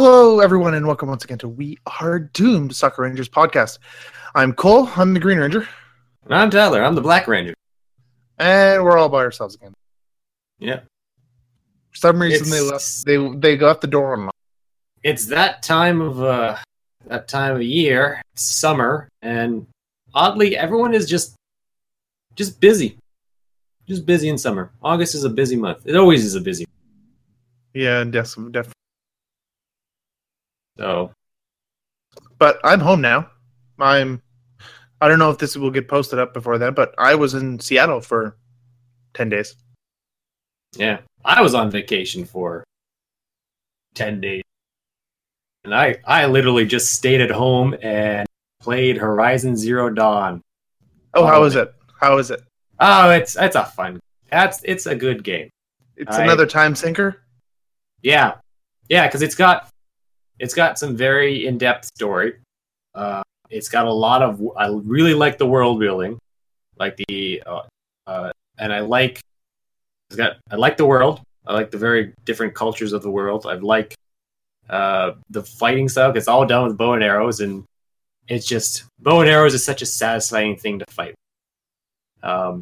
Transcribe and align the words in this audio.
Hello, 0.00 0.38
everyone, 0.38 0.74
and 0.74 0.86
welcome 0.86 1.08
once 1.08 1.24
again 1.24 1.38
to 1.38 1.48
We 1.48 1.76
Are 2.00 2.20
Doomed 2.20 2.72
Sakura 2.72 3.08
Rangers 3.08 3.28
podcast. 3.28 3.78
I'm 4.32 4.52
Cole. 4.52 4.88
I'm 4.94 5.12
the 5.12 5.18
Green 5.18 5.38
Ranger, 5.38 5.66
And 6.24 6.34
I'm 6.36 6.50
Tyler. 6.50 6.84
I'm 6.84 6.94
the 6.94 7.00
Black 7.00 7.26
Ranger. 7.26 7.52
and 8.38 8.84
we're 8.84 8.96
all 8.96 9.08
by 9.08 9.18
ourselves 9.18 9.56
again. 9.56 9.74
Yeah. 10.60 10.82
For 11.90 11.96
some 11.96 12.22
reason, 12.22 12.48
they 12.48 12.58
It's- 12.64 13.04
left 13.04 13.06
they 13.40 13.56
they 13.56 13.58
left 13.58 13.80
the 13.80 13.88
door 13.88 14.14
unlocked. 14.14 14.36
It's 15.02 15.26
that 15.26 15.64
time 15.64 16.00
of 16.00 16.22
uh 16.22 16.58
that 17.06 17.26
time 17.26 17.56
of 17.56 17.62
year, 17.62 18.22
summer, 18.36 19.08
and 19.20 19.66
oddly 20.14 20.56
everyone 20.56 20.94
is 20.94 21.08
just 21.08 21.34
just 22.36 22.60
busy. 22.60 22.98
Just 23.88 24.06
busy 24.06 24.28
in 24.28 24.38
summer. 24.38 24.70
August 24.80 25.16
is 25.16 25.24
a 25.24 25.28
busy 25.30 25.56
month. 25.56 25.80
It 25.86 25.96
always 25.96 26.24
is 26.24 26.36
a 26.36 26.40
busy. 26.40 26.66
Yeah, 27.74 28.04
yes, 28.04 28.36
definitely. 28.36 28.74
So 30.78 31.12
But 32.38 32.58
I'm 32.64 32.80
home 32.80 33.00
now. 33.00 33.30
I'm. 33.78 34.22
I 35.00 35.06
don't 35.08 35.18
know 35.20 35.30
if 35.30 35.38
this 35.38 35.56
will 35.56 35.70
get 35.70 35.86
posted 35.88 36.18
up 36.18 36.34
before 36.34 36.58
then, 36.58 36.74
but 36.74 36.92
I 36.98 37.14
was 37.14 37.34
in 37.34 37.60
Seattle 37.60 38.00
for 38.00 38.36
ten 39.14 39.28
days. 39.28 39.54
yeah. 40.76 40.98
I 41.24 41.42
was 41.42 41.54
on 41.54 41.70
vacation 41.70 42.24
for 42.24 42.64
ten 43.94 44.20
days. 44.20 44.42
And 45.64 45.74
I 45.74 45.98
I 46.04 46.26
literally 46.26 46.64
just 46.66 46.94
stayed 46.94 47.20
at 47.20 47.30
home 47.30 47.74
and 47.82 48.26
played 48.60 48.96
Horizon 48.96 49.56
Zero 49.56 49.90
Dawn. 49.90 50.40
Oh, 51.14 51.26
how 51.26 51.42
Oh, 51.42 51.44
is 51.44 51.54
it? 51.56 51.72
How 52.00 52.18
is 52.18 52.30
it? 52.30 52.40
Oh, 52.80 53.10
it's 53.10 53.36
it's 53.36 53.56
a 53.56 53.64
fun. 53.64 54.00
That's 54.30 54.60
it's 54.64 54.86
a 54.86 54.94
good 54.94 55.22
game. 55.24 55.50
It's 55.96 56.16
I- 56.16 56.24
another 56.24 56.46
time 56.46 56.74
sinker. 56.74 57.22
Yeah, 58.02 58.34
yeah, 58.88 59.06
because 59.08 59.22
it's 59.22 59.34
got 59.34 59.68
it's 60.38 60.54
got 60.54 60.78
some 60.78 60.96
very 60.96 61.46
in 61.46 61.58
depth 61.58 61.86
story. 61.86 62.34
Uh, 62.94 63.22
it's 63.50 63.68
got 63.68 63.86
a 63.86 63.92
lot 63.92 64.22
of. 64.22 64.42
I 64.56 64.68
really 64.68 65.14
like 65.14 65.38
the 65.38 65.46
world 65.46 65.80
building, 65.80 66.18
like 66.78 66.96
the, 67.08 67.42
uh, 67.46 67.62
uh, 68.06 68.30
and 68.58 68.72
I 68.72 68.80
like. 68.80 69.20
It's 70.10 70.16
got. 70.16 70.36
I 70.50 70.56
like 70.56 70.76
the 70.76 70.86
world. 70.86 71.20
I 71.46 71.54
like 71.54 71.70
the 71.70 71.78
very 71.78 72.12
different 72.24 72.54
cultures 72.54 72.92
of 72.92 73.02
the 73.02 73.10
world. 73.10 73.46
I 73.46 73.54
like 73.54 73.94
uh, 74.68 75.12
the 75.30 75.42
fighting 75.42 75.88
style. 75.88 76.14
It's 76.16 76.28
all 76.28 76.46
done 76.46 76.68
with 76.68 76.76
bow 76.76 76.92
and 76.94 77.02
arrows, 77.02 77.40
and 77.40 77.64
it's 78.28 78.46
just 78.46 78.84
bow 78.98 79.20
and 79.20 79.30
arrows 79.30 79.54
is 79.54 79.64
such 79.64 79.80
a 79.82 79.86
satisfying 79.86 80.56
thing 80.56 80.78
to 80.80 80.84
fight. 80.90 81.14
Um, 82.22 82.60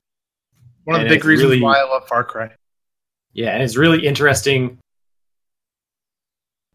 One 0.84 0.96
of 0.96 1.02
the 1.02 1.08
big 1.08 1.24
reasons 1.24 1.50
really- 1.50 1.62
why 1.62 1.78
I 1.78 1.82
love 1.84 2.06
Far 2.06 2.24
Cry. 2.24 2.50
Yeah, 3.32 3.50
and 3.50 3.62
it's 3.62 3.76
really 3.76 4.06
interesting 4.06 4.78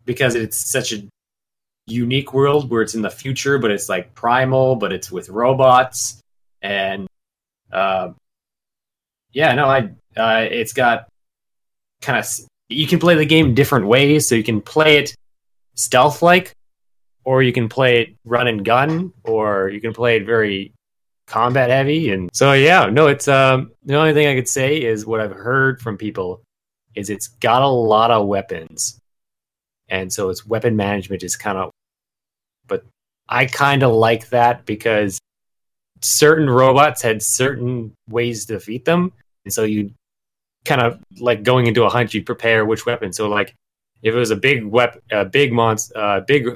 because 0.06 0.36
it's 0.36 0.58
such 0.58 0.94
a 0.94 1.04
unique 1.88 2.34
world 2.34 2.70
where 2.70 2.82
it's 2.82 2.96
in 2.96 3.02
the 3.02 3.10
future, 3.10 3.58
but 3.58 3.72
it's 3.72 3.90
like 3.90 4.14
primal, 4.14 4.76
but 4.76 4.94
it's 4.94 5.12
with 5.12 5.30
robots, 5.30 6.22
and 6.62 7.08
uh, 7.72 8.12
yeah, 9.34 9.54
no, 9.56 9.66
I 9.66 9.90
uh, 10.18 10.48
it's 10.50 10.74
got 10.74 11.08
kind 12.02 12.20
of 12.20 12.28
you 12.70 12.88
can 12.88 13.00
play 13.00 13.16
the 13.16 13.26
game 13.26 13.54
different 13.54 13.88
ways, 13.88 14.28
so 14.28 14.36
you 14.36 14.44
can 14.44 14.62
play 14.62 14.98
it 14.98 15.16
stealth 15.76 16.22
like, 16.22 16.54
or 17.24 17.44
you 17.44 17.54
can 17.54 17.70
play 17.70 18.02
it 18.02 18.16
run 18.26 18.48
and 18.48 18.64
gun, 18.64 19.14
or 19.24 19.70
you 19.70 19.82
can 19.82 19.94
play 19.94 20.18
it 20.18 20.26
very 20.26 20.74
combat 21.28 21.70
heavy, 21.70 22.12
and 22.12 22.30
so 22.34 22.54
yeah, 22.54 22.88
no, 22.88 23.08
it's 23.08 23.28
um 23.28 23.72
the 23.84 23.96
only 23.96 24.14
thing 24.14 24.28
I 24.28 24.36
could 24.36 24.50
say 24.50 24.82
is 24.82 25.06
what 25.06 25.22
I've 25.22 25.32
heard 25.32 25.82
from 25.82 25.98
people 25.98 26.42
is 26.94 27.10
it's 27.10 27.28
got 27.28 27.62
a 27.62 27.68
lot 27.68 28.12
of 28.12 28.28
weapons. 28.28 29.01
And 29.92 30.12
so 30.12 30.30
its 30.30 30.46
weapon 30.46 30.76
management 30.76 31.22
is 31.22 31.36
kind 31.36 31.58
of 31.58 31.70
but 32.66 32.86
I 33.28 33.46
kind 33.46 33.84
of 33.84 33.92
like 33.92 34.30
that 34.30 34.66
because 34.66 35.20
certain 36.02 36.50
robots 36.50 37.02
had 37.02 37.22
certain 37.22 37.94
ways 38.10 38.46
to 38.46 38.54
defeat 38.54 38.86
them. 38.86 39.12
And 39.46 39.54
so 39.54 39.64
you 39.64 39.92
kind 40.64 40.82
of 40.82 41.00
like 41.20 41.44
going 41.44 41.68
into 41.68 41.84
a 41.84 41.90
hunt, 41.90 42.14
you'd 42.14 42.26
prepare 42.26 42.66
which 42.66 42.86
weapon. 42.86 43.12
So 43.12 43.28
like 43.28 43.54
if 44.02 44.16
it 44.16 44.18
was 44.18 44.32
a 44.32 44.36
big 44.36 44.64
weapon, 44.64 45.02
a 45.12 45.26
big 45.26 45.52
monster, 45.52 45.98
uh, 45.98 46.22
big, 46.22 46.48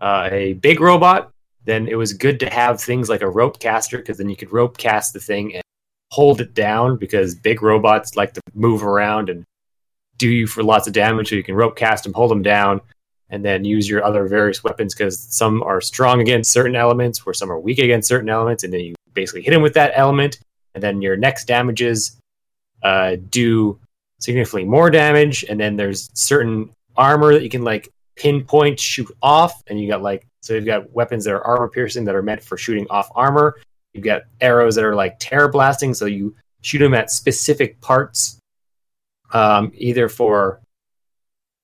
uh, 0.00 0.28
a 0.32 0.54
big 0.54 0.80
robot, 0.80 1.30
then 1.64 1.86
it 1.88 1.96
was 1.96 2.14
good 2.14 2.40
to 2.40 2.48
have 2.48 2.80
things 2.80 3.10
like 3.10 3.20
a 3.20 3.28
rope 3.28 3.60
caster 3.60 3.98
because 3.98 4.16
then 4.16 4.30
you 4.30 4.36
could 4.36 4.52
rope 4.52 4.78
cast 4.78 5.12
the 5.12 5.20
thing 5.20 5.54
and 5.54 5.62
hold 6.10 6.40
it 6.40 6.54
down 6.54 6.96
because 6.96 7.34
big 7.34 7.62
robots 7.62 8.16
like 8.16 8.32
to 8.32 8.40
move 8.54 8.82
around 8.82 9.28
and 9.28 9.44
do 10.18 10.28
you 10.28 10.46
for 10.46 10.62
lots 10.62 10.86
of 10.86 10.92
damage. 10.92 11.30
So 11.30 11.36
you 11.36 11.42
can 11.42 11.54
rope 11.54 11.76
cast 11.76 12.04
them, 12.04 12.12
hold 12.12 12.30
them 12.30 12.42
down, 12.42 12.80
and 13.30 13.44
then 13.44 13.64
use 13.64 13.88
your 13.88 14.04
other 14.04 14.26
various 14.26 14.62
weapons 14.62 14.94
because 14.94 15.18
some 15.18 15.62
are 15.62 15.80
strong 15.80 16.20
against 16.20 16.52
certain 16.52 16.76
elements, 16.76 17.24
where 17.24 17.34
some 17.34 17.50
are 17.50 17.58
weak 17.58 17.78
against 17.78 18.08
certain 18.08 18.28
elements, 18.28 18.64
and 18.64 18.72
then 18.72 18.80
you 18.80 18.94
basically 19.14 19.42
hit 19.42 19.52
them 19.52 19.62
with 19.62 19.74
that 19.74 19.92
element, 19.94 20.38
and 20.74 20.82
then 20.82 21.02
your 21.02 21.16
next 21.16 21.46
damages 21.46 22.18
uh, 22.82 23.16
do 23.30 23.78
significantly 24.20 24.64
more 24.64 24.90
damage, 24.90 25.44
and 25.48 25.58
then 25.58 25.76
there's 25.76 26.10
certain 26.14 26.70
armor 26.96 27.32
that 27.32 27.42
you 27.42 27.48
can 27.48 27.62
like 27.62 27.88
pinpoint 28.16 28.78
shoot 28.80 29.10
off, 29.22 29.62
and 29.68 29.80
you 29.80 29.88
got 29.88 30.02
like 30.02 30.26
so 30.40 30.54
you've 30.54 30.64
got 30.64 30.90
weapons 30.92 31.24
that 31.24 31.34
are 31.34 31.44
armor 31.44 31.68
piercing 31.68 32.04
that 32.04 32.14
are 32.14 32.22
meant 32.22 32.42
for 32.42 32.56
shooting 32.56 32.86
off 32.90 33.10
armor. 33.14 33.56
You've 33.92 34.04
got 34.04 34.22
arrows 34.40 34.74
that 34.76 34.84
are 34.84 34.94
like 34.94 35.16
terror 35.18 35.48
blasting, 35.48 35.94
so 35.94 36.06
you 36.06 36.34
shoot 36.62 36.78
them 36.78 36.94
at 36.94 37.10
specific 37.10 37.80
parts, 37.80 38.37
um, 39.32 39.72
either 39.74 40.08
for 40.08 40.60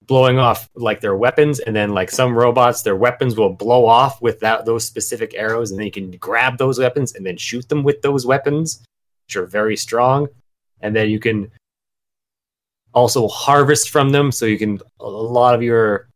blowing 0.07 0.39
off 0.39 0.69
like 0.75 1.01
their 1.01 1.17
weapons, 1.17 1.61
and 1.61 1.75
then 1.75 1.91
like 1.91 2.11
some 2.11 2.37
robots, 2.37 2.83
their 2.83 2.97
weapons 2.97 3.37
will 3.37 3.51
blow 3.51 3.87
off 3.87 4.21
with 4.21 4.41
that 4.41 4.65
those 4.65 4.85
specific 4.87 5.35
arrows, 5.35 5.71
and 5.71 5.79
then 5.79 5.87
you 5.87 5.93
can 5.93 6.11
grab 6.13 6.59
those 6.59 6.79
weapons 6.79 7.15
and 7.15 7.25
then 7.25 7.37
shoot 7.37 7.69
them 7.69 7.83
with 7.83 8.03
those 8.03 8.27
weapons, 8.27 8.85
which 9.27 9.37
are 9.37 9.47
very 9.47 9.77
strong, 9.77 10.29
and 10.81 10.95
then 10.95 11.09
you 11.09 11.19
can 11.21 11.51
also 12.93 13.27
harvest 13.29 13.91
from 13.91 14.11
them, 14.11 14.31
so 14.31 14.47
you 14.47 14.59
can 14.59 14.79
a 15.01 15.09
lot 15.09 15.55
of 15.55 15.63
your 15.63 16.09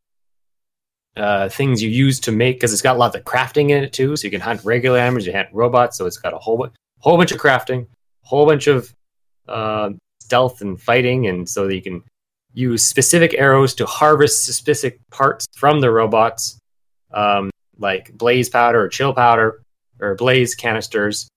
uh, 1.16 1.48
things 1.48 1.82
you 1.82 1.91
use 1.91 2.20
to 2.20 2.32
make 2.32 2.56
because 2.56 2.72
it's 2.72 2.82
got 2.82 2.98
lots 2.98 3.16
of 3.16 3.25
crafting 3.25 3.70
in 3.70 3.82
it 3.82 3.92
too. 3.92 4.16
So 4.16 4.25
you 4.25 4.31
can 4.31 4.41
hunt 4.41 4.64
regular 4.64 4.98
animals, 4.98 5.26
you 5.26 5.32
hunt 5.32 5.48
robots. 5.53 5.98
So 5.98 6.06
it's 6.06 6.19
got 6.19 6.32
a 6.32 6.38
whole 6.38 6.69
whole 7.00 7.16
bunch 7.16 7.32
of 7.32 7.41
crafting, 7.41 7.87
whole 8.22 8.47
bunch 8.47 8.66
of 8.66 8.94
uh, 9.48 9.91
stealth 10.28 10.61
and 10.61 10.78
fighting, 10.81 11.27
and 11.27 11.49
so 11.49 11.66
that 11.66 11.75
you 11.75 11.81
can 11.81 12.05
use 12.53 12.84
specific 12.84 13.34
arrows 13.39 13.75
to 13.75 13.87
harvest 13.87 14.44
specific 14.44 15.00
parts 15.11 15.47
from 15.56 15.81
the 15.81 15.91
robots, 15.91 16.59
um, 17.12 17.50
like 17.78 18.12
blaze 18.12 18.50
powder 18.50 18.83
or 18.83 18.88
chill 18.88 19.15
powder 19.15 19.62
or 20.00 20.15
blaze 20.15 20.55
canisters, 20.55 21.28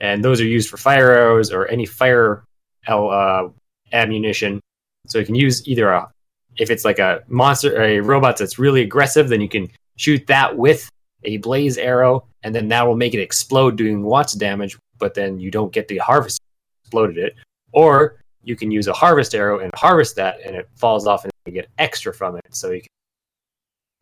and 0.00 0.22
those 0.22 0.38
are 0.38 0.46
used 0.46 0.68
for 0.68 0.76
fire 0.76 1.12
arrows 1.12 1.50
or 1.50 1.66
any 1.68 1.86
fire 1.86 2.44
uh, 2.86 3.48
ammunition. 3.92 4.60
So 5.06 5.18
you 5.18 5.24
can 5.24 5.34
use 5.34 5.66
either 5.66 5.88
a 5.88 6.10
if 6.58 6.68
it's 6.68 6.84
like 6.84 6.98
a 6.98 7.22
monster 7.28 7.80
a 7.80 8.00
robot 8.00 8.36
that's 8.36 8.58
really 8.58 8.82
aggressive, 8.82 9.30
then 9.30 9.40
you 9.40 9.48
can 9.48 9.70
shoot 9.96 10.26
that 10.26 10.58
with 10.58 10.90
a 11.24 11.38
blaze 11.38 11.78
arrow, 11.78 12.26
and 12.42 12.54
then 12.54 12.68
that 12.68 12.86
will 12.86 12.96
make 12.96 13.14
it 13.14 13.20
explode, 13.20 13.76
doing 13.76 14.04
lots 14.04 14.34
of 14.34 14.40
damage. 14.40 14.76
But 14.98 15.14
then 15.14 15.40
you 15.40 15.50
don't 15.50 15.72
get 15.72 15.88
the 15.88 15.98
harvest 15.98 16.38
exploded 16.82 17.16
it, 17.16 17.34
or 17.72 18.19
you 18.42 18.56
can 18.56 18.70
use 18.70 18.86
a 18.86 18.92
harvest 18.92 19.34
arrow 19.34 19.58
and 19.60 19.70
harvest 19.74 20.16
that, 20.16 20.40
and 20.44 20.56
it 20.56 20.68
falls 20.74 21.06
off, 21.06 21.24
and 21.24 21.32
you 21.46 21.52
get 21.52 21.68
extra 21.78 22.12
from 22.12 22.36
it. 22.36 22.46
So 22.50 22.70
you 22.70 22.80
can. 22.80 22.88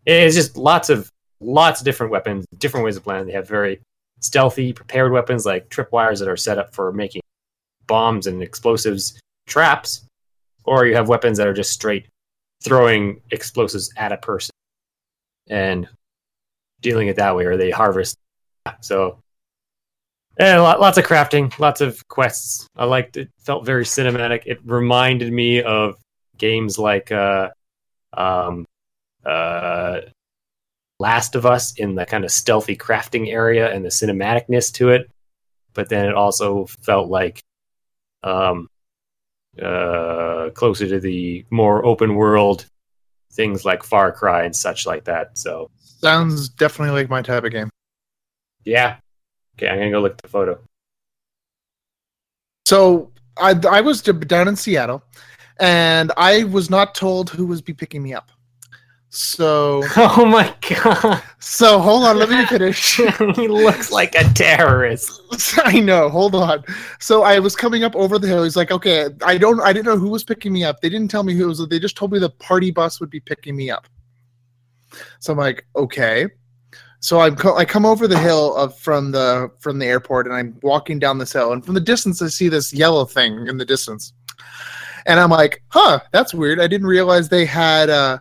It's 0.07 0.35
just 0.35 0.57
lots 0.57 0.91
of 0.91 1.11
lots 1.41 1.81
of 1.81 1.85
different 1.85 2.13
weapons, 2.13 2.47
different 2.59 2.85
ways 2.85 2.97
of 2.97 3.05
playing. 3.05 3.27
They 3.27 3.33
have 3.33 3.49
very 3.49 3.81
stealthy, 4.21 4.73
prepared 4.73 5.13
weapons 5.13 5.47
like 5.47 5.69
tripwires 5.69 6.19
that 6.19 6.29
are 6.29 6.37
set 6.37 6.59
up 6.59 6.75
for 6.75 6.93
making 6.93 7.23
bombs 7.87 8.27
and 8.27 8.43
explosives 8.43 9.21
traps, 9.47 10.05
or 10.65 10.87
you 10.87 10.95
have 10.95 11.09
weapons 11.09 11.39
that 11.39 11.47
are 11.47 11.55
just 11.55 11.73
straight 11.73 12.07
throwing 12.63 13.21
explosives 13.31 13.93
at 13.97 14.13
a 14.13 14.17
person 14.17 14.51
and 15.49 15.89
dealing 16.81 17.09
it 17.09 17.17
that 17.17 17.35
way, 17.35 17.45
or 17.45 17.57
they 17.57 17.71
harvest. 17.71 18.17
So, 18.81 19.19
and 20.39 20.63
lots 20.63 20.99
of 20.99 21.05
crafting, 21.05 21.57
lots 21.59 21.81
of 21.81 22.07
quests. 22.09 22.67
I 22.77 22.85
liked 22.85 23.17
it. 23.17 23.31
Felt 23.39 23.67
very 23.67 23.85
cinematic. 23.85 24.43
It 24.47 24.61
reminded 24.65 25.33
me 25.33 25.63
of 25.63 25.97
games 26.37 26.79
like 26.79 27.11
uh, 27.11 27.51
um, 28.17 28.65
uh, 29.25 30.01
Last 31.01 31.35
of 31.35 31.47
Us 31.47 31.75
in 31.79 31.95
the 31.95 32.07
kind 32.07 32.25
of 32.25 32.31
stealthy 32.31 32.77
crafting 32.77 33.33
area 33.33 33.73
and 33.73 33.85
the 33.85 33.89
cinematicness 33.91 34.73
to 34.75 34.91
it. 34.91 35.11
But 35.75 35.89
then 35.89 36.07
it 36.07 36.15
also 36.15 36.67
felt 36.67 37.09
like 37.09 37.43
um, 38.23 38.69
uh, 39.63 40.51
closer 40.55 40.89
to 40.89 41.01
the 41.01 41.45
more 41.51 41.85
open 41.85 42.15
world 42.15 42.67
things 43.33 43.65
like 43.65 43.83
Far 43.83 44.11
Cry 44.13 44.45
and 44.45 44.55
such 44.55 44.87
like 44.87 45.05
that. 45.05 45.39
So 45.39 45.71
Sounds 45.81 46.49
definitely 46.49 47.01
like 47.01 47.11
my 47.11 47.23
type 47.23 47.45
of 47.45 47.53
game. 47.53 47.71
yeah, 48.65 48.97
okay, 49.59 49.69
I'm 49.69 49.79
gonna 49.79 49.91
go 49.91 50.01
look 50.01 50.13
at 50.13 50.23
the 50.23 50.29
photo. 50.29 50.59
So 52.67 53.11
I 53.37 53.55
I 53.69 53.81
was 53.81 54.03
down 54.03 54.49
in 54.49 54.57
Seattle, 54.57 55.03
and 55.61 56.13
I 56.17 56.45
was 56.45 56.71
not 56.71 56.95
told 56.95 57.31
who 57.31 57.47
was 57.47 57.61
be 57.61 57.75
picking 57.75 58.03
me 58.03 58.15
up. 58.15 58.31
So 59.11 59.83
Oh 59.97 60.27
my 60.27 60.55
god. 60.69 61.23
so 61.39 61.79
hold 61.81 62.05
on, 62.05 62.19
let 62.19 62.29
me 62.29 62.45
finish. 62.47 62.97
he 63.37 63.49
looks 63.49 63.91
like 63.91 64.15
a 64.15 64.25
terrorist. 64.35 65.23
I 65.65 65.81
know. 65.81 66.09
Hold 66.09 66.35
on. 66.35 66.63
So 67.01 67.23
I 67.23 67.39
was 67.39 67.57
coming 67.57 67.85
up 67.85 67.97
over 67.97 68.19
the 68.19 68.29
hill. 68.29 68.45
He's 68.45 68.57
like, 68.57 68.71
"Okay, 68.71 69.09
I 69.25 69.39
don't. 69.39 69.61
I 69.61 69.73
didn't 69.73 69.87
know 69.87 69.99
who 69.99 70.11
was 70.11 70.25
picking 70.25 70.53
me 70.53 70.65
up. 70.65 70.81
They 70.81 70.91
didn't 70.91 71.11
tell 71.11 71.23
me 71.23 71.35
who 71.35 71.45
it 71.45 71.49
was. 71.49 71.67
They 71.69 71.81
just 71.81 71.97
told 71.97 72.13
me 72.13 72.19
the 72.19 72.31
party 72.31 72.71
bus 72.71 73.01
would 73.01 73.11
be 73.11 73.21
picking 73.21 73.57
me 73.57 73.71
up." 73.71 73.89
So 75.21 75.33
I'm 75.33 75.39
like, 75.39 75.67
"Okay." 75.75 76.29
So 77.01 77.21
I'm 77.21 77.37
co- 77.37 77.57
I 77.57 77.65
come 77.65 77.87
over 77.87 78.09
the 78.09 78.19
hill 78.19 78.57
of 78.57 78.77
from 78.79 79.13
the 79.13 79.51
from 79.61 79.79
the 79.79 79.87
airport, 79.87 80.27
and 80.27 80.35
I'm 80.35 80.59
walking 80.63 80.99
down 80.99 81.19
this 81.19 81.33
hill, 81.33 81.53
and 81.53 81.65
from 81.65 81.75
the 81.75 81.81
distance 81.81 82.21
I 82.21 82.29
see 82.29 82.49
this 82.49 82.73
yellow 82.73 83.05
thing 83.05 83.47
in 83.47 83.57
the 83.57 83.65
distance, 83.65 84.13
and 85.07 85.21
I'm 85.21 85.31
like, 85.31 85.63
"Huh, 85.69 86.01
that's 86.13 86.35
weird. 86.35 86.61
I 86.61 86.67
didn't 86.67 86.89
realize 86.89 87.29
they 87.29 87.45
had 87.45 87.89
uh, 87.89 88.19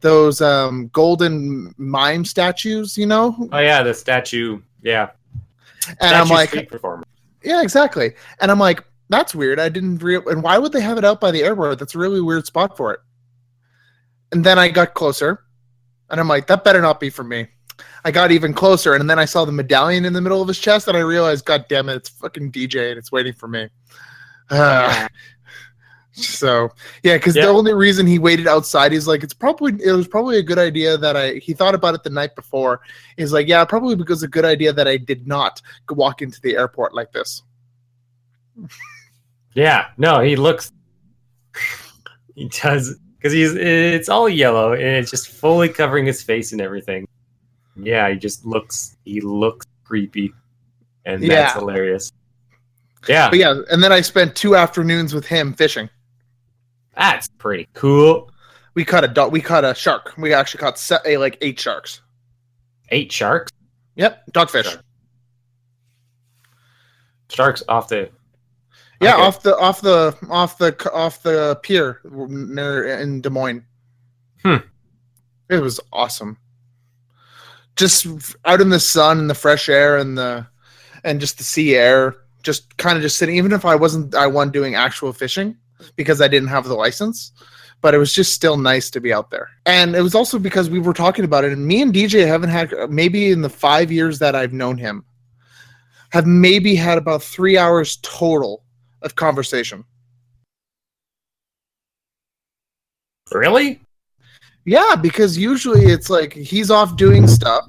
those 0.00 0.40
um, 0.40 0.88
golden 0.92 1.74
mime 1.76 2.24
statues, 2.24 2.96
you 2.96 3.06
know." 3.06 3.48
Oh 3.50 3.58
yeah, 3.58 3.82
the 3.82 3.94
statue. 3.94 4.60
Yeah. 4.82 5.10
And 6.00 6.14
I'm 6.14 6.28
like. 6.28 6.70
Yeah, 7.42 7.62
exactly. 7.62 8.12
And 8.40 8.50
I'm 8.50 8.58
like, 8.58 8.84
that's 9.08 9.34
weird. 9.34 9.58
I 9.58 9.68
didn't 9.68 10.02
real. 10.02 10.26
And 10.28 10.42
why 10.42 10.58
would 10.58 10.72
they 10.72 10.80
have 10.80 10.98
it 10.98 11.04
out 11.04 11.20
by 11.20 11.30
the 11.30 11.42
airport? 11.42 11.78
That's 11.78 11.94
a 11.94 11.98
really 11.98 12.20
weird 12.20 12.46
spot 12.46 12.76
for 12.76 12.92
it. 12.92 13.00
And 14.32 14.44
then 14.44 14.58
I 14.58 14.68
got 14.68 14.94
closer, 14.94 15.44
and 16.10 16.20
I'm 16.20 16.28
like, 16.28 16.46
that 16.46 16.62
better 16.62 16.80
not 16.80 17.00
be 17.00 17.10
for 17.10 17.24
me. 17.24 17.48
I 18.04 18.10
got 18.10 18.30
even 18.30 18.54
closer, 18.54 18.94
and 18.94 19.08
then 19.10 19.18
I 19.18 19.24
saw 19.24 19.44
the 19.44 19.52
medallion 19.52 20.04
in 20.04 20.12
the 20.12 20.20
middle 20.20 20.40
of 20.40 20.48
his 20.48 20.58
chest, 20.58 20.88
and 20.88 20.96
I 20.96 21.00
realized, 21.00 21.44
God 21.44 21.66
damn 21.68 21.88
it, 21.88 21.96
it's 21.96 22.08
fucking 22.08 22.50
DJ, 22.52 22.90
and 22.90 22.98
it's 22.98 23.12
waiting 23.12 23.32
for 23.34 23.48
me. 23.48 23.68
Ah. 24.52 25.06
so 26.12 26.70
yeah, 27.04 27.16
because 27.16 27.36
Yeah. 27.36 27.44
the 27.46 27.52
only 27.52 27.72
reason 27.72 28.04
he 28.04 28.18
waited 28.18 28.48
outside, 28.48 28.90
he's 28.90 29.06
like, 29.06 29.22
it's 29.22 29.32
probably 29.32 29.74
it 29.84 29.92
was 29.92 30.08
probably 30.08 30.38
a 30.38 30.42
good 30.42 30.58
idea 30.58 30.96
that 30.98 31.16
I. 31.16 31.34
He 31.34 31.52
thought 31.54 31.74
about 31.76 31.94
it 31.94 32.02
the 32.02 32.10
night 32.10 32.34
before. 32.34 32.80
He's 33.16 33.32
like, 33.32 33.46
yeah, 33.46 33.64
probably 33.64 33.94
because 33.94 34.24
a 34.24 34.28
good 34.28 34.44
idea 34.44 34.72
that 34.72 34.88
I 34.88 34.96
did 34.96 35.28
not 35.28 35.62
walk 35.88 36.20
into 36.20 36.40
the 36.40 36.56
airport 36.56 36.94
like 36.94 37.12
this. 37.12 37.42
Yeah, 39.54 39.86
no, 39.98 40.20
he 40.20 40.36
looks. 40.36 40.70
He 42.36 42.48
does 42.48 42.96
because 43.16 43.32
he's 43.32 43.52
it's 43.54 44.08
all 44.08 44.28
yellow 44.28 44.72
and 44.72 44.82
it's 44.82 45.10
just 45.10 45.28
fully 45.28 45.68
covering 45.68 46.06
his 46.06 46.22
face 46.22 46.52
and 46.52 46.60
everything. 46.60 47.06
Yeah, 47.84 48.08
he 48.10 48.16
just 48.16 48.44
looks 48.44 48.96
he 49.04 49.20
looks 49.20 49.66
creepy, 49.84 50.32
and 51.04 51.22
that's 51.22 51.54
hilarious. 51.54 52.12
Yeah, 53.08 53.30
But 53.30 53.38
yeah, 53.38 53.62
and 53.70 53.82
then 53.82 53.92
I 53.92 54.02
spent 54.02 54.36
two 54.36 54.54
afternoons 54.56 55.14
with 55.14 55.26
him 55.26 55.54
fishing. 55.54 55.88
that's 56.96 57.28
pretty 57.38 57.66
cool. 57.72 58.30
We 58.74 58.84
caught 58.84 59.04
a 59.04 59.08
dog. 59.08 59.32
We 59.32 59.40
caught 59.40 59.64
a 59.64 59.74
shark. 59.74 60.12
We 60.18 60.34
actually 60.34 60.60
caught 60.60 60.78
se- 60.78 60.98
eh, 61.06 61.16
like 61.18 61.38
eight 61.40 61.58
sharks. 61.58 62.02
Eight 62.90 63.10
sharks. 63.10 63.50
Yep, 63.96 64.24
dogfish. 64.32 64.64
Shark. 64.64 64.84
Sharks 67.30 67.62
off 67.68 67.88
the. 67.88 68.10
Yeah, 69.00 69.14
Okay. 69.14 69.22
off 69.22 69.42
the 69.42 69.56
off 69.56 69.80
the 69.80 70.16
off 70.28 70.58
the 70.58 70.90
off 70.92 71.22
the 71.22 71.58
pier 71.62 72.00
near 72.04 72.98
in 72.98 73.20
Des 73.22 73.30
Moines. 73.30 73.64
Hmm. 74.44 74.56
It 75.48 75.56
was 75.62 75.80
awesome. 75.92 76.36
Just 77.76 78.06
out 78.44 78.60
in 78.60 78.68
the 78.68 78.80
sun 78.80 79.18
and 79.18 79.30
the 79.30 79.34
fresh 79.34 79.68
air 79.68 79.96
and 79.98 80.16
the 80.16 80.46
and 81.04 81.20
just 81.20 81.38
the 81.38 81.44
sea 81.44 81.74
air. 81.76 82.16
Just 82.42 82.76
kind 82.78 82.96
of 82.96 83.02
just 83.02 83.18
sitting. 83.18 83.36
Even 83.36 83.52
if 83.52 83.64
I 83.64 83.74
wasn't, 83.74 84.14
I 84.14 84.26
wasn't 84.26 84.52
doing 84.52 84.74
actual 84.74 85.12
fishing 85.12 85.56
because 85.96 86.20
I 86.20 86.28
didn't 86.28 86.48
have 86.48 86.64
the 86.64 86.74
license. 86.74 87.32
But 87.82 87.94
it 87.94 87.98
was 87.98 88.12
just 88.12 88.34
still 88.34 88.58
nice 88.58 88.90
to 88.90 89.00
be 89.00 89.12
out 89.12 89.30
there. 89.30 89.48
And 89.64 89.94
it 89.94 90.02
was 90.02 90.14
also 90.14 90.38
because 90.38 90.68
we 90.68 90.78
were 90.78 90.92
talking 90.92 91.24
about 91.24 91.44
it. 91.44 91.52
And 91.52 91.66
me 91.66 91.80
and 91.80 91.94
DJ 91.94 92.26
haven't 92.26 92.50
had 92.50 92.72
maybe 92.90 93.30
in 93.30 93.40
the 93.40 93.48
five 93.48 93.90
years 93.90 94.18
that 94.18 94.34
I've 94.34 94.52
known 94.52 94.76
him, 94.76 95.04
have 96.10 96.26
maybe 96.26 96.74
had 96.74 96.98
about 96.98 97.22
three 97.22 97.56
hours 97.56 97.98
total 98.02 98.64
of 99.02 99.14
conversation. 99.14 99.84
Really? 103.32 103.80
Yeah, 104.70 104.94
because 104.94 105.36
usually 105.36 105.86
it's 105.86 106.08
like 106.08 106.32
he's 106.32 106.70
off 106.70 106.96
doing 106.96 107.26
stuff. 107.26 107.64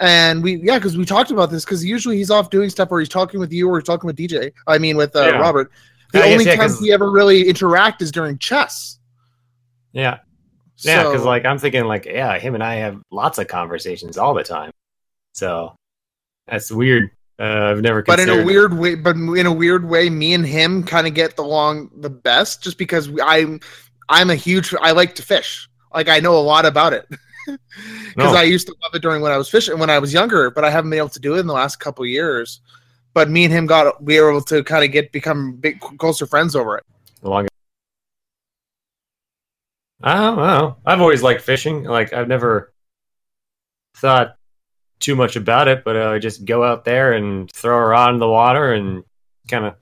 And 0.00 0.42
we, 0.42 0.56
yeah, 0.56 0.76
because 0.76 0.96
we 0.96 1.04
talked 1.04 1.30
about 1.30 1.52
this. 1.52 1.64
Because 1.64 1.84
usually 1.84 2.16
he's 2.16 2.32
off 2.32 2.50
doing 2.50 2.68
stuff, 2.68 2.88
or 2.90 2.98
he's 2.98 3.08
talking 3.08 3.38
with 3.38 3.52
you, 3.52 3.68
or 3.68 3.78
he's 3.78 3.86
talking 3.86 4.08
with 4.08 4.16
DJ. 4.16 4.50
I 4.66 4.78
mean, 4.78 4.96
with 4.96 5.14
uh, 5.14 5.20
Yeah. 5.20 5.38
Robert. 5.38 5.70
The 6.12 6.18
I 6.18 6.22
guess, 6.22 6.32
only 6.32 6.44
yeah, 6.46 6.56
time 6.56 6.70
we 6.82 6.92
ever 6.92 7.08
really 7.12 7.48
interact 7.48 8.02
is 8.02 8.10
during 8.10 8.38
chess. 8.38 8.98
Yeah, 9.92 10.18
yeah. 10.78 11.04
Because 11.04 11.20
So- 11.22 11.28
like 11.28 11.44
I'm 11.44 11.58
thinking, 11.58 11.84
like 11.84 12.06
yeah, 12.06 12.36
him 12.40 12.56
and 12.56 12.64
I 12.64 12.74
have 12.76 13.00
lots 13.12 13.38
of 13.38 13.46
conversations 13.46 14.18
all 14.18 14.34
the 14.34 14.42
time. 14.42 14.72
So 15.34 15.76
that's 16.48 16.72
weird. 16.72 17.10
Uh, 17.38 17.70
I've 17.70 17.82
never. 17.82 18.02
but 18.02 18.18
in 18.18 18.30
a 18.30 18.44
weird 18.44 18.76
way, 18.76 18.96
but 18.96 19.14
in 19.14 19.46
a 19.46 19.52
weird 19.52 19.88
way, 19.88 20.10
me 20.10 20.34
and 20.34 20.44
him 20.44 20.82
kind 20.82 21.06
of 21.06 21.14
get 21.14 21.38
along 21.38 21.92
the 21.98 22.10
best, 22.10 22.64
just 22.64 22.78
because 22.78 23.08
I'm, 23.22 23.60
I'm 24.08 24.30
a 24.30 24.34
huge. 24.34 24.74
I 24.80 24.90
like 24.90 25.14
to 25.14 25.22
fish. 25.22 25.68
Like 25.94 26.08
I 26.08 26.20
know 26.20 26.36
a 26.36 26.40
lot 26.40 26.66
about 26.66 26.92
it. 26.92 27.06
Because 27.46 28.32
No. 28.34 28.38
I 28.38 28.42
used 28.42 28.66
to 28.66 28.74
love 28.82 28.94
it 28.94 29.02
during 29.02 29.22
when 29.22 29.32
I 29.32 29.38
was 29.38 29.48
fishing 29.48 29.78
when 29.78 29.88
I 29.90 29.98
was 29.98 30.12
younger, 30.12 30.50
but 30.50 30.62
I 30.64 30.70
haven't 30.70 30.90
been 30.90 30.98
able 30.98 31.08
to 31.10 31.20
do 31.20 31.34
it 31.36 31.40
in 31.40 31.46
the 31.46 31.52
last 31.54 31.76
couple 31.76 32.04
of 32.04 32.10
years. 32.10 32.60
But 33.14 33.30
me 33.30 33.44
and 33.44 33.52
him 33.52 33.66
got 33.66 34.02
we 34.02 34.20
were 34.20 34.30
able 34.30 34.42
to 34.42 34.62
kind 34.62 34.84
of 34.84 34.92
get 34.92 35.10
become 35.10 35.56
big 35.56 35.80
closer 35.80 36.26
friends 36.26 36.54
over 36.54 36.76
it. 36.76 36.84
long. 37.22 37.48
I 40.02 40.14
don't 40.14 40.36
know. 40.36 40.76
I've 40.84 41.00
always 41.00 41.22
liked 41.22 41.42
fishing. 41.42 41.84
Like 41.84 42.12
I've 42.12 42.28
never 42.28 42.72
thought 43.96 44.36
too 45.00 45.16
much 45.16 45.36
about 45.36 45.66
it, 45.68 45.82
but 45.84 45.96
I 45.96 46.18
just 46.18 46.44
go 46.44 46.62
out 46.62 46.84
there 46.84 47.12
and 47.14 47.50
throw 47.52 47.78
rod 47.78 48.12
in 48.14 48.18
the 48.20 48.28
water 48.28 48.72
and 48.72 49.02
kind 49.48 49.64
of 49.66 49.74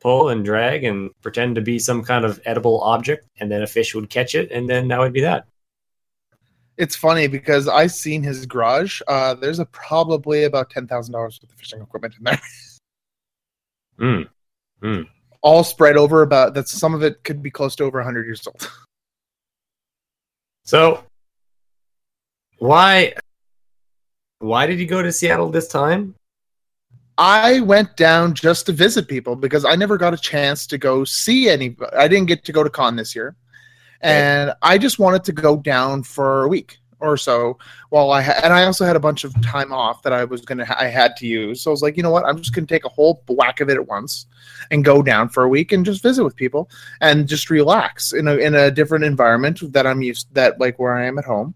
pull 0.00 0.30
and 0.30 0.44
drag 0.44 0.84
and 0.84 1.10
pretend 1.22 1.54
to 1.56 1.60
be 1.60 1.78
some 1.78 2.02
kind 2.02 2.24
of 2.24 2.40
edible 2.44 2.80
object, 2.82 3.26
and 3.38 3.50
then 3.50 3.62
a 3.62 3.66
fish 3.66 3.94
would 3.94 4.10
catch 4.10 4.34
it, 4.34 4.50
and 4.50 4.68
then 4.68 4.88
that 4.88 4.98
would 4.98 5.12
be 5.12 5.20
that. 5.22 5.46
It's 6.76 6.96
funny 6.96 7.26
because 7.26 7.68
I 7.68 7.86
seen 7.88 8.22
his 8.22 8.46
garage. 8.46 9.02
Uh, 9.06 9.34
there's 9.34 9.58
a 9.58 9.66
probably 9.66 10.44
about 10.44 10.70
ten 10.70 10.86
thousand 10.86 11.12
dollars 11.12 11.38
worth 11.42 11.52
of 11.52 11.58
fishing 11.58 11.82
equipment 11.82 12.14
in 12.18 12.24
there, 12.24 12.40
Mm. 14.82 15.06
all 15.42 15.62
spread 15.62 15.98
over 15.98 16.22
about. 16.22 16.54
That 16.54 16.68
some 16.68 16.94
of 16.94 17.02
it 17.02 17.22
could 17.22 17.42
be 17.42 17.50
close 17.50 17.76
to 17.76 17.84
over 17.84 18.02
hundred 18.02 18.24
years 18.26 18.46
old. 18.46 18.70
So, 20.64 21.02
why? 22.58 23.14
Why 24.38 24.66
did 24.66 24.78
you 24.78 24.86
go 24.86 25.02
to 25.02 25.10
Seattle 25.10 25.50
this 25.50 25.66
time? 25.66 26.14
I 27.20 27.60
went 27.60 27.98
down 27.98 28.32
just 28.32 28.64
to 28.64 28.72
visit 28.72 29.06
people 29.06 29.36
because 29.36 29.66
I 29.66 29.76
never 29.76 29.98
got 29.98 30.14
a 30.14 30.16
chance 30.16 30.66
to 30.68 30.78
go 30.78 31.04
see 31.04 31.50
any. 31.50 31.76
I 31.94 32.08
didn't 32.08 32.28
get 32.28 32.46
to 32.46 32.52
go 32.52 32.64
to 32.64 32.70
con 32.70 32.96
this 32.96 33.14
year, 33.14 33.36
and 34.00 34.54
I 34.62 34.78
just 34.78 34.98
wanted 34.98 35.22
to 35.24 35.32
go 35.32 35.58
down 35.58 36.02
for 36.02 36.44
a 36.44 36.48
week 36.48 36.78
or 36.98 37.18
so. 37.18 37.58
While 37.90 38.10
I 38.10 38.22
ha- 38.22 38.40
and 38.42 38.54
I 38.54 38.64
also 38.64 38.86
had 38.86 38.96
a 38.96 39.00
bunch 39.00 39.24
of 39.24 39.34
time 39.42 39.70
off 39.70 40.02
that 40.02 40.14
I 40.14 40.24
was 40.24 40.46
gonna 40.46 40.64
ha- 40.64 40.78
I 40.80 40.86
had 40.86 41.14
to 41.16 41.26
use, 41.26 41.62
so 41.62 41.70
I 41.70 41.72
was 41.72 41.82
like, 41.82 41.98
you 41.98 42.02
know 42.02 42.10
what, 42.10 42.24
I'm 42.24 42.38
just 42.38 42.54
gonna 42.54 42.66
take 42.66 42.86
a 42.86 42.88
whole 42.88 43.22
whack 43.28 43.60
of 43.60 43.68
it 43.68 43.74
at 43.74 43.86
once 43.86 44.24
and 44.70 44.82
go 44.82 45.02
down 45.02 45.28
for 45.28 45.42
a 45.42 45.48
week 45.48 45.72
and 45.72 45.84
just 45.84 46.02
visit 46.02 46.24
with 46.24 46.36
people 46.36 46.70
and 47.02 47.28
just 47.28 47.50
relax 47.50 48.14
in 48.14 48.28
a 48.28 48.36
in 48.36 48.54
a 48.54 48.70
different 48.70 49.04
environment 49.04 49.60
that 49.74 49.86
I'm 49.86 50.00
used 50.00 50.32
that 50.34 50.58
like 50.58 50.78
where 50.78 50.96
I 50.96 51.04
am 51.04 51.18
at 51.18 51.26
home, 51.26 51.54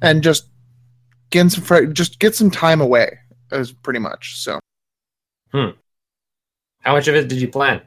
and 0.00 0.22
just 0.22 0.46
get 1.28 1.52
some 1.52 1.64
fr- 1.64 1.84
just 1.84 2.18
get 2.18 2.34
some 2.34 2.50
time 2.50 2.80
away. 2.80 3.18
Is 3.50 3.72
pretty 3.72 4.00
much 4.00 4.38
so. 4.38 4.58
How 6.80 6.94
much 6.94 7.08
of 7.08 7.14
it 7.14 7.28
did 7.28 7.40
you 7.40 7.48
plan? 7.48 7.82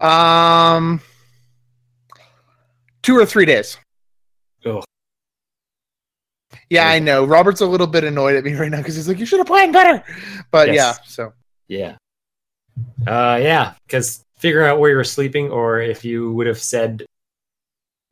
Um, 0.00 1.00
two 3.02 3.16
or 3.16 3.24
three 3.24 3.44
days. 3.44 3.78
Ugh. 4.66 4.84
Yeah, 6.70 6.88
I 6.88 6.98
know. 6.98 7.24
Robert's 7.24 7.60
a 7.60 7.66
little 7.66 7.86
bit 7.86 8.04
annoyed 8.04 8.36
at 8.36 8.44
me 8.44 8.54
right 8.54 8.70
now 8.70 8.78
because 8.78 8.96
he's 8.96 9.06
like, 9.06 9.18
"You 9.18 9.26
should 9.26 9.38
have 9.38 9.46
planned 9.46 9.72
better." 9.72 10.02
But 10.50 10.68
Yes. 10.68 10.76
yeah, 10.76 11.04
so 11.06 11.32
Yeah. 11.68 11.96
Uh, 13.06 13.38
yeah, 13.40 13.74
because 13.86 14.24
figuring 14.36 14.68
out 14.68 14.80
where 14.80 14.90
you 14.90 14.96
were 14.96 15.04
sleeping, 15.04 15.50
or 15.50 15.80
if 15.80 16.04
you 16.04 16.32
would 16.32 16.46
have 16.46 16.58
said, 16.58 17.04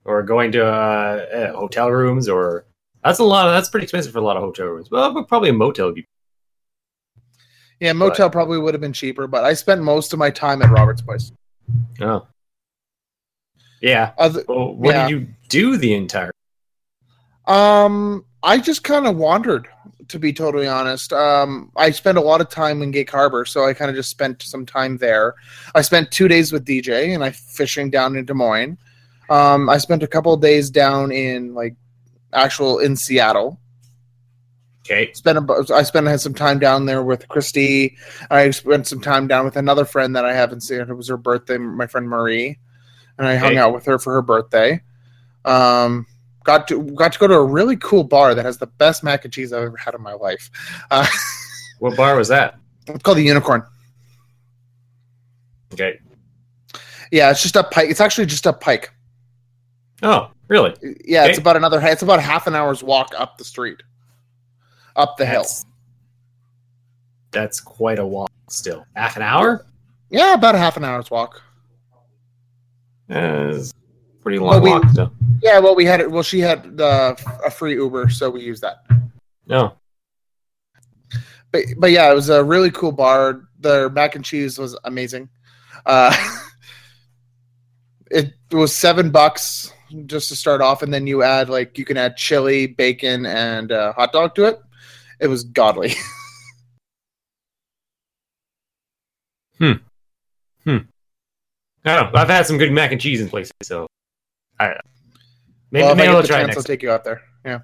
or 0.05 0.23
going 0.23 0.53
to 0.53 0.65
uh, 0.65 1.27
uh, 1.53 1.53
hotel 1.57 1.91
rooms, 1.91 2.29
or 2.29 2.65
that's 3.03 3.19
a 3.19 3.25
lot. 3.25 3.49
Of, 3.49 3.55
that's 3.55 3.69
pretty 3.69 3.85
expensive 3.85 4.13
for 4.13 4.19
a 4.19 4.23
lot 4.23 4.37
of 4.37 4.43
hotel 4.43 4.67
rooms. 4.67 4.91
Well, 4.91 5.13
but 5.13 5.29
probably 5.29 5.51
a 5.51 5.53
motel 5.53 5.87
would 5.87 5.97
be. 5.97 6.07
Yeah, 7.83 7.95
motel 7.95 8.31
probably 8.31 8.59
would 8.59 8.75
have 8.75 8.81
been 8.81 8.93
cheaper, 8.93 9.27
but 9.27 9.43
I 9.43 9.55
spent 9.55 9.83
most 9.83 10.13
of 10.13 10.19
my 10.21 10.31
time 10.31 10.63
at 10.63 10.71
Robert's 10.71 11.03
place. 11.03 11.33
Oh. 12.01 12.29
Yeah. 13.81 14.13
Other, 14.17 14.45
Well, 14.47 14.73
what 14.77 14.95
Yeah. 14.95 15.09
did 15.09 15.11
you 15.11 15.27
do 15.49 15.77
the 15.77 15.93
entire? 15.95 16.31
um, 17.47 18.25
I 18.45 18.59
just 18.59 18.85
kind 18.85 19.09
of 19.09 19.17
wandered, 19.17 19.67
to 20.07 20.19
be 20.21 20.33
totally 20.33 20.69
honest. 20.69 21.13
Um, 21.13 21.73
I 21.75 21.91
spent 21.91 22.19
a 22.19 22.21
lot 22.21 22.41
of 22.41 22.49
time 22.49 22.83
in 22.83 22.93
Gig 22.93 23.11
Harbor, 23.11 23.45
so 23.45 23.65
I 23.67 23.75
kind 23.75 23.91
of 23.91 23.97
just 23.97 24.11
spent 24.11 24.43
some 24.43 24.65
time 24.65 24.99
there. 24.99 25.35
I 25.75 25.81
spent 25.83 26.13
two 26.13 26.29
days 26.29 26.53
with 26.53 26.65
DJ 26.65 27.13
and 27.15 27.25
I 27.25 27.31
fishing 27.33 27.91
down 27.91 28.15
in 28.15 28.25
Des 28.25 28.33
Moines. 28.35 28.79
Um, 29.29 29.69
I 29.69 29.79
spent 29.79 30.05
a 30.05 30.07
couple 30.09 30.33
of 30.33 30.41
days 30.41 30.71
down 30.71 31.11
in 31.11 31.53
like 31.53 31.75
actual 32.33 32.79
in 32.79 32.95
Seattle. 32.95 33.59
Okay. 34.85 35.13
Spent 35.13 35.39
a, 35.39 35.75
I 35.75 35.83
spent 35.85 36.07
had 36.09 36.21
some 36.21 36.35
time 36.35 36.59
down 36.59 36.87
there 36.87 37.03
with 37.03 37.29
Christy. 37.29 37.97
I 38.31 38.51
spent 38.51 38.87
some 38.87 39.01
time 39.01 39.29
down 39.29 39.45
with 39.45 39.57
another 39.57 39.85
friend 39.85 40.17
that 40.17 40.25
I 40.25 40.35
haven't 40.35 40.63
seen. 40.63 40.81
It 40.81 40.93
was 40.97 41.09
her 41.09 41.17
birthday, 41.17 41.57
my 41.57 41.87
friend 41.87 42.09
Marie, 42.09 42.59
and 43.17 43.27
I 43.29 43.37
hung 43.37 43.57
out 43.59 43.73
with 43.73 43.85
her 43.85 43.99
for 43.99 44.13
her 44.15 44.23
birthday. 44.23 44.83
Um, 45.45 46.07
got 46.45 46.67
to 46.69 46.83
got 46.83 47.13
to 47.13 47.19
go 47.21 47.29
to 47.29 47.35
a 47.35 47.45
really 47.45 47.77
cool 47.77 48.03
bar 48.03 48.35
that 48.35 48.45
has 48.45 48.59
the 48.59 48.67
best 48.67 49.05
mac 49.05 49.25
and 49.25 49.33
cheese 49.33 49.53
I've 49.53 49.63
ever 49.63 49.77
had 49.77 49.95
in 49.95 50.03
my 50.03 50.15
life. 50.15 50.51
Uh, 50.91 51.07
What 51.79 51.97
bar 51.97 52.15
was 52.17 52.29
that? 52.29 52.61
it's 52.87 53.03
called 53.03 53.19
the 53.19 53.25
Unicorn. 53.25 53.65
Okay. 55.73 55.99
Yeah, 57.11 57.31
it's 57.31 57.43
just 57.43 57.57
up 57.57 57.73
Pike. 57.73 57.91
It's 57.91 58.01
actually 58.01 58.27
just 58.27 58.47
up 58.47 58.61
Pike. 58.61 58.93
Oh, 60.03 60.31
really? 60.47 60.75
Yeah, 61.05 61.27
it's 61.27 61.39
about 61.39 61.57
another. 61.57 61.81
It's 61.81 62.03
about 62.03 62.21
half 62.21 62.47
an 62.47 62.55
hour's 62.55 62.85
walk 62.85 63.13
up 63.19 63.37
the 63.37 63.45
street, 63.45 63.83
up 64.97 65.17
the 65.17 65.27
hill. 65.27 65.43
That's, 65.43 65.67
that's 67.31 67.61
quite 67.61 67.99
a 67.99 68.07
walk 68.07 68.31
still. 68.51 68.85
Half 68.95 69.17
an 69.17 69.23
hour? 69.23 69.65
Yeah, 70.11 70.35
about 70.35 70.55
a 70.55 70.59
half 70.59 70.77
an 70.77 70.85
hour's 70.85 71.11
walk. 71.11 71.41
Uh, 73.11 73.53
it's 73.55 73.71
a 73.73 74.23
pretty 74.23 74.39
Well, 74.39 74.53
long 74.53 74.63
we- 74.63 74.71
walk 74.71 74.85
still. 74.91 75.13
Yeah, 75.43 75.59
well, 75.59 75.75
we 75.75 75.85
had 75.85 76.01
it. 76.01 76.11
Well, 76.11 76.23
she 76.23 76.39
had 76.39 76.81
uh, 76.81 77.17
a 77.45 77.51
free 77.51 77.75
Uber, 77.75 78.11
so 78.11 78.31
we 78.31 78.43
used 78.43 78.63
that. 78.63 78.85
No. 79.47 79.75
But 81.51 81.65
but 81.79 81.91
yeah, 81.91 82.11
it 82.11 82.15
was 82.15 82.29
a 82.29 82.45
really 82.45 82.71
cool 82.71 82.93
bar. 82.93 83.43
Their 83.59 83.91
mac 83.91 84.15
and 84.15 84.25
cheese 84.25 84.57
was 84.59 84.79
amazing. 84.85 85.29
Uh, 85.85 86.15
it 88.11 88.33
was 88.53 88.75
seven 88.75 89.11
bucks 89.11 89.73
just 90.07 90.29
to 90.29 90.37
start 90.37 90.61
off, 90.61 90.83
and 90.83 90.95
then 90.95 91.07
you 91.09 91.23
add 91.25 91.49
like 91.51 91.77
you 91.77 91.85
can 91.85 91.97
add 91.97 92.17
chili, 92.17 92.69
bacon, 92.69 93.27
and 93.27 93.73
uh, 93.73 93.93
hot 93.95 94.13
dog 94.13 94.35
to 94.37 94.45
it. 94.45 94.61
It 95.21 95.27
was 95.29 95.45
godly. 95.45 95.95
I 99.61 99.71
don't 100.67 102.13
know. 102.13 102.21
I've 102.21 102.29
had 102.29 102.47
some 102.47 102.59
good 102.59 102.73
mac 102.73 102.93
and 102.93 103.01
cheese 103.01 103.21
in 103.21 103.29
places, 103.29 103.53
so 103.63 103.87
I 104.61 104.75
maybe, 105.71 105.85
well, 105.85 105.95
maybe 105.97 106.09
I'll 106.09 106.23
try 106.23 106.39
chance, 106.39 106.49
next. 106.49 106.57
I'll 106.59 106.63
take 106.65 106.83
you 106.83 106.91
out 106.91 107.05
there. 107.05 107.23
Yeah. 107.45 107.61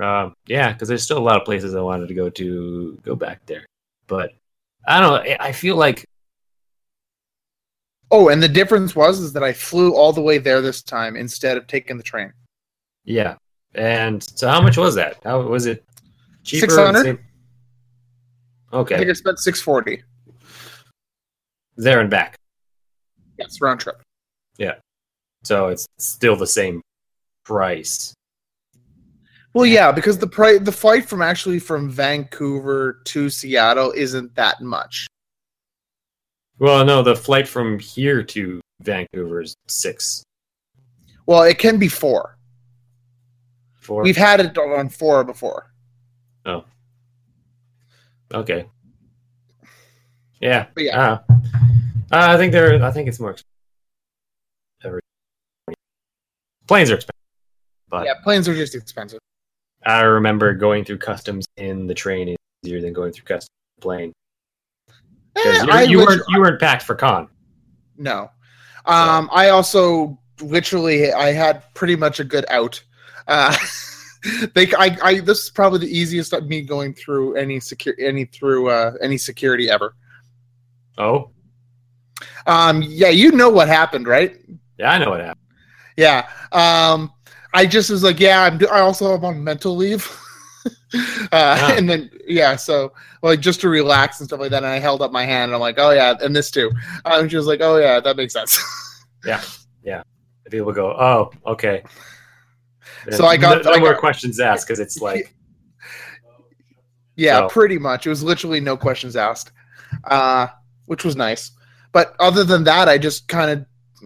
Um, 0.00 0.34
yeah, 0.46 0.72
because 0.72 0.88
there's 0.88 1.02
still 1.02 1.18
a 1.18 1.20
lot 1.20 1.36
of 1.36 1.44
places 1.44 1.74
I 1.74 1.80
wanted 1.80 2.08
to 2.08 2.14
go 2.14 2.30
to 2.30 2.98
go 3.02 3.14
back 3.14 3.44
there, 3.46 3.66
but 4.06 4.32
I 4.86 5.00
don't 5.00 5.10
know. 5.24 5.32
I- 5.32 5.48
I 5.48 5.52
feel 5.52 5.76
like 5.76 6.04
Oh, 8.10 8.28
and 8.28 8.42
the 8.42 8.48
difference 8.48 8.94
was 8.94 9.20
is 9.20 9.32
that 9.32 9.42
I 9.42 9.54
flew 9.54 9.94
all 9.94 10.12
the 10.12 10.20
way 10.20 10.36
there 10.36 10.60
this 10.60 10.82
time 10.82 11.16
instead 11.16 11.56
of 11.56 11.66
taking 11.66 11.96
the 11.96 12.02
train. 12.02 12.32
yeah. 13.04 13.36
And 13.74 14.22
so, 14.22 14.48
how 14.48 14.60
much 14.60 14.76
was 14.76 14.94
that? 14.96 15.16
How 15.24 15.40
was 15.40 15.64
it? 15.64 15.82
Cheaper? 16.44 16.70
600? 16.70 17.02
Same- 17.04 17.18
I 18.72 18.76
Okay, 18.78 18.96
think 18.98 19.10
I 19.10 19.12
spent 19.12 19.38
six 19.38 19.60
forty. 19.60 20.02
there 21.76 22.00
and 22.00 22.08
back. 22.10 22.36
Yes, 23.38 23.60
round 23.60 23.80
trip. 23.80 24.00
Yeah. 24.56 24.76
So 25.44 25.68
it's 25.68 25.86
still 25.98 26.36
the 26.36 26.46
same 26.46 26.80
price. 27.44 28.14
Well, 29.54 29.66
yeah, 29.66 29.92
because 29.92 30.16
the 30.18 30.26
price, 30.26 30.60
the 30.62 30.72
flight 30.72 31.04
from 31.06 31.20
actually 31.20 31.58
from 31.58 31.90
Vancouver 31.90 33.02
to 33.04 33.28
Seattle 33.28 33.92
isn't 33.94 34.34
that 34.36 34.62
much. 34.62 35.06
Well, 36.58 36.84
no, 36.84 37.02
the 37.02 37.16
flight 37.16 37.46
from 37.48 37.78
here 37.78 38.22
to 38.22 38.60
Vancouver 38.80 39.42
is 39.42 39.54
six. 39.68 40.22
Well, 41.26 41.42
it 41.42 41.58
can 41.58 41.78
be 41.78 41.88
four. 41.88 42.38
Four. 43.80 44.02
We've 44.02 44.16
had 44.16 44.40
it 44.40 44.56
on 44.56 44.88
four 44.88 45.24
before. 45.24 45.71
Okay. 48.34 48.66
Yeah. 50.40 50.66
But 50.74 50.84
yeah. 50.84 51.18
Uh, 51.30 51.36
I 52.10 52.36
think 52.36 52.52
they're. 52.52 52.82
I 52.82 52.90
think 52.90 53.08
it's 53.08 53.20
more 53.20 53.30
expensive. 53.30 53.46
Every- 54.84 55.00
Planes 56.66 56.90
are 56.90 56.94
expensive, 56.94 57.14
but 57.88 58.06
Yeah, 58.06 58.14
planes 58.22 58.48
are 58.48 58.54
just 58.54 58.74
expensive. 58.74 59.18
I 59.84 60.00
remember 60.02 60.54
going 60.54 60.84
through 60.84 60.98
customs 60.98 61.44
in 61.56 61.86
the 61.86 61.94
train 61.94 62.28
is 62.28 62.36
easier 62.64 62.80
than 62.80 62.92
going 62.92 63.12
through 63.12 63.24
customs 63.24 63.48
in 63.50 63.80
the 63.80 63.82
plane. 63.82 64.12
Eh, 65.36 65.82
you, 65.84 65.98
you 65.98 65.98
weren't 66.06 66.22
you 66.28 66.40
weren't 66.40 66.60
packed 66.60 66.82
for 66.82 66.94
con. 66.94 67.28
no. 67.96 68.30
Um, 68.84 69.28
I 69.32 69.50
also 69.50 70.18
literally 70.40 71.12
I 71.12 71.32
had 71.32 71.62
pretty 71.74 71.94
much 71.96 72.18
a 72.20 72.24
good 72.24 72.44
out. 72.48 72.82
Uh, 73.28 73.54
they, 74.54 74.72
I, 74.74 74.96
I, 75.02 75.20
this 75.20 75.44
is 75.44 75.50
probably 75.50 75.80
the 75.80 75.98
easiest 75.98 76.32
of 76.32 76.46
me 76.46 76.62
going 76.62 76.94
through 76.94 77.34
any 77.36 77.60
secure, 77.60 77.94
any 77.98 78.24
through 78.26 78.70
uh, 78.70 78.92
any 79.00 79.18
security 79.18 79.70
ever. 79.70 79.94
Oh, 80.98 81.30
Um, 82.46 82.82
yeah, 82.82 83.08
you 83.08 83.32
know 83.32 83.50
what 83.50 83.68
happened, 83.68 84.06
right? 84.06 84.36
yeah, 84.78 84.92
I 84.92 84.98
know 84.98 85.10
what 85.10 85.20
happened. 85.20 85.46
Yeah. 85.96 86.28
Um, 86.52 87.12
I 87.54 87.66
just 87.66 87.90
was 87.90 88.02
like, 88.02 88.18
yeah, 88.20 88.42
I'm. 88.44 88.58
I 88.70 88.80
also 88.80 89.14
am 89.14 89.24
on 89.24 89.42
mental 89.44 89.76
leave. 89.76 90.06
uh, 90.66 90.68
Ah. 91.32 91.74
And 91.76 91.88
then 91.88 92.10
yeah, 92.26 92.56
so 92.56 92.92
like 93.22 93.40
just 93.40 93.60
to 93.62 93.68
relax 93.68 94.20
and 94.20 94.28
stuff 94.28 94.40
like 94.40 94.50
that. 94.50 94.58
And 94.64 94.66
I 94.66 94.78
held 94.78 95.02
up 95.02 95.12
my 95.12 95.24
hand. 95.24 95.50
And 95.50 95.54
I'm 95.54 95.60
like, 95.60 95.78
oh 95.78 95.90
yeah, 95.90 96.14
and 96.20 96.34
this 96.34 96.50
too. 96.50 96.70
Uh, 97.04 97.18
and 97.20 97.30
she 97.30 97.36
was 97.36 97.46
like, 97.46 97.60
oh 97.60 97.76
yeah, 97.76 98.00
that 98.00 98.16
makes 98.16 98.32
sense. 98.32 98.58
Yeah 99.24 99.40
yeah 99.84 100.02
people 100.50 100.72
go, 100.72 100.90
oh, 100.92 101.30
okay. 101.46 101.82
So 103.10 103.26
I 103.26 103.36
got- 103.36 103.64
no, 103.64 103.70
no 103.70 103.76
I 103.76 103.80
more 103.80 103.92
got- 103.92 104.00
questions 104.00 104.38
asked 104.40 104.66
because 104.66 104.78
it's 104.80 104.98
like 105.00 105.34
yeah, 107.16 107.40
So- 107.40 107.48
pretty 107.48 107.78
much. 107.78 108.06
It 108.06 108.10
was 108.10 108.22
literally 108.22 108.60
no 108.60 108.76
questions 108.76 109.16
asked, 109.16 109.52
uh, 110.04 110.46
which 110.86 111.04
was 111.04 111.16
nice. 111.16 111.50
But 111.92 112.14
other 112.20 112.44
than 112.44 112.64
that, 112.64 112.88
I 112.88 112.98
just 112.98 113.28
kind 113.28 113.50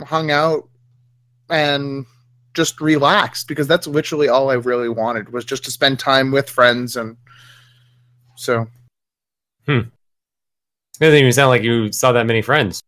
of 0.01 0.09
hung 0.09 0.31
out 0.31 0.69
and 1.49 2.05
just 2.55 2.81
relaxed 2.81 3.47
because 3.49 3.69
that's 3.69 3.87
literally 3.87 4.29
all 4.29 4.51
I 4.51 4.55
really 4.55 4.89
wanted 4.89 5.33
was 5.33 5.45
just 5.45 5.65
to 5.65 5.71
spend 5.71 5.99
time 5.99 6.33
with 6.33 6.49
friends 6.51 6.97
and 6.97 7.17
so 8.35 8.67
Hmm. 9.67 9.79
it 9.81 9.89
doesn't 11.01 11.19
even 11.19 11.33
sound 11.33 11.51
like 11.51 11.63
you 11.63 11.93
saw 11.93 12.13
that 12.13 12.27
many 12.27 12.41
friends. 12.43 12.83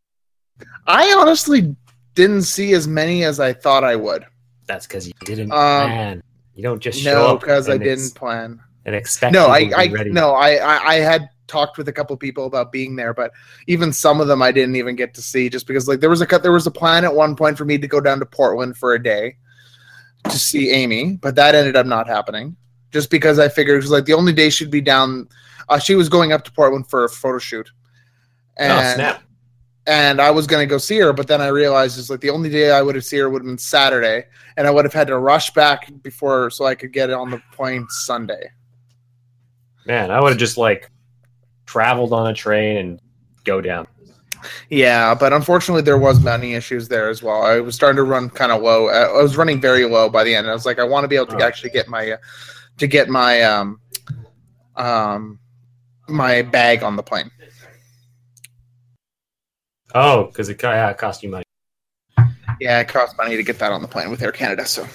I 0.87 1.15
honestly 1.19 1.77
didn't 2.15 2.43
see 2.43 2.73
as 2.73 2.89
many 2.89 3.25
as 3.25 3.39
I 3.41 3.53
thought 3.53 3.85
I 3.85 3.95
would. 3.97 4.25
That's 4.69 4.87
because 4.87 5.07
you 5.09 5.13
didn't 5.25 5.51
Um, 5.51 5.89
plan. 5.91 6.23
You 6.55 6.63
don't 6.63 6.81
just 6.81 7.01
show 7.01 7.15
No, 7.15 7.27
up 7.35 7.41
because 7.41 7.69
I 7.69 7.79
didn't 7.79 8.05
ex- 8.05 8.11
plan. 8.13 8.61
and 8.85 8.95
expect. 8.95 9.33
No, 9.33 9.47
I, 9.47 9.71
I 9.77 9.87
no, 9.89 10.31
I, 10.35 10.55
I, 10.57 10.87
I 10.87 10.95
had 10.97 11.29
talked 11.47 11.79
with 11.79 11.89
a 11.89 11.93
couple 11.93 12.17
people 12.17 12.45
about 12.47 12.71
being 12.71 12.95
there, 12.95 13.15
but 13.15 13.33
even 13.67 13.93
some 13.93 14.21
of 14.21 14.29
them 14.29 14.43
I 14.43 14.53
didn't 14.53 14.77
even 14.77 14.95
get 14.95 15.15
to 15.15 15.23
see 15.23 15.49
just 15.49 15.67
because 15.67 15.89
like 15.89 16.01
there 16.01 16.11
was 16.11 16.21
a 16.21 16.27
cut 16.27 16.43
there 16.43 16.53
was 16.53 16.67
a 16.67 16.71
plan 16.71 17.05
at 17.05 17.15
one 17.15 17.35
point 17.35 17.57
for 17.59 17.65
me 17.65 17.79
to 17.79 17.89
go 17.89 18.01
down 18.01 18.19
to 18.21 18.27
Portland 18.27 18.77
for 18.77 18.95
a 18.95 19.03
day 19.03 19.37
to 20.25 20.39
see 20.39 20.71
Amy, 20.71 21.17
but 21.17 21.35
that 21.37 21.55
ended 21.55 21.75
up 21.77 21.87
not 21.87 22.07
happening. 22.07 22.57
Just 22.91 23.11
because 23.11 23.39
I 23.39 23.49
figured 23.49 23.77
it 23.79 23.83
was 23.83 23.91
like 23.91 24.05
the 24.05 24.15
only 24.15 24.33
day 24.33 24.51
she'd 24.51 24.71
be 24.71 24.81
down, 24.81 25.29
uh, 25.69 25.79
she 25.79 25.95
was 25.95 26.09
going 26.09 26.33
up 26.33 26.45
to 26.45 26.53
Portland 26.53 26.89
for 26.89 27.05
a 27.05 27.09
photo 27.09 27.39
shoot, 27.39 27.71
and 28.57 28.73
Oh 28.73 28.95
snap! 28.95 29.23
And 29.89 30.21
I 30.21 30.31
was 30.31 30.47
gonna 30.47 30.67
go 30.67 30.79
see 30.79 30.99
her, 30.99 31.13
but 31.13 31.27
then 31.27 31.41
I 31.41 31.49
realized 31.49 31.99
it's 31.99 32.11
like 32.11 32.21
the 32.21 32.31
only 32.31 32.51
day 32.51 32.71
I 32.71 32.83
would 32.83 32.95
have 32.95 33.05
seen 33.05 33.21
her 33.21 33.31
would 33.31 33.43
have 33.43 33.47
been 33.47 33.59
Saturday, 33.59 34.27
and 34.57 34.67
I 34.67 34.71
would 34.71 34.85
have 34.85 34.93
had 34.95 35.09
to 35.09 35.19
rush 35.19 35.51
back 35.55 35.91
before 36.03 36.51
so 36.51 36.67
I 36.67 36.75
could 36.75 36.93
get 36.93 37.11
on 37.11 37.31
the 37.31 37.41
plane 37.53 37.87
Sunday. 37.89 38.51
Man, 39.87 40.11
I 40.11 40.21
would 40.21 40.31
have 40.31 40.39
just 40.39 40.59
like 40.59 40.91
traveled 41.67 42.13
on 42.13 42.29
a 42.31 42.35
train 42.35 42.77
and 42.77 43.01
go 43.45 43.61
down. 43.61 43.87
Yeah, 44.71 45.15
but 45.15 45.33
unfortunately, 45.33 45.83
there 45.83 45.99
was 45.99 46.21
money 46.23 46.55
issues 46.55 46.87
there 46.87 47.09
as 47.09 47.23
well. 47.23 47.43
I 47.43 47.59
was 47.61 47.75
starting 47.75 47.97
to 47.97 48.05
run 48.05 48.31
kind 48.31 48.53
of 48.53 48.63
low. 48.63 48.89
I 48.89 49.05
I 49.19 49.23
was 49.23 49.37
running 49.37 49.61
very 49.61 49.85
low 49.85 50.09
by 50.09 50.23
the 50.23 50.35
end. 50.35 50.47
I 50.49 50.53
was 50.53 50.65
like, 50.67 50.79
I 50.79 50.85
want 50.85 51.05
to 51.05 51.09
be 51.09 51.17
able 51.17 51.27
to 51.29 51.37
Oh. 51.37 51.43
actually 51.47 51.71
get 51.71 51.89
my, 51.89 52.13
uh, 52.13 52.17
to 52.77 52.87
get 52.87 53.09
my, 53.09 53.43
um, 53.43 53.81
um, 54.77 55.41
my 56.09 56.43
bag 56.43 56.83
on 56.85 56.95
the 56.95 57.03
plane. 57.03 57.31
Oh, 59.95 60.25
because 60.25 60.49
it, 60.49 60.63
yeah, 60.63 60.91
it 60.91 60.99
cost 60.99 61.23
you 61.23 61.31
money. 61.31 61.45
Yeah, 62.61 62.81
it 62.81 62.89
cost 62.89 63.17
money 63.17 63.37
to 63.37 63.43
get 63.43 63.59
that 63.61 63.73
on 63.73 63.83
the 63.83 63.89
plane 63.89 64.11
with 64.11 64.23
Air 64.23 64.33
Canada. 64.33 64.67
So 64.67 64.87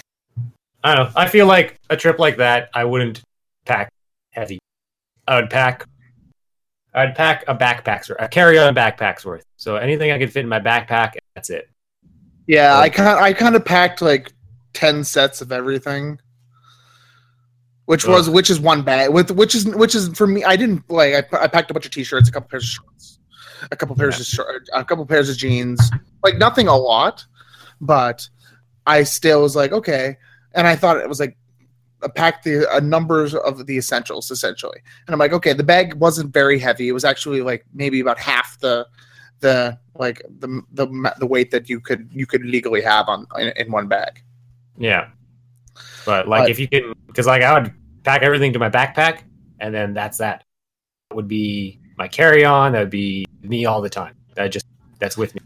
I 0.83 0.95
don't 0.95 1.05
know. 1.05 1.11
I 1.15 1.27
feel 1.27 1.45
like 1.47 1.77
a 1.89 1.95
trip 1.97 2.19
like 2.19 2.37
that, 2.37 2.69
I 2.73 2.83
wouldn't 2.85 3.21
pack 3.65 3.89
heavy. 4.31 4.59
I 5.27 5.39
would 5.39 5.49
pack. 5.49 5.85
I'd 6.93 7.15
pack 7.15 7.43
a 7.47 7.55
backpack's 7.55 8.09
worth, 8.09 8.21
a 8.21 8.27
carry-on 8.27 8.75
backpack's 8.75 9.25
worth. 9.25 9.43
So 9.57 9.77
anything 9.77 10.11
I 10.11 10.19
could 10.19 10.31
fit 10.31 10.41
in 10.41 10.49
my 10.49 10.59
backpack, 10.59 11.13
that's 11.33 11.49
it. 11.49 11.67
yeah, 12.45 12.77
I 12.77 12.89
kind 12.89 13.19
I 13.19 13.33
kind 13.33 13.55
of 13.55 13.65
packed 13.65 14.01
like 14.01 14.31
ten 14.73 15.03
sets 15.03 15.41
of 15.41 15.51
everything, 15.51 16.19
which 17.85 18.05
Oh. 18.05 18.11
was 18.11 18.29
which 18.29 18.49
is 18.51 18.59
one 18.59 18.83
bag 18.83 19.11
with 19.11 19.31
which 19.31 19.55
is 19.55 19.65
which 19.65 19.95
is 19.95 20.09
for 20.09 20.27
me. 20.27 20.43
I 20.43 20.55
didn't 20.55 20.87
like 20.89 21.33
I, 21.33 21.43
I 21.43 21.47
packed 21.47 21.71
a 21.71 21.73
bunch 21.73 21.85
of 21.85 21.91
t-shirts, 21.91 22.29
a 22.29 22.31
couple 22.31 22.49
pairs 22.49 22.63
of 22.65 22.69
shorts, 22.69 23.12
a 23.71 23.75
couple 23.75 23.95
pairs 23.95 24.19
of 24.19 24.25
short, 24.25 24.67
a 24.73 24.83
couple 24.83 25.05
pairs 25.05 25.29
of 25.29 25.37
jeans, 25.37 25.91
like 26.23 26.37
nothing 26.37 26.67
a 26.67 26.75
lot, 26.75 27.25
but 27.81 28.27
I 28.85 29.03
still 29.03 29.41
was 29.41 29.55
like 29.55 29.71
okay. 29.71 30.17
and 30.53 30.67
I 30.67 30.75
thought 30.75 30.97
it 30.97 31.09
was 31.09 31.19
like 31.19 31.37
a 32.01 32.09
pack 32.09 32.43
the 32.43 32.67
a 32.75 32.81
numbers 32.81 33.33
of 33.33 33.65
the 33.65 33.77
essentials 33.77 34.29
essentially. 34.29 34.79
And 35.07 35.13
I'm 35.13 35.19
like, 35.19 35.33
okay, 35.33 35.53
the 35.53 35.63
bag 35.63 35.95
wasn't 35.95 36.33
very 36.33 36.59
heavy. 36.59 36.89
It 36.89 36.91
was 36.91 37.05
actually 37.05 37.41
like 37.41 37.65
maybe 37.73 37.99
about 37.99 38.19
half 38.19 38.59
the 38.59 38.87
the 39.39 39.77
like 39.95 40.21
the 40.39 40.61
the 40.73 41.13
the 41.19 41.25
weight 41.25 41.51
that 41.51 41.69
you 41.69 41.79
could 41.79 42.09
you 42.11 42.25
could 42.25 42.45
legally 42.45 42.81
have 42.81 43.09
on 43.09 43.25
in, 43.37 43.53
in 43.55 43.71
one 43.71 43.87
bag. 43.87 44.21
Yeah. 44.77 45.09
But 46.05 46.27
like 46.27 46.43
But- 46.43 46.51
if 46.51 46.59
you 46.59 46.67
can 46.67 46.93
because 47.07 47.25
like 47.25 47.41
I 47.41 47.59
would 47.59 47.73
pack 48.03 48.21
everything 48.21 48.53
to 48.53 48.59
my 48.59 48.69
backpack 48.69 49.21
and 49.59 49.73
then 49.73 49.93
that's 49.93 50.17
that. 50.17 50.43
That 51.09 51.15
would 51.15 51.27
be 51.27 51.79
my 51.97 52.07
carry 52.07 52.43
on, 52.45 52.71
that 52.73 52.79
would 52.79 52.89
be 52.89 53.25
me 53.41 53.65
all 53.65 53.81
the 53.81 53.89
time. 53.89 54.15
That 54.35 54.47
just 54.47 54.65
that's 54.99 55.17
with 55.17 55.35
me. 55.35 55.41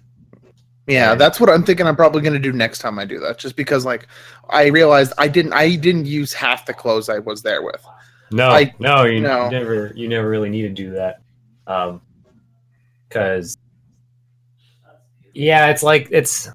Yeah, 0.87 1.09
Right. 1.09 1.17
that's 1.17 1.39
what 1.39 1.49
I'm 1.49 1.63
thinking. 1.63 1.85
I'm 1.85 1.95
probably 1.97 2.21
going 2.21 2.33
to 2.33 2.39
do 2.39 2.53
next 2.53 2.79
time 2.79 2.97
I 2.97 3.03
do 3.05 3.19
that, 3.19 3.37
just 3.37 3.55
because 3.57 3.83
like 3.85 4.07
I 4.49 4.67
realized 4.67 5.11
I 5.17 5.27
didn't 5.27 5.51
I 5.53 5.75
didn't 5.75 6.05
use 6.05 6.31
half 6.33 6.65
the 6.65 6.73
clothes 6.73 7.09
I 7.09 7.19
was 7.19 7.41
there 7.41 7.61
with. 7.61 7.85
No, 8.31 8.49
I- 8.49 8.73
no, 8.79 9.03
you 9.03 9.19
no. 9.21 9.49
never 9.49 9.91
you 9.95 10.07
never 10.07 10.29
really 10.29 10.49
need 10.49 10.61
to 10.63 10.69
do 10.69 10.91
that. 10.91 11.21
Um 11.67 12.01
cuz 13.09 13.57
yeah, 15.33 15.67
it's 15.67 15.83
like 15.83 16.07
it's 16.11 16.49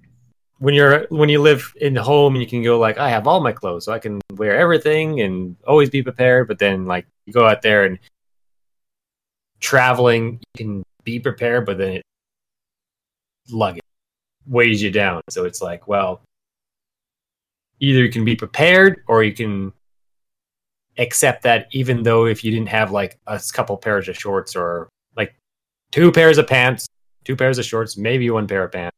when 0.59 0.75
you're 0.75 1.07
when 1.11 1.29
you 1.29 1.41
live 1.41 1.73
in 1.81 1.95
the 1.95 2.03
home 2.03 2.35
and 2.35 2.43
you 2.43 2.49
can 2.49 2.63
go 2.63 2.79
like 2.79 2.99
I 2.99 3.09
have 3.11 3.27
all 3.27 3.41
my 3.41 3.53
clothes 3.53 3.85
so 3.85 3.93
I 3.93 3.99
can 3.99 4.21
wear 4.33 4.57
everything 4.57 5.21
and 5.21 5.57
always 5.67 5.91
be 5.91 6.03
prepared, 6.03 6.49
but 6.49 6.59
then 6.59 6.87
like 6.87 7.07
you 7.27 7.33
go 7.33 7.47
out 7.47 7.63
there 7.63 7.85
and 7.85 7.99
traveling 9.63 10.39
you 10.55 10.59
can 10.65 10.83
be 11.05 11.19
prepared 11.19 11.65
but 11.65 11.79
then 11.79 11.95
it 11.95 12.03
luggage 13.51 13.83
weighs 14.47 14.83
you 14.83 14.91
down. 14.91 15.23
So 15.31 15.45
it's 15.45 15.63
like, 15.63 15.89
well, 15.89 16.23
either 17.81 18.01
you 18.01 18.11
can 18.11 18.25
be 18.25 18.37
prepared 18.37 19.03
or 19.09 19.23
you 19.23 19.33
can 19.33 19.73
accept 20.99 21.43
that 21.43 21.69
even 21.73 22.03
though 22.03 22.27
if 22.27 22.45
you 22.45 22.51
didn't 22.51 22.69
have 22.69 22.91
like 22.91 23.19
a 23.27 23.41
couple 23.53 23.77
pairs 23.77 24.09
of 24.09 24.17
shorts 24.17 24.55
or 24.55 24.89
like 25.17 25.35
two 25.91 26.13
pairs 26.13 26.39
of 26.39 26.47
pants, 26.47 26.87
two 27.25 27.37
pairs 27.37 27.59
of 27.59 27.65
shorts, 27.65 27.97
maybe 27.97 28.31
one 28.31 28.47
pair 28.47 28.65
of 28.65 28.73
pants. 28.73 28.97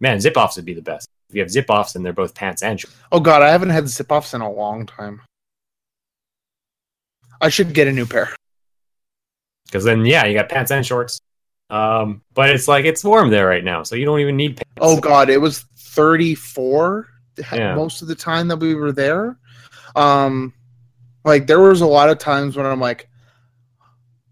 Man, 0.00 0.20
zip 0.20 0.36
offs 0.36 0.56
would 0.56 0.64
be 0.64 0.74
the 0.74 0.82
best. 0.82 1.08
If 1.28 1.36
you 1.36 1.40
have 1.40 1.50
zip 1.50 1.66
offs 1.68 1.94
and 1.94 2.04
they're 2.04 2.12
both 2.12 2.34
pants 2.34 2.62
and 2.62 2.80
shorts. 2.80 2.96
Oh 3.12 3.20
god, 3.20 3.42
I 3.42 3.50
haven't 3.50 3.70
had 3.70 3.88
zip 3.88 4.10
offs 4.10 4.34
in 4.34 4.40
a 4.40 4.50
long 4.50 4.86
time. 4.86 5.22
I 7.40 7.48
should 7.48 7.74
get 7.74 7.88
a 7.88 7.92
new 7.92 8.06
pair. 8.06 8.34
Because 9.66 9.84
then, 9.84 10.04
yeah, 10.04 10.24
you 10.26 10.34
got 10.34 10.48
pants 10.48 10.70
and 10.70 10.84
shorts. 10.84 11.20
Um, 11.70 12.22
but 12.34 12.50
it's 12.50 12.68
like 12.68 12.84
it's 12.84 13.02
warm 13.02 13.30
there 13.30 13.46
right 13.46 13.64
now, 13.64 13.82
so 13.82 13.96
you 13.96 14.04
don't 14.04 14.20
even 14.20 14.36
need 14.36 14.56
pants. 14.56 14.70
Oh 14.80 15.00
god, 15.00 15.30
it 15.30 15.38
was 15.38 15.60
34 15.76 17.08
Yeah. 17.52 17.74
most 17.74 18.02
of 18.02 18.08
the 18.08 18.14
time 18.14 18.48
that 18.48 18.58
we 18.58 18.74
were 18.74 18.92
there. 18.92 19.38
Um 19.96 20.52
like 21.24 21.46
there 21.46 21.60
was 21.60 21.80
a 21.80 21.86
lot 21.86 22.10
of 22.10 22.18
times 22.18 22.56
when 22.56 22.66
I'm 22.66 22.80
like 22.80 23.08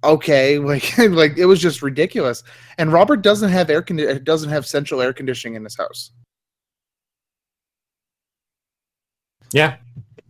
okay, 0.04 0.58
like 0.72 0.96
like 0.98 1.38
it 1.38 1.46
was 1.46 1.60
just 1.60 1.82
ridiculous. 1.82 2.42
And 2.78 2.92
Robert 2.92 3.22
doesn't 3.22 3.50
have 3.50 3.70
air 3.70 3.82
condi- 3.82 4.22
doesn't 4.22 4.50
have 4.50 4.66
central 4.66 5.00
air 5.00 5.12
conditioning 5.12 5.54
in 5.56 5.64
his 5.64 5.76
house. 5.76 6.12
Yeah, 9.52 9.76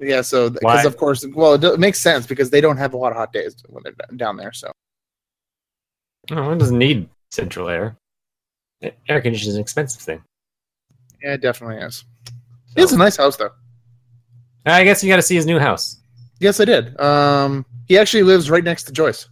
Yeah, 0.01 0.23
so 0.23 0.51
because 0.51 0.85
of 0.85 0.97
course, 0.97 1.25
well, 1.33 1.55
it, 1.55 1.63
it 1.65 1.79
makes 1.79 2.01
sense 2.01 2.27
because 2.27 2.51
they 2.51 2.61
don't 2.61 2.77
have 2.77 2.93
a 2.93 2.97
lot 2.97 3.13
of 3.13 3.19
hot 3.19 3.33
days 3.33 3.57
when 3.69 3.83
they're 3.85 3.95
down 4.17 4.37
there. 4.37 4.53
So 4.53 4.73
no, 6.31 6.53
it 6.53 6.59
doesn't 6.59 6.79
need 6.79 7.09
central 7.31 7.69
air. 7.69 7.97
Air 9.09 9.21
conditioning 9.21 9.51
is 9.51 9.55
an 9.57 9.61
expensive 9.61 10.01
thing. 10.03 10.23
yeah, 11.23 11.35
it 11.35 11.41
definitely 11.41 11.77
is. 11.85 12.05
It's 12.77 12.93
a 12.93 12.97
nice 12.97 13.17
house 13.17 13.37
though. 13.37 13.51
I 14.67 14.85
guess 14.85 15.03
you 15.03 15.11
got 15.11 15.17
to 15.17 15.23
see 15.23 15.35
his 15.37 15.47
new 15.47 15.59
house. 15.59 16.01
Yes, 16.41 16.59
I 16.61 16.65
did. 16.65 16.99
Um, 17.01 17.65
he 17.87 17.99
actually 17.99 18.23
lives 18.25 18.51
right 18.51 18.65
next 18.65 18.85
to 18.85 18.93
Joyce. 18.93 19.29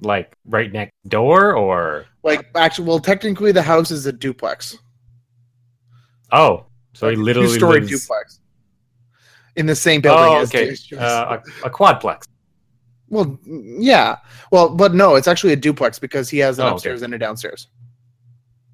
Like 0.00 0.32
right 0.46 0.72
next 0.72 0.92
door, 1.08 1.54
or 1.54 2.06
Like, 2.22 2.46
actually, 2.56 2.88
well, 2.88 2.98
technically, 2.98 3.52
the 3.52 3.62
house 3.62 3.90
is 3.90 4.04
a 4.06 4.12
duplex, 4.12 4.76
oh, 6.32 6.66
so 6.92 7.08
he 7.08 7.14
literally 7.16 7.48
two-story 7.48 7.80
lives. 7.80 8.00
duplex 8.02 8.40
in 9.56 9.66
the 9.66 9.76
same 9.76 10.00
building. 10.00 10.24
Oh, 10.24 10.38
as 10.38 10.48
okay, 10.48 10.70
Joyce. 10.74 10.98
uh, 10.98 11.38
a, 11.64 11.66
a 11.66 11.70
quadplex. 11.70 12.26
Well, 13.12 13.38
yeah, 13.46 14.16
well, 14.50 14.70
but 14.74 14.94
no, 14.94 15.14
it's 15.14 15.28
actually 15.28 15.52
a 15.52 15.56
duplex 15.56 15.98
because 16.00 16.28
he 16.28 16.38
has 16.38 16.58
an 16.58 16.64
Oh, 16.64 16.68
okay. 16.68 16.74
upstairs 16.74 17.02
and 17.02 17.14
a 17.14 17.18
downstairs. 17.18 17.68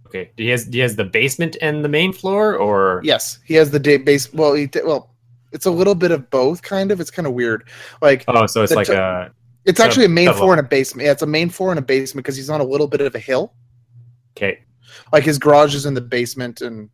Okay, 0.07 0.31
he 0.39 0.49
has 0.49 0.65
he 0.67 0.79
has 0.79 0.97
the 0.97 1.05
basement 1.05 1.57
and 1.61 1.85
the 1.85 1.89
main 1.89 2.13
floor, 2.15 2.57
or 2.57 3.03
Yes, 3.05 3.41
he 3.45 3.55
has 3.55 3.71
the 3.71 3.79
day 3.79 3.99
base. 3.99 4.33
Well, 4.33 4.55
he, 4.55 4.67
well, 4.85 5.15
it's 5.53 5.67
a 5.67 5.71
little 5.71 5.95
bit 5.95 6.11
of 6.13 6.31
both, 6.31 6.63
kind 6.63 6.91
of. 6.91 7.01
It's 7.01 7.11
kind 7.11 7.27
of 7.27 7.35
weird. 7.35 7.69
Like, 8.01 8.25
oh, 8.29 8.47
so 8.47 8.63
it's 8.63 8.73
like 8.73 8.87
t- 8.87 8.95
a 8.95 9.31
It's 9.67 9.81
actually 9.81 10.07
a 10.07 10.09
main 10.09 10.27
double. 10.27 10.39
floor 10.39 10.53
and 10.55 10.61
a 10.61 10.69
basement. 10.69 11.05
Yeah, 11.05 11.13
it's 11.13 11.21
a 11.23 11.27
main 11.27 11.51
floor 11.51 11.71
and 11.71 11.79
a 11.79 11.83
basement 11.83 12.25
because 12.25 12.37
he's 12.37 12.49
on 12.49 12.61
a 12.63 12.65
little 12.65 12.87
bit 12.87 13.03
of 13.03 13.15
a 13.15 13.19
hill. 13.19 13.53
okay. 14.37 14.61
Like 15.13 15.25
his 15.25 15.39
garage 15.39 15.75
is 15.75 15.85
in 15.85 15.93
the 15.95 16.01
basement 16.01 16.61
and 16.63 16.89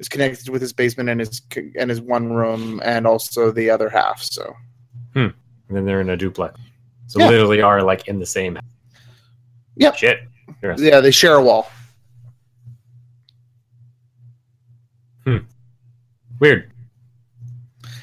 is 0.00 0.08
connected 0.08 0.48
with 0.48 0.60
his 0.60 0.72
basement 0.72 1.08
and 1.08 1.20
his 1.20 1.40
and 1.78 1.88
his 1.88 2.00
one 2.00 2.32
room 2.32 2.80
and 2.84 3.06
also 3.06 3.52
the 3.52 3.70
other 3.70 3.88
half. 3.88 4.20
So 4.22 4.54
hmm. 5.14 5.28
And 5.74 5.80
then 5.80 5.86
they're 5.86 6.00
in 6.00 6.10
a 6.10 6.16
duplex, 6.16 6.60
so 7.08 7.18
Yeah. 7.18 7.30
literally 7.30 7.60
are 7.60 7.82
like 7.82 8.06
in 8.06 8.20
the 8.20 8.26
same. 8.26 8.56
Yep. 9.74 9.96
Shit. 9.96 10.20
Yeah, 10.62 11.00
they 11.00 11.10
share 11.10 11.34
a 11.34 11.42
wall. 11.42 11.68
Hmm. 15.24 15.38
Weird. 16.38 16.70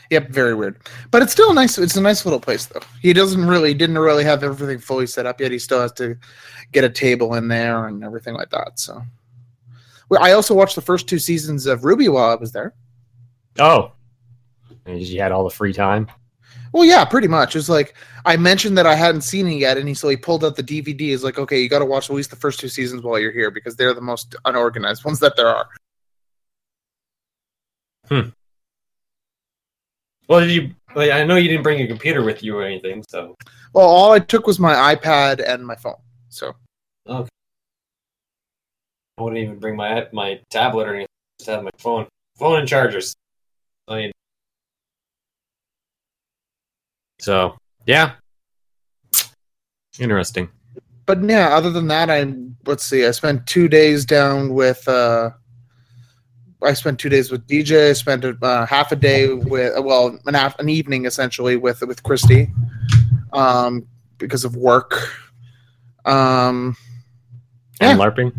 Yep, 0.10 0.32
very 0.32 0.54
weird. 0.54 0.80
But 1.12 1.22
it's 1.22 1.32
still 1.32 1.52
a 1.52 1.54
nice. 1.54 1.78
It's 1.78 1.96
a 1.96 2.02
nice 2.02 2.26
little 2.26 2.42
place 2.42 2.66
though. 2.66 2.82
He 3.02 3.14
doesn't 3.14 3.48
really 3.48 3.74
didn't 3.74 3.98
really 4.00 4.26
have 4.26 4.44
everything 4.44 4.80
fully 4.80 5.08
set 5.08 5.26
up 5.26 5.40
yet. 5.40 5.52
He 5.54 5.60
still 5.60 5.80
has 5.80 5.94
to 5.94 6.18
get 6.74 6.84
a 6.84 6.90
table 6.90 7.36
in 7.36 7.48
there 7.48 7.88
and 7.88 8.04
everything 8.04 8.34
like 8.34 8.50
that. 8.50 8.82
So. 8.82 9.02
Well, 10.10 10.22
I 10.22 10.34
also 10.34 10.54
watched 10.54 10.76
the 10.76 10.82
first 10.82 11.08
two 11.08 11.20
seasons 11.20 11.68
of 11.68 11.86
Ruby 11.86 12.10
while 12.10 12.32
I 12.32 12.36
was 12.36 12.52
there. 12.52 12.74
Oh, 13.60 13.94
and 14.86 15.00
you 15.00 15.22
had 15.22 15.32
all 15.32 15.46
the 15.46 15.50
free 15.50 15.72
time. 15.72 16.10
Well, 16.74 16.86
yeah, 16.86 17.04
pretty 17.04 17.28
much. 17.28 17.56
It's 17.56 17.68
like 17.70 17.96
I 18.26 18.38
mentioned 18.38 18.78
that 18.78 18.86
I 18.86 18.96
hadn't 18.96 19.22
seen 19.22 19.48
it 19.48 19.56
yet, 19.56 19.78
and 19.78 19.88
he 19.88 19.94
so 19.94 20.08
he 20.10 20.16
pulled 20.16 20.46
out 20.46 20.56
the 20.56 20.64
DVD. 20.64 21.00
He's 21.00 21.24
like, 21.24 21.38
okay, 21.38 21.60
you 21.60 21.68
got 21.68 21.80
to 21.80 21.86
watch 21.86 22.10
at 22.10 22.16
least 22.16 22.30
the 22.30 22.36
first 22.38 22.60
two 22.60 22.70
seasons 22.70 23.02
while 23.04 23.20
you're 23.20 23.32
here 23.32 23.52
because 23.52 23.76
they're 23.76 23.94
the 23.94 24.02
most 24.02 24.36
unorganized 24.46 25.04
ones 25.06 25.20
that 25.20 25.36
there 25.36 25.48
are. 25.48 25.68
Hmm. 28.08 28.30
Well, 30.28 30.40
did 30.42 30.52
you? 30.52 30.72
Like, 30.96 31.12
I 31.12 31.24
know 31.24 31.36
you 31.36 31.50
didn't 31.50 31.64
bring 31.64 31.80
your 31.80 31.88
computer 31.88 32.24
with 32.24 32.44
you 32.44 32.58
or 32.58 32.64
anything, 32.64 33.04
so 33.08 33.36
Well, 33.74 33.88
all 33.88 34.12
I 34.12 34.20
took 34.20 34.46
was 34.48 34.60
my 34.60 34.96
iPad 34.96 35.42
and 35.46 35.66
my 35.66 35.76
phone. 35.76 35.96
So 36.30 36.54
Okay. 37.08 37.30
I 39.18 39.24
wouldn't 39.24 39.42
even 39.42 39.60
bring 39.60 39.76
my 39.76 40.08
my 40.14 40.40
tablet 40.50 40.88
or 40.88 40.96
anything. 40.96 41.08
Just 41.40 41.50
have 41.50 41.64
my 41.64 41.72
phone, 41.78 42.08
phone 42.38 42.60
and 42.60 42.68
chargers. 42.68 43.14
I 43.88 43.96
mean, 43.98 44.12
so 47.22 47.56
yeah, 47.86 48.14
interesting. 50.00 50.50
but 51.06 51.22
yeah, 51.24 51.50
other 51.56 51.70
than 51.72 51.88
that, 51.88 52.10
I 52.10 52.26
let's 52.66 52.84
see. 52.84 53.06
I 53.06 53.12
spent 53.12 53.46
two 53.48 53.68
days 53.68 54.06
down 54.06 54.54
with. 54.54 54.88
uh 54.88 55.32
I 56.64 56.74
spent 56.74 57.00
two 57.00 57.10
days 57.10 57.32
with 57.32 57.48
DJ. 57.48 57.90
I 57.90 57.94
spent 57.94 58.24
uh, 58.24 58.66
half 58.68 58.92
a 58.92 58.96
day 58.96 59.34
with, 59.34 59.74
well, 59.84 60.16
an, 60.28 60.36
half, 60.36 60.60
an 60.60 60.70
evening 60.70 61.06
essentially 61.06 61.56
with 61.56 61.82
with 61.82 62.04
Christy, 62.04 62.52
um, 63.34 63.88
because 64.20 64.46
of 64.46 64.56
work. 64.56 64.92
Um, 66.06 66.76
And 67.80 67.98
Yeah. 67.98 68.06
LARPing. 68.06 68.32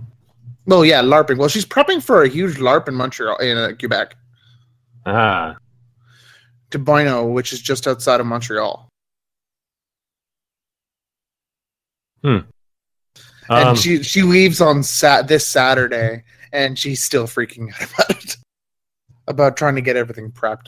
well, 0.67 0.85
yeah, 0.85 1.03
LARPing. 1.03 1.37
Well, 1.39 1.49
she's 1.49 1.67
prepping 1.67 2.01
for 2.01 2.23
a 2.23 2.29
huge 2.29 2.59
LARP 2.59 2.87
in 2.87 2.95
Montreal, 2.95 3.37
in 3.39 3.57
uh, 3.59 3.73
Quebec, 3.77 4.15
Ah, 5.05 5.57
to 6.73 6.79
Boino, 6.79 7.33
which 7.33 7.53
is 7.53 7.61
just 7.61 7.87
outside 7.87 8.21
of 8.21 8.27
Montreal. 8.27 8.89
and 13.49 13.69
um, 13.69 13.77
she 13.77 14.03
she 14.03 14.23
leaves 14.23 14.61
on 14.61 14.83
sat 14.83 15.29
this 15.29 15.47
Saturday, 15.47 16.23
and 16.53 16.79
she's 16.79 17.03
still 17.03 17.27
freaking 17.27 17.73
out 17.75 17.91
about 17.95 18.25
it, 18.25 18.37
about 19.27 19.57
trying 19.57 19.75
to 19.75 19.81
get 19.81 19.97
everything 19.97 20.31
prepped. 20.31 20.67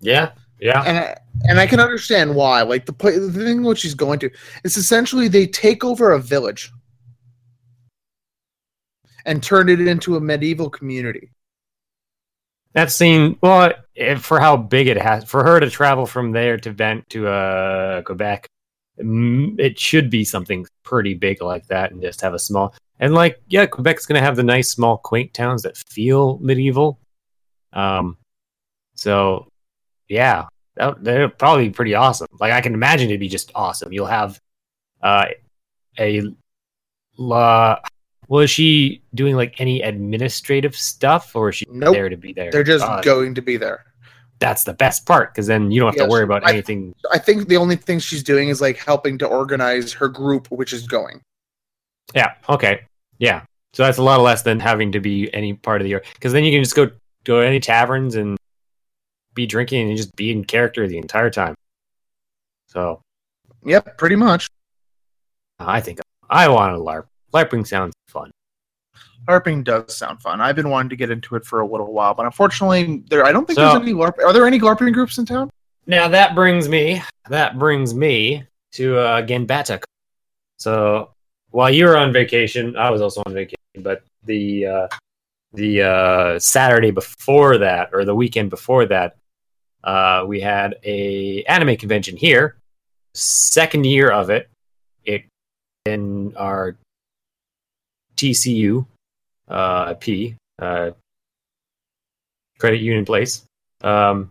yeah, 0.00 0.30
yeah. 0.60 0.82
And 0.84 0.98
I, 0.98 1.16
and 1.48 1.60
I 1.60 1.66
can 1.66 1.80
understand 1.80 2.34
why. 2.34 2.62
Like 2.62 2.86
the 2.86 2.92
pla- 2.92 3.10
the 3.10 3.32
thing 3.32 3.62
what 3.62 3.78
she's 3.78 3.94
going 3.94 4.18
to, 4.20 4.30
it's 4.64 4.76
essentially 4.76 5.28
they 5.28 5.46
take 5.46 5.84
over 5.84 6.12
a 6.12 6.18
village 6.18 6.70
and 9.24 9.42
turn 9.42 9.68
it 9.68 9.80
into 9.80 10.16
a 10.16 10.20
medieval 10.20 10.70
community. 10.70 11.30
That 12.78 12.92
scene, 12.92 13.36
well, 13.40 13.72
if, 13.96 14.22
for 14.22 14.38
how 14.38 14.56
big 14.56 14.86
it 14.86 15.02
has, 15.02 15.24
for 15.24 15.42
her 15.42 15.58
to 15.58 15.68
travel 15.68 16.06
from 16.06 16.30
there 16.30 16.56
to 16.58 16.70
Vent 16.70 17.10
to 17.10 17.26
uh, 17.26 18.02
Quebec, 18.02 18.46
mm, 19.02 19.58
it 19.58 19.80
should 19.80 20.10
be 20.10 20.22
something 20.24 20.64
pretty 20.84 21.14
big 21.14 21.42
like 21.42 21.66
that, 21.66 21.90
and 21.90 22.00
just 22.00 22.20
have 22.20 22.34
a 22.34 22.38
small. 22.38 22.72
and 23.00 23.14
like 23.14 23.42
yeah, 23.48 23.66
Quebec's 23.66 24.06
gonna 24.06 24.20
have 24.20 24.36
the 24.36 24.44
nice 24.44 24.70
small 24.70 24.96
quaint 24.96 25.34
towns 25.34 25.62
that 25.62 25.76
feel 25.76 26.38
medieval. 26.38 27.00
Um, 27.72 28.16
so 28.94 29.48
yeah, 30.06 30.46
that, 30.76 31.02
they're 31.02 31.28
probably 31.28 31.70
pretty 31.70 31.96
awesome. 31.96 32.28
Like 32.38 32.52
I 32.52 32.60
can 32.60 32.74
imagine 32.74 33.08
it'd 33.08 33.18
be 33.18 33.28
just 33.28 33.50
awesome. 33.56 33.92
You'll 33.92 34.06
have 34.06 34.40
uh, 35.02 35.26
a 35.98 36.22
la. 37.16 37.78
Was 38.28 38.50
she 38.50 39.00
doing 39.14 39.34
like 39.36 39.54
any 39.58 39.80
administrative 39.82 40.76
stuff, 40.76 41.34
or 41.34 41.48
is 41.48 41.56
she 41.56 41.66
Nope. 41.70 41.94
there 41.94 42.08
to 42.10 42.16
be 42.16 42.32
there? 42.32 42.50
They're 42.50 42.62
just 42.64 42.84
going 43.02 43.34
to 43.34 43.42
be 43.42 43.56
there. 43.56 43.84
that's 44.40 44.62
the 44.62 44.72
best 44.74 45.04
part 45.04 45.34
because 45.34 45.48
then 45.48 45.72
you 45.72 45.80
don't 45.80 45.88
have 45.88 45.96
Yes, 45.96 46.04
to 46.06 46.10
worry 46.10 46.22
about 46.22 46.46
I- 46.46 46.50
anything. 46.52 46.94
I 47.10 47.18
think 47.18 47.48
the 47.48 47.56
only 47.56 47.74
thing 47.74 47.98
she's 47.98 48.22
doing 48.22 48.50
is 48.50 48.60
like 48.60 48.76
helping 48.76 49.18
to 49.18 49.26
organize 49.26 49.92
her 49.94 50.06
group, 50.06 50.48
which 50.52 50.72
is 50.72 50.86
going. 50.86 51.20
Yeah. 52.14 52.34
Okay. 52.48 52.82
Yeah. 53.18 53.42
So 53.72 53.82
that's 53.82 53.98
a 53.98 54.02
lot 54.04 54.20
less 54.20 54.42
than 54.42 54.60
having 54.60 54.92
to 54.92 55.00
be 55.00 55.28
any 55.34 55.54
part 55.54 55.80
of 55.80 55.84
the 55.86 55.88
year 55.90 56.04
because 56.14 56.32
then 56.32 56.44
you 56.44 56.52
can 56.52 56.62
just 56.62 56.76
go 56.76 56.88
go 57.24 57.40
to 57.40 57.46
any 57.48 57.58
taverns 57.58 58.14
and 58.14 58.38
be 59.34 59.44
drinking 59.44 59.88
and 59.88 59.96
just 59.96 60.14
be 60.14 60.30
in 60.30 60.44
character 60.44 60.86
the 60.86 60.98
entire 60.98 61.30
time. 61.30 61.54
So 62.68 63.00
Yep, 63.64 63.98
pretty 63.98 64.14
much. 64.16 64.46
I 65.58 65.80
think 65.80 65.98
I 66.30 66.46
want 66.48 66.74
to 66.74 66.78
LARP. 66.78 67.06
LARPing 67.34 67.66
sounds 67.66 67.92
fun. 68.08 68.30
LARPing 69.28 69.64
does 69.64 69.96
sound 69.96 70.20
fun. 70.22 70.40
I've 70.40 70.56
been 70.56 70.70
wanting 70.70 70.88
to 70.90 70.96
get 70.96 71.10
into 71.10 71.36
it 71.36 71.44
for 71.44 71.60
a 71.60 71.66
little 71.66 71.92
while, 71.92 72.14
but 72.14 72.26
unfortunately, 72.26 73.04
there 73.10 73.24
I 73.24 73.32
don't 73.32 73.46
think 73.46 73.56
So- 73.58 73.62
there's 73.72 73.82
any 73.82 73.92
LARP. 73.92 74.18
Are 74.24 74.32
there 74.32 74.46
any 74.46 74.58
LARPing 74.58 74.92
groups 74.92 75.18
in 75.18 75.26
town? 75.26 75.50
Now 75.86 76.08
that 76.08 76.34
brings 76.34 76.68
me 76.68 77.02
that 77.28 77.58
brings 77.58 77.94
me 77.94 78.44
to 78.72 78.98
uh, 78.98 79.22
Genbata. 79.22 79.82
So 80.58 81.12
while 81.50 81.70
you 81.70 81.86
were 81.86 81.96
on 81.96 82.12
vacation, 82.12 82.76
I 82.76 82.90
was 82.90 83.00
also 83.00 83.22
on 83.26 83.32
vacation, 83.32 83.56
but 83.80 84.02
the 84.24 84.66
uh, 84.66 84.88
the 85.54 85.82
uh, 85.82 86.38
Saturday 86.38 86.90
before 86.90 87.58
that 87.58 87.90
or 87.92 88.04
the 88.04 88.14
weekend 88.14 88.50
before 88.50 88.84
that, 88.86 89.16
uh, 89.84 90.24
we 90.26 90.40
had 90.40 90.76
a 90.84 91.42
anime 91.44 91.76
convention 91.76 92.16
here. 92.16 92.56
Second 93.14 93.86
year 93.86 94.10
of 94.10 94.28
it, 94.28 94.50
it 95.04 95.24
in 95.86 96.34
our 96.36 96.76
TCU 98.18 98.84
uh, 99.48 99.94
P 99.94 100.34
uh, 100.58 100.90
Credit 102.58 102.80
Union 102.80 103.04
Place, 103.04 103.44
um, 103.82 104.30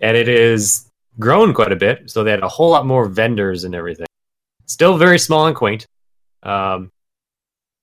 and 0.00 0.16
it 0.16 0.28
is 0.28 0.86
grown 1.18 1.54
quite 1.54 1.72
a 1.72 1.76
bit. 1.76 2.10
So 2.10 2.22
they 2.22 2.30
had 2.30 2.42
a 2.42 2.48
whole 2.48 2.70
lot 2.70 2.84
more 2.84 3.06
vendors 3.06 3.64
and 3.64 3.74
everything. 3.74 4.06
Still 4.66 4.98
very 4.98 5.18
small 5.18 5.46
and 5.46 5.56
quaint. 5.56 5.86
Um, 6.42 6.90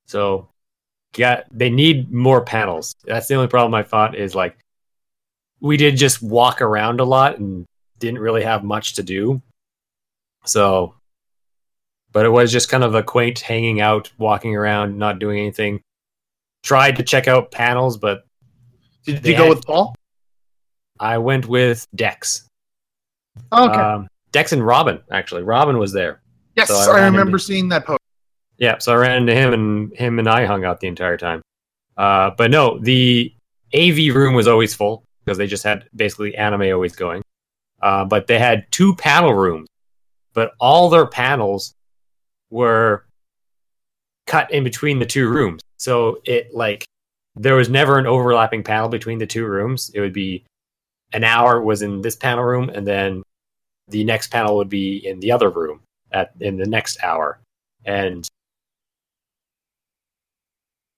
so 0.06 0.50
yeah, 1.18 1.44
they 1.52 1.70
need 1.70 2.12
more 2.12 2.42
panels. 2.42 2.94
That's 3.06 3.28
the 3.28 3.36
only 3.36 3.48
problem 3.48 3.74
I 3.74 3.84
thought 3.84 4.16
is 4.16 4.36
like 4.36 4.58
we 5.62 5.78
did 5.78 5.98
just 5.98 6.22
walk 6.22 6.62
around 6.62 7.00
a 7.00 7.06
lot 7.06 7.40
and 7.40 7.66
didn't 8.00 8.20
really 8.20 8.44
have 8.44 8.64
much 8.64 8.94
to 8.96 9.04
do. 9.04 9.42
So, 10.46 10.94
but 12.16 12.26
it 12.26 12.30
was 12.30 12.50
just 12.50 12.70
kind 12.70 12.86
of 12.86 12.96
a 12.96 13.04
quaint 13.04 13.42
hanging 13.42 13.82
out, 13.82 14.10
walking 14.18 14.56
around, 14.56 14.98
not 14.98 15.20
doing 15.20 15.38
anything. 15.38 15.82
Tried 16.64 16.96
to 16.96 17.04
check 17.04 17.28
out 17.28 17.52
panels, 17.52 17.98
but 17.98 18.24
Did 19.06 19.26
you 19.26 19.36
go 19.36 19.44
had- 19.44 19.50
with 19.50 19.66
Paul? 19.66 19.94
I 20.98 21.18
went 21.18 21.46
with 21.46 21.86
Dex. 21.94 22.48
Okay. 23.52 23.74
Um, 23.78 24.08
Dex 24.32 24.54
and 24.54 24.66
Robin, 24.66 25.02
actually. 25.12 25.44
Robin 25.44 25.78
was 25.78 25.92
there. 25.92 26.22
yes, 26.56 26.70
so 26.70 26.94
I 26.94 27.02
I, 27.02 27.06
remember 27.06 27.38
seeing 27.38 27.68
that 27.70 27.86
post. 27.86 28.00
Yeah, 28.58 28.78
so 28.78 28.94
I 28.94 28.96
ran 28.96 29.18
into 29.18 29.36
him 29.36 29.52
and 29.54 29.94
him 29.98 30.18
and 30.18 30.30
I 30.30 30.46
hung 30.46 30.64
out 30.64 30.80
the 30.80 30.88
entire 30.88 31.18
time. 31.18 31.42
Uh, 31.98 32.32
but 32.38 32.50
no, 32.50 32.80
the 32.80 33.34
AV 33.74 34.16
room 34.16 34.36
was 34.36 34.48
always 34.48 34.74
full 34.74 35.04
because 35.26 35.38
they 35.38 35.48
just 35.48 35.66
had 35.66 35.90
basically 35.94 36.34
anime 36.38 36.62
always 36.74 36.96
going. 36.96 37.24
Uh, 37.82 38.06
but 38.06 38.28
they 38.28 38.40
had 38.40 38.66
two 38.72 38.96
panel 38.96 39.34
rooms, 39.34 39.68
but 40.34 40.54
all 40.62 40.90
their 40.90 41.08
panels 41.08 41.76
were 42.56 43.06
cut 44.26 44.50
in 44.50 44.64
between 44.64 44.98
the 44.98 45.06
two 45.06 45.28
rooms. 45.28 45.62
So 45.78 46.22
it 46.24 46.54
like 46.54 46.86
there 47.36 47.56
was 47.56 47.70
never 47.70 48.00
an 48.00 48.08
overlapping 48.08 48.64
panel 48.64 48.88
between 48.88 49.20
the 49.20 49.28
two 49.28 49.46
rooms. 49.46 49.92
It 49.94 50.00
would 50.00 50.14
be 50.14 50.46
an 51.12 51.26
hour 51.26 51.62
was 51.62 51.82
in 51.82 52.02
this 52.02 52.16
panel 52.16 52.46
room, 52.46 52.70
and 52.70 52.88
then 52.88 53.24
the 53.90 54.06
next 54.06 54.32
panel 54.32 54.56
would 54.56 54.70
be 54.70 55.06
in 55.06 55.20
the 55.20 55.34
other 55.34 55.50
room 55.50 55.82
at 56.12 56.32
in 56.40 56.56
the 56.56 56.66
next 56.66 57.04
hour. 57.04 57.40
And 57.84 58.26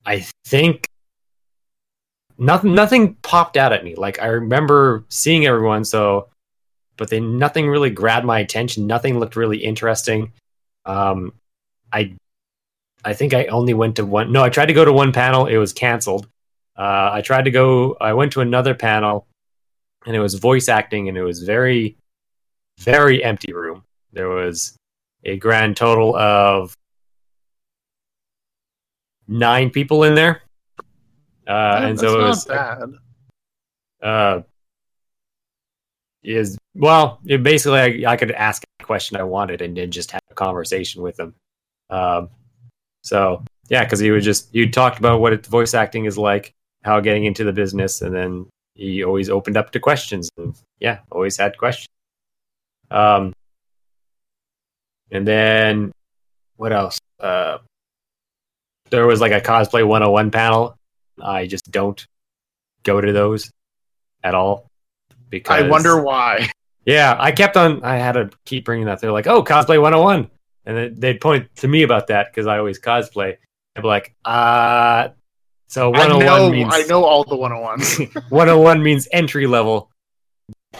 I 0.06 0.26
think 0.46 0.88
nothing 2.38 2.76
nothing 2.76 3.16
popped 3.16 3.58
out 3.58 3.74
at 3.74 3.84
me. 3.84 3.96
Like 3.96 4.22
I 4.22 4.28
remember 4.28 5.06
seeing 5.10 5.48
everyone, 5.48 5.86
so 5.86 6.30
but 6.98 7.10
then 7.10 7.40
nothing 7.40 7.68
really 7.68 7.90
grabbed 7.90 8.28
my 8.28 8.40
attention. 8.40 8.86
Nothing 8.86 9.20
looked 9.20 9.36
really 9.36 9.58
interesting. 9.58 10.32
Um, 10.86 11.34
I 11.92 12.16
I 13.04 13.14
think 13.14 13.34
I 13.34 13.46
only 13.46 13.74
went 13.74 13.96
to 13.98 14.06
one. 14.06 14.32
No, 14.32 14.44
I 14.44 14.50
tried 14.50 14.68
to 14.68 14.74
go 14.74 14.86
to 14.86 14.92
one 14.92 15.14
panel. 15.14 15.46
It 15.46 15.58
was 15.58 15.74
canceled. 15.74 16.28
Uh, 16.76 17.10
I 17.14 17.22
tried 17.22 17.46
to 17.46 17.52
go. 17.52 17.96
I 18.00 18.14
went 18.14 18.34
to 18.34 18.42
another 18.42 18.76
panel, 18.76 19.28
and 20.06 20.16
it 20.16 20.20
was 20.20 20.36
voice 20.36 20.68
acting, 20.70 21.08
and 21.08 21.18
it 21.18 21.24
was 21.24 21.44
very, 21.44 21.98
very 22.80 23.24
empty 23.24 23.54
room. 23.54 23.84
There 24.14 24.30
was 24.30 24.76
a 25.24 25.38
grand 25.38 25.78
total 25.78 26.16
of 26.16 26.76
nine 29.28 29.70
people 29.70 30.04
in 30.04 30.16
there. 30.16 30.42
Uh, 31.48 31.80
and 31.84 31.98
That's 31.98 32.02
so 32.02 32.20
it 32.20 32.24
was 32.24 32.46
bad. 32.46 32.94
uh, 34.02 34.42
is 36.24 36.58
well, 36.76 37.20
it 37.26 37.42
basically 37.42 38.06
I, 38.06 38.12
I 38.12 38.18
could 38.18 38.32
ask 38.32 38.64
a 38.80 38.84
question 38.84 39.18
I 39.18 39.24
wanted 39.24 39.62
and 39.62 39.78
then 39.78 39.92
just 39.92 40.12
have 40.12 40.22
a 40.30 40.36
conversation 40.36 41.02
with 41.02 41.20
him. 41.20 41.36
Um, 41.90 42.30
so 43.02 43.44
yeah, 43.70 43.84
because 43.84 44.00
he 44.00 44.12
would 44.12 44.24
just 44.24 44.54
you 44.54 44.70
talked 44.72 45.00
about 45.00 45.22
what 45.22 45.34
it, 45.34 45.46
voice 45.46 45.74
acting 45.74 46.06
is 46.06 46.18
like, 46.18 46.54
how 46.84 47.00
getting 47.00 47.26
into 47.26 47.44
the 47.44 47.54
business, 47.54 48.02
and 48.02 48.14
then 48.14 48.48
he 48.76 49.04
always 49.04 49.30
opened 49.30 49.58
up 49.58 49.72
to 49.72 49.80
questions, 49.80 50.30
and 50.38 50.56
yeah, 50.80 51.00
always 51.12 51.38
had 51.38 51.58
questions. 51.58 51.90
Um, 52.92 53.34
and 55.12 55.28
then 55.28 55.92
what 56.56 56.72
else? 56.72 57.00
Uh, 57.20 57.60
there 58.90 59.06
was 59.06 59.22
like 59.22 59.32
a 59.32 59.42
cosplay 59.42 59.86
101 59.86 60.32
panel. 60.32 60.78
I 61.22 61.48
just 61.48 61.70
don't 61.72 62.06
go 62.84 63.02
to 63.02 63.12
those 63.12 63.52
at 64.24 64.36
all 64.36 64.70
because 65.30 65.64
I 65.64 65.68
wonder 65.68 66.02
why. 66.02 66.50
yeah, 66.86 67.16
I 67.20 67.32
kept 67.32 67.58
on. 67.58 67.84
I 67.84 67.98
had 67.98 68.14
to 68.14 68.30
keep 68.46 68.66
bringing 68.66 68.86
that. 68.86 69.02
They're 69.02 69.12
like, 69.12 69.28
"Oh, 69.28 69.44
cosplay 69.44 69.82
101," 69.82 70.30
and 70.68 70.78
then 70.78 70.96
they'd 71.00 71.20
point 71.22 71.48
to 71.56 71.68
me 71.68 71.82
about 71.84 72.08
that 72.08 72.28
because 72.30 72.46
I 72.46 72.58
always 72.60 72.80
cosplay. 72.80 73.38
I'd 73.76 73.82
be 73.82 73.88
like, 73.88 74.14
"Uh, 74.26 75.10
so 75.68 75.88
I 75.94 76.00
101 76.08 76.26
know, 76.26 76.50
means 76.52 76.74
I 76.74 76.84
know 76.84 77.06
all 77.06 77.24
the 77.24 77.38
101s. 77.38 78.14
101 78.30 78.84
means 78.84 79.08
entry 79.12 79.48
level, 79.48 79.90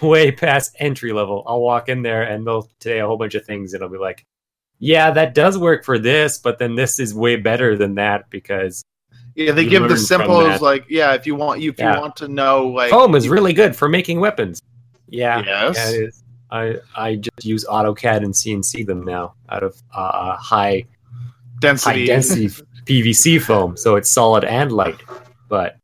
way 0.02 0.32
past 0.32 0.76
entry 0.80 1.14
level. 1.14 1.44
I'll 1.48 1.62
walk 1.62 1.88
in 1.90 2.02
there 2.02 2.24
and 2.24 2.46
they'll 2.46 2.70
say 2.82 3.00
a 3.00 3.08
whole 3.08 3.18
bunch 3.18 3.34
of 3.36 3.46
things, 3.46 3.74
and 3.74 3.82
I'll 3.82 3.90
be 3.90 3.98
like, 3.98 4.26
"Yeah, 4.80 5.10
that 5.12 5.34
does 5.34 5.58
work 5.58 5.86
for 5.86 5.98
this, 5.98 6.38
but 6.38 6.60
then 6.60 6.76
this 6.76 7.00
is 7.00 7.14
way 7.16 7.38
better 7.38 7.78
than 7.78 7.96
that 7.96 8.30
because 8.30 8.84
yeah, 9.36 9.54
they 9.54 9.64
give 9.66 9.84
the 9.84 9.90
learn 9.90 9.98
from 9.98 10.06
simple 10.06 10.40
that. 10.40 10.62
like, 10.62 10.86
yeah, 10.90 11.14
if 11.14 11.26
you 11.26 11.36
want, 11.36 11.62
if 11.64 11.80
Yeah. 11.80 11.94
you 11.96 12.02
want 12.02 12.16
to 12.18 12.28
know, 12.28 12.68
like, 12.68 12.90
foam 12.90 13.16
is 13.16 13.30
really 13.30 13.54
good 13.54 13.74
for 13.76 13.88
making 13.88 14.20
weapons." 14.20 14.62
Yeah, 15.08 15.42
Yes. 15.46 15.94
yeah. 15.94 16.08
I 16.52 16.76
I 16.96 17.16
just 17.16 17.46
use 17.46 17.66
AutoCAD 17.66 18.18
and 18.24 18.34
CNC 18.34 18.86
them 18.86 19.04
now 19.04 19.34
out 19.50 19.64
of 19.64 19.76
uh, 19.94 20.36
high 20.38 20.86
density. 21.60 22.02
high 22.02 22.06
density 22.06 22.48
PVC 22.86 23.42
foam, 23.42 23.76
so 23.76 23.96
it's 23.96 24.10
solid 24.10 24.44
and 24.44 24.72
light. 24.72 25.00
But 25.50 25.78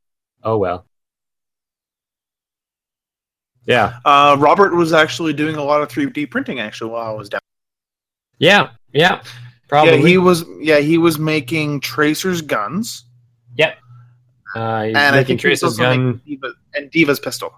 oh 0.43 0.57
well. 0.57 0.85
Yeah, 3.65 3.99
Uh, 4.03 4.35
Robert 4.39 4.75
was 4.75 4.91
actually 4.91 5.31
doing 5.31 5.55
a 5.55 5.63
lot 5.63 5.81
of 5.81 5.87
3D 5.87 6.29
printing 6.29 6.59
actually 6.59 6.91
while 6.91 7.09
I 7.09 7.13
was 7.13 7.29
down. 7.29 7.39
yeah, 8.37 8.71
yeah. 8.91 9.21
Probably. 9.69 10.01
Yeah, 10.01 10.07
he 10.07 10.17
was. 10.17 10.43
Yeah, 10.59 10.79
he 10.79 10.97
was 10.97 11.17
making 11.17 11.79
Tracer's 11.79 12.41
guns, 12.41 13.05
uh, 14.55 14.83
he's 14.83 14.95
and 14.95 15.15
I 15.15 15.23
think 15.23 15.39
Tracer's 15.39 15.77
gun. 15.77 16.21
and 16.75 16.91
D.Va's 16.91 17.19
pistol. 17.19 17.53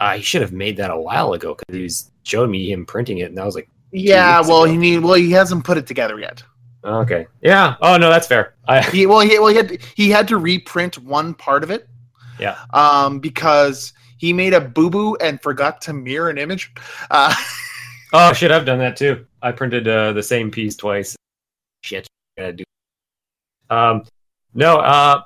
Uh, 0.00 0.16
he 0.16 0.22
should 0.22 0.40
have 0.42 0.52
made 0.52 0.76
that 0.78 0.90
a 0.90 0.98
while 0.98 1.34
ago 1.34 1.54
because 1.54 1.76
he 1.76 1.82
was 1.82 2.10
showing 2.24 2.50
me 2.50 2.72
him 2.72 2.84
printing 2.86 3.18
it, 3.18 3.30
and 3.30 3.38
I 3.38 3.44
was 3.44 3.54
like, 3.54 3.68
Yeah, 3.92 4.40
well, 4.40 4.64
ago. 4.64 4.72
he 4.72 4.78
need. 4.78 5.00
Well, 5.00 5.14
he 5.14 5.30
hasn't 5.30 5.62
put 5.64 5.76
it 5.76 5.86
together 5.86 6.18
yet. 6.18 6.42
okay, 6.84 7.26
yeah. 7.42 7.76
Oh 7.82 7.96
no, 7.98 8.08
that's 8.08 8.26
fair. 8.26 8.54
I, 8.66 8.80
He 8.90 9.06
well, 9.06 9.20
he 9.20 9.38
well, 9.38 9.48
he 9.48 9.56
had 9.56 9.78
he 9.94 10.08
had 10.10 10.26
to 10.28 10.38
reprint 10.38 10.96
one 10.98 11.34
part 11.34 11.62
of 11.62 11.70
it. 11.70 11.86
Yeah. 12.38 12.56
Um, 12.72 13.20
because 13.20 13.92
he 14.16 14.32
made 14.32 14.54
a 14.54 14.60
boo 14.60 14.88
boo 14.88 15.16
and 15.16 15.40
forgot 15.42 15.82
to 15.82 15.92
mirror 15.92 16.30
an 16.30 16.38
image. 16.38 16.72
Uh, 17.10 17.34
oh 18.14 18.32
shit, 18.32 18.50
I've 18.50 18.64
done 18.64 18.78
that 18.78 18.96
too. 18.96 19.26
I 19.42 19.52
printed 19.52 19.86
uh, 19.86 20.12
the 20.14 20.22
same 20.22 20.50
piece 20.50 20.76
twice. 20.76 21.14
Shit, 21.82 22.06
gotta 22.38 22.54
do. 22.54 22.64
Um, 23.68 24.04
no, 24.54 24.78
uh, 24.78 25.20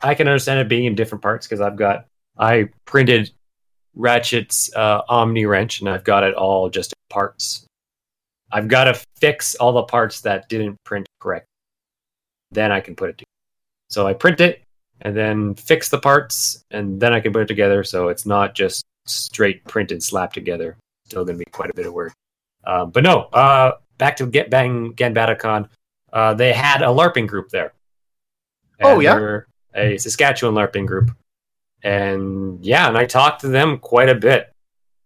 I 0.00 0.14
can 0.14 0.26
understand 0.26 0.60
it 0.60 0.68
being 0.68 0.86
in 0.86 0.94
different 0.94 1.20
parts 1.22 1.46
because 1.46 1.60
I've 1.60 1.76
got 1.76 2.06
I 2.38 2.70
printed 2.86 3.30
Ratchet's 3.94 4.74
uh, 4.74 5.02
Omni 5.08 5.46
wrench 5.46 5.80
and 5.80 5.88
I've 5.88 6.04
got 6.04 6.22
it 6.22 6.34
all 6.34 6.70
just 6.70 6.92
in 6.92 7.14
parts. 7.14 7.66
I've 8.52 8.68
got 8.68 8.84
to 8.84 9.00
fix 9.16 9.54
all 9.54 9.72
the 9.72 9.84
parts 9.84 10.22
that 10.22 10.48
didn't 10.48 10.76
print 10.84 11.06
correct. 11.20 11.46
Then 12.50 12.72
I 12.72 12.80
can 12.80 12.96
put 12.96 13.10
it 13.10 13.18
together. 13.18 13.26
So 13.90 14.06
I 14.06 14.12
print 14.12 14.40
it 14.40 14.62
and 15.02 15.16
then 15.16 15.54
fix 15.54 15.88
the 15.88 15.98
parts 15.98 16.64
and 16.70 17.00
then 17.00 17.12
I 17.12 17.20
can 17.20 17.32
put 17.32 17.42
it 17.42 17.48
together. 17.48 17.84
So 17.84 18.08
it's 18.08 18.26
not 18.26 18.54
just 18.54 18.84
straight 19.06 19.64
printed 19.64 20.02
slapped 20.02 20.34
together. 20.34 20.76
Still 21.06 21.24
going 21.24 21.38
to 21.38 21.44
be 21.44 21.50
quite 21.50 21.70
a 21.70 21.74
bit 21.74 21.86
of 21.86 21.92
work. 21.92 22.12
Um, 22.64 22.90
but 22.90 23.02
no, 23.04 23.22
uh, 23.32 23.72
back 23.98 24.16
to 24.16 24.26
Get 24.26 24.50
Bang 24.50 24.92
Gambatacon. 24.94 25.68
Uh, 26.12 26.34
they 26.34 26.52
had 26.52 26.82
a 26.82 26.86
LARPing 26.86 27.26
group 27.26 27.50
there. 27.50 27.72
Oh, 28.82 29.00
yeah? 29.00 29.40
A 29.74 29.98
Saskatchewan 29.98 30.54
LARPing 30.54 30.86
group. 30.86 31.10
And 31.82 32.64
yeah, 32.64 32.88
and 32.88 32.96
I 32.98 33.06
talked 33.06 33.40
to 33.42 33.48
them 33.48 33.78
quite 33.78 34.08
a 34.08 34.14
bit. 34.14 34.52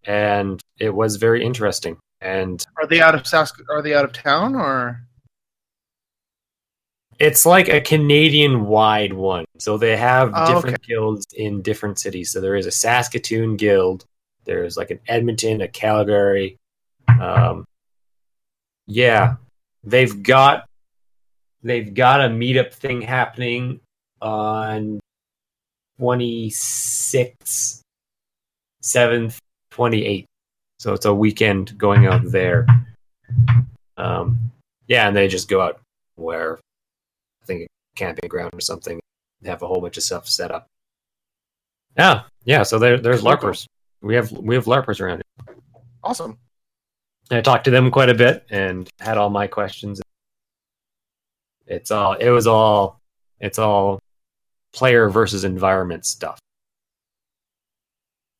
And 0.05 0.61
it 0.79 0.91
was 0.91 1.17
very 1.17 1.45
interesting. 1.45 1.97
And 2.21 2.65
Are 2.81 2.87
they 2.87 3.01
out 3.01 3.15
of 3.15 3.23
Sask? 3.23 3.53
Are 3.71 3.83
they 3.83 3.95
out 3.95 4.05
of 4.05 4.13
town 4.13 4.55
or? 4.55 5.01
it's 7.21 7.47
like 7.47 7.69
a 7.69 7.81
Canadian 7.81 8.67
wide 8.67 9.13
one. 9.13 9.45
So 9.59 9.79
they 9.79 9.97
have 9.97 10.33
Oh, 10.35 10.53
different 10.55 10.83
guilds 10.83 11.27
in 11.33 11.63
different 11.63 11.99
cities. 11.99 12.33
So 12.33 12.41
there 12.41 12.57
is 12.57 12.67
a 12.67 12.73
Saskatoon 12.73 13.57
guild. 13.57 14.05
There's 14.45 14.77
like 14.77 14.91
an 14.91 14.99
Edmonton, 15.07 15.61
a 15.61 15.69
Calgary. 15.69 16.59
Um, 17.21 17.65
yeah, 18.87 19.37
they've 19.85 20.23
got 20.23 20.69
they've 21.63 21.95
got 21.95 22.21
a 22.21 22.29
meetup 22.29 22.75
thing 22.75 23.01
happening 23.01 23.81
on 24.21 24.99
26th, 26.00 27.80
7th, 28.83 29.38
28th. 29.72 30.24
So 30.78 30.92
it's 30.92 31.07
a 31.07 31.14
weekend 31.14 31.76
going 31.78 32.07
out 32.07 32.22
there. 32.24 32.66
Um, 33.96 34.50
yeah, 34.87 35.09
and 35.09 35.16
they 35.16 35.28
just 35.28 35.48
go 35.48 35.61
out 35.61 35.80
where 36.16 36.59
I 37.42 37.46
think 37.46 37.62
a 37.62 37.66
camping 37.96 38.28
ground 38.28 38.50
or 38.52 38.61
something. 38.61 39.00
They 39.40 39.50
have 39.50 39.62
a 39.62 39.66
whole 39.66 39.80
bunch 39.80 39.96
of 39.96 40.02
stuff 40.02 40.28
set 40.28 40.50
up. 40.50 40.66
Yeah, 41.96 42.22
yeah. 42.44 42.64
So 42.64 42.78
there, 42.78 42.98
there's 42.98 43.22
larpers. 43.22 43.66
We 44.02 44.14
have 44.16 44.30
we 44.33 44.54
have 44.54 44.64
larpers 44.64 45.00
around 45.00 45.22
here. 45.46 45.57
Awesome. 46.02 46.37
And 47.30 47.38
I 47.38 47.40
talked 47.40 47.64
to 47.64 47.70
them 47.70 47.90
quite 47.90 48.11
a 48.11 48.14
bit 48.14 48.44
and 48.50 48.88
had 49.00 49.16
all 49.16 49.30
my 49.30 49.46
questions. 49.46 50.02
It's 51.66 51.90
all 51.90 52.14
it 52.14 52.28
was 52.28 52.46
all 52.46 53.00
it's 53.40 53.59
all 53.59 54.00
player 54.75 55.09
versus 55.09 55.45
environment 55.45 56.05
stuff. 56.05 56.39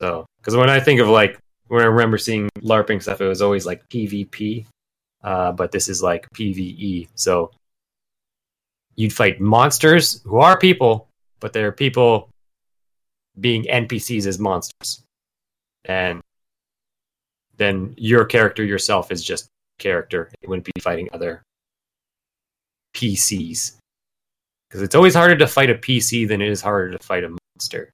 So, 0.01 0.25
because 0.37 0.55
when 0.55 0.69
I 0.69 0.79
think 0.79 0.99
of 0.99 1.07
like 1.07 1.39
when 1.67 1.81
I 1.81 1.85
remember 1.85 2.17
seeing 2.17 2.49
LARPing 2.59 3.01
stuff, 3.01 3.21
it 3.21 3.27
was 3.27 3.41
always 3.41 3.65
like 3.65 3.87
PvP, 3.89 4.65
uh, 5.23 5.53
but 5.53 5.71
this 5.71 5.87
is 5.89 6.03
like 6.03 6.27
PVE. 6.35 7.07
So 7.15 7.51
you'd 8.95 9.13
fight 9.13 9.39
monsters 9.39 10.21
who 10.23 10.37
are 10.37 10.59
people, 10.59 11.07
but 11.39 11.53
they're 11.53 11.71
people 11.71 12.29
being 13.39 13.63
NPCs 13.63 14.27
as 14.27 14.37
monsters, 14.37 15.01
and 15.85 16.21
then 17.57 17.95
your 17.97 18.25
character 18.25 18.63
yourself 18.63 19.11
is 19.11 19.23
just 19.23 19.47
character. 19.79 20.29
It 20.41 20.49
wouldn't 20.49 20.65
be 20.65 20.81
fighting 20.81 21.09
other 21.13 21.41
PCs 22.93 23.77
because 24.67 24.81
it's 24.81 24.95
always 24.95 25.15
harder 25.15 25.37
to 25.37 25.47
fight 25.47 25.69
a 25.69 25.75
PC 25.75 26.27
than 26.27 26.41
it 26.41 26.49
is 26.49 26.61
harder 26.61 26.91
to 26.91 27.03
fight 27.03 27.23
a 27.23 27.35
monster. 27.55 27.91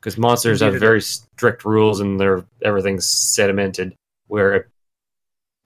Because 0.00 0.18
monsters 0.18 0.60
have 0.60 0.74
very 0.74 1.00
strict 1.00 1.64
rules 1.64 2.00
and 2.00 2.20
they're 2.20 2.44
everything's 2.62 3.06
sedimented. 3.06 3.94
Where 4.26 4.54
a 4.54 4.64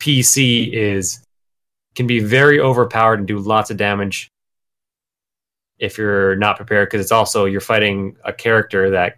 PC 0.01 0.73
is 0.73 1.23
can 1.95 2.07
be 2.07 2.21
very 2.21 2.61
overpowered 2.61 3.19
and 3.19 3.27
do 3.27 3.39
lots 3.39 3.71
of 3.71 3.77
damage 3.77 4.31
if 5.79 5.99
you're 5.99 6.37
not 6.37 6.57
prepared. 6.57 6.89
Because 6.89 7.01
it's 7.01 7.13
also 7.13 7.47
you're 7.47 7.61
fighting 7.61 8.17
a 8.25 8.33
character 8.33 8.91
that 8.91 9.17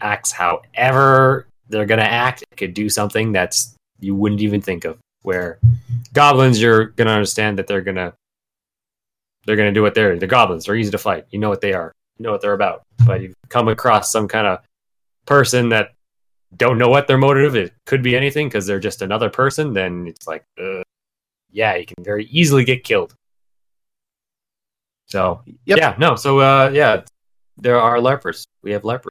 acts 0.00 0.32
however 0.32 1.46
they're 1.68 1.86
gonna 1.86 2.02
act. 2.02 2.42
It 2.42 2.56
could 2.56 2.74
do 2.74 2.88
something 2.88 3.32
that's 3.32 3.74
you 4.00 4.14
wouldn't 4.14 4.40
even 4.40 4.62
think 4.62 4.84
of. 4.84 4.98
Where 5.22 5.58
goblins, 6.14 6.60
you're 6.60 6.86
gonna 6.86 7.10
understand 7.10 7.58
that 7.58 7.66
they're 7.66 7.80
gonna 7.82 8.14
they're 9.46 9.56
gonna 9.56 9.72
do 9.72 9.82
what 9.82 9.94
they're 9.94 10.18
they're 10.18 10.28
goblins. 10.28 10.64
They're 10.66 10.76
easy 10.76 10.90
to 10.92 10.98
fight. 10.98 11.26
You 11.30 11.38
know 11.38 11.48
what 11.48 11.60
they 11.60 11.72
are. 11.72 11.92
You 12.18 12.24
know 12.24 12.32
what 12.32 12.40
they're 12.40 12.52
about. 12.54 12.82
But 13.06 13.20
you 13.22 13.34
come 13.48 13.68
across 13.68 14.10
some 14.12 14.28
kind 14.28 14.46
of 14.46 14.60
person 15.26 15.70
that 15.70 15.92
don't 16.56 16.78
know 16.78 16.88
what 16.88 17.06
their 17.08 17.18
motive 17.18 17.56
is. 17.56 17.70
Could 17.86 18.02
be 18.02 18.16
anything 18.16 18.48
because 18.48 18.66
they're 18.66 18.80
just 18.80 19.02
another 19.02 19.28
person. 19.30 19.72
Then 19.72 20.06
it's 20.06 20.26
like, 20.26 20.44
uh, 20.60 20.82
yeah, 21.50 21.74
you 21.76 21.86
can 21.86 22.02
very 22.04 22.26
easily 22.26 22.64
get 22.64 22.84
killed. 22.84 23.14
So 25.06 25.42
Yep. 25.66 25.78
yeah, 25.78 25.94
no. 25.98 26.16
So 26.16 26.38
uh, 26.38 26.70
yeah, 26.72 27.02
there 27.56 27.80
are 27.80 27.98
larpers. 27.98 28.46
We 28.62 28.72
have 28.72 28.82
larpers, 28.82 29.08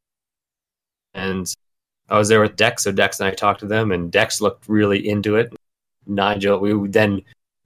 and 1.14 1.52
I 2.10 2.18
was 2.18 2.28
there 2.30 2.42
with 2.42 2.56
Dex. 2.56 2.84
So 2.84 2.92
Dex 2.92 3.20
and 3.20 3.28
I 3.28 3.32
talked 3.32 3.62
to 3.62 3.68
them, 3.68 3.92
and 3.92 4.12
Dex 4.12 4.42
looked 4.42 4.68
really 4.68 5.08
into 5.08 5.36
it. 5.36 5.54
Nigel, 6.06 6.60
we 6.60 6.88
then 6.90 7.22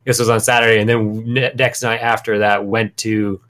this 0.07 0.19
was 0.19 0.29
on 0.29 0.39
Saturday, 0.39 0.79
and 0.79 0.89
then 0.89 1.33
next 1.55 1.83
night 1.83 1.99
after 1.99 2.39
that 2.39 2.65
went 2.65 2.95
to 2.95 3.41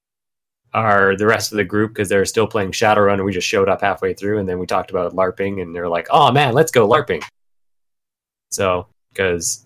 our 0.73 1.15
the 1.15 1.27
rest 1.27 1.51
of 1.51 1.57
the 1.57 1.63
group 1.63 1.93
because 1.93 2.09
they 2.09 2.17
were 2.17 2.25
still 2.25 2.47
playing 2.47 2.71
Shadowrun, 2.71 3.13
and 3.13 3.23
we 3.23 3.31
just 3.31 3.47
showed 3.47 3.69
up 3.69 3.79
halfway 3.79 4.15
through, 4.15 4.39
and 4.39 4.49
then 4.49 4.57
we 4.57 4.65
talked 4.65 4.89
about 4.89 5.15
LARPing, 5.15 5.61
and 5.61 5.75
they're 5.75 5.87
like, 5.87 6.07
"Oh 6.09 6.31
man, 6.31 6.55
let's 6.55 6.71
go 6.71 6.87
LARPing." 6.87 7.23
So 8.49 8.87
because 9.13 9.65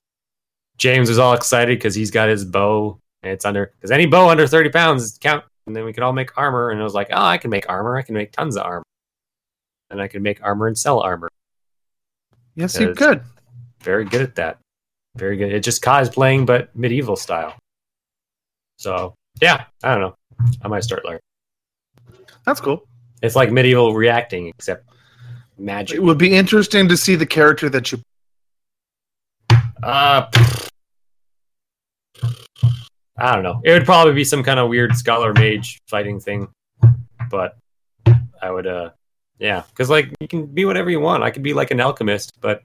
James 0.78 1.08
was 1.08 1.18
all 1.18 1.34
excited 1.34 1.80
because 1.80 1.96
he's 1.96 2.12
got 2.12 2.28
his 2.28 2.44
bow, 2.44 3.00
and 3.24 3.32
it's 3.32 3.46
under 3.46 3.72
because 3.78 3.92
any 3.92 4.06
bow 4.06 4.28
under 4.28 4.46
thirty 4.46 4.70
pounds 4.70 5.18
count, 5.18 5.46
and 5.68 5.74
then 5.74 5.86
we 5.86 5.94
could 5.94 6.04
all 6.04 6.12
make 6.12 6.38
armor, 6.38 6.72
and 6.72 6.82
I 6.82 6.84
was 6.84 6.94
like, 6.94 7.08
"Oh, 7.12 7.24
I 7.24 7.38
can 7.38 7.52
make 7.52 7.70
armor. 7.70 7.96
I 7.96 8.02
can 8.02 8.16
make 8.16 8.34
tons 8.34 8.58
of 8.58 8.66
armor, 8.66 8.84
and 9.90 10.02
I 10.02 10.10
can 10.10 10.22
make 10.22 10.44
armor 10.44 10.68
and 10.68 10.78
sell 10.78 11.00
armor." 11.00 11.30
Yes, 12.56 12.78
you 12.78 12.94
could. 12.94 13.24
very 13.80 14.04
good 14.04 14.22
at 14.22 14.36
that. 14.36 14.61
Very 15.16 15.38
good. 15.38 15.52
It's 15.52 15.66
just 15.66 15.84
cosplaying, 15.84 16.46
but 16.46 16.76
medieval 16.76 17.16
style. 17.16 17.56
So 18.78 19.16
yeah, 19.42 19.66
I 19.84 19.94
don't 19.94 20.02
know. 20.02 20.16
I 20.62 20.68
might 20.68 20.84
start 20.84 21.06
learning. 21.06 21.22
That's 22.46 22.60
cool. 22.60 22.88
It's 23.22 23.36
like 23.36 23.52
medieval 23.52 23.94
reacting, 23.94 24.48
except 24.48 24.90
magic. 25.58 25.98
It 25.98 26.02
would 26.02 26.18
be 26.18 26.34
interesting 26.34 26.88
to 26.88 26.98
see 26.98 27.16
the 27.16 27.26
character 27.26 27.70
that 27.70 27.92
you. 27.92 28.02
Uh, 29.84 30.28
I 33.18 33.36
don't 33.36 33.44
know. 33.44 33.62
It 33.64 33.74
would 33.74 33.86
probably 33.86 34.14
be 34.14 34.24
some 34.24 34.44
kind 34.44 34.60
of 34.60 34.70
weird 34.70 34.96
scholar 34.96 35.34
mage 35.34 35.80
fighting 35.88 36.20
thing, 36.20 36.48
but 37.30 37.58
I 38.42 38.50
would, 38.50 38.66
uh, 38.66 38.92
yeah, 39.38 39.64
because 39.70 39.90
like 39.90 40.12
you 40.20 40.28
can 40.28 40.48
be 40.48 40.66
whatever 40.66 40.90
you 40.90 41.00
want. 41.00 41.22
I 41.22 41.30
could 41.30 41.44
be 41.44 41.54
like 41.54 41.70
an 41.72 41.80
alchemist, 41.80 42.32
but 42.42 42.64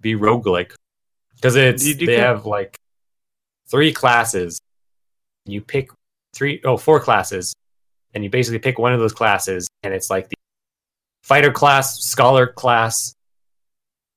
be 0.00 0.14
roguelike 0.14 0.74
because 1.36 1.56
it's 1.56 1.84
You- 1.84 1.94
you 1.94 2.06
they 2.06 2.16
can- 2.16 2.24
have 2.24 2.46
like 2.46 2.76
three 3.68 3.92
classes. 3.92 4.60
You 5.44 5.60
pick 5.60 5.90
three, 6.34 6.60
oh, 6.64 6.76
four 6.76 7.00
classes, 7.00 7.54
and 8.14 8.24
you 8.24 8.30
basically 8.30 8.58
pick 8.58 8.78
one 8.78 8.92
of 8.92 9.00
those 9.00 9.12
classes, 9.12 9.68
and 9.82 9.94
it's 9.94 10.10
like 10.10 10.28
the 10.28 10.36
fighter 11.22 11.52
class, 11.52 12.00
scholar 12.04 12.46
class, 12.46 13.14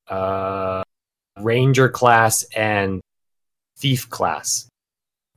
uh, 0.08 0.84
ranger 1.40 1.90
class, 1.90 2.44
and 2.56 3.02
thief 3.78 4.10
class. 4.10 4.68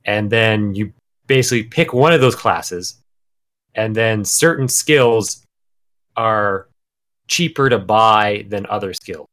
And 0.05 0.29
then 0.29 0.75
you 0.75 0.93
basically 1.27 1.63
pick 1.63 1.93
one 1.93 2.11
of 2.11 2.21
those 2.21 2.35
classes, 2.35 2.99
and 3.75 3.95
then 3.95 4.25
certain 4.25 4.67
skills 4.67 5.43
are 6.17 6.67
cheaper 7.27 7.69
to 7.69 7.79
buy 7.79 8.45
than 8.49 8.65
other 8.65 8.93
skills. 8.93 9.27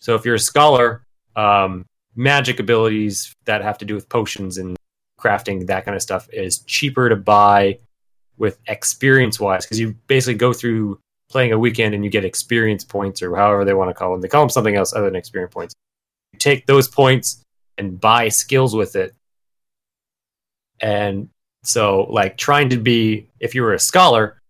So 0.00 0.14
if 0.14 0.24
you're 0.24 0.34
a 0.34 0.40
scholar, 0.40 1.02
um, 1.38 1.86
magic 2.16 2.58
abilities 2.58 3.32
that 3.44 3.62
have 3.62 3.78
to 3.78 3.84
do 3.84 3.94
with 3.94 4.08
potions 4.08 4.58
and 4.58 4.76
crafting, 5.20 5.66
that 5.68 5.84
kind 5.84 5.94
of 5.94 6.02
stuff, 6.02 6.28
is 6.32 6.58
cheaper 6.60 7.08
to 7.08 7.16
buy 7.16 7.78
with 8.38 8.58
experience 8.66 9.38
wise 9.38 9.64
because 9.64 9.78
you 9.78 9.94
basically 10.08 10.34
go 10.34 10.52
through 10.52 10.98
playing 11.30 11.52
a 11.52 11.58
weekend 11.58 11.94
and 11.94 12.04
you 12.04 12.10
get 12.10 12.24
experience 12.24 12.84
points 12.84 13.22
or 13.22 13.34
however 13.36 13.64
they 13.64 13.74
want 13.74 13.88
to 13.88 13.94
call 13.94 14.12
them. 14.12 14.20
They 14.20 14.28
call 14.28 14.42
them 14.42 14.50
something 14.50 14.74
else 14.74 14.92
other 14.92 15.06
than 15.06 15.16
experience 15.16 15.54
points. 15.54 15.74
You 16.32 16.40
take 16.40 16.66
those 16.66 16.88
points 16.88 17.42
and 17.76 18.00
buy 18.00 18.28
skills 18.28 18.74
with 18.74 18.96
it. 18.96 19.14
And 20.80 21.28
so, 21.62 22.02
like, 22.10 22.36
trying 22.36 22.70
to 22.70 22.78
be, 22.78 23.28
if 23.38 23.54
you 23.54 23.62
were 23.62 23.74
a 23.74 23.78
scholar, 23.78 24.40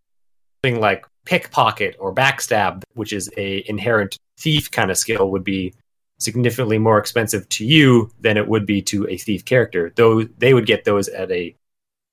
something 0.63 0.81
like 0.81 1.05
pickpocket 1.27 1.97
or 1.99 2.15
backstab, 2.15 2.83
which 2.95 3.13
is 3.13 3.31
a 3.37 3.65
inherent 3.69 4.17
thief 4.39 4.71
kind 4.71 4.91
of 4.91 4.97
skill, 4.97 5.31
would 5.31 5.45
be 5.45 5.75
significantly 6.19 6.79
more 6.79 6.99
expensive 6.99 7.49
to 7.51 7.65
you 7.65 8.11
than 8.21 8.37
it 8.37 8.47
would 8.49 8.67
be 8.67 8.83
to 8.83 9.09
a 9.09 9.17
thief 9.17 9.45
character. 9.45 9.93
Though 9.97 10.25
they 10.25 10.53
would 10.55 10.67
get 10.67 10.85
those 10.85 11.09
at 11.09 11.31
a 11.31 11.55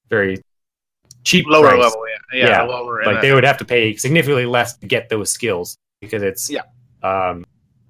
very 0.09 0.41
cheap 1.23 1.45
lower 1.47 1.69
price. 1.69 1.79
level. 1.81 2.03
Yeah, 2.31 2.37
yeah, 2.39 2.47
Yeah, 2.49 2.61
lower. 2.63 3.03
Like 3.05 3.21
they 3.21 3.33
would 3.33 3.43
have 3.43 3.57
to 3.57 3.65
pay 3.65 3.95
significantly 3.95 4.45
less 4.45 4.77
to 4.77 4.85
get 4.87 5.09
those 5.09 5.31
skills 5.31 5.77
because 6.01 6.21
it's 6.23 6.49
Yeah. 6.49 6.61
Um, 7.03 7.45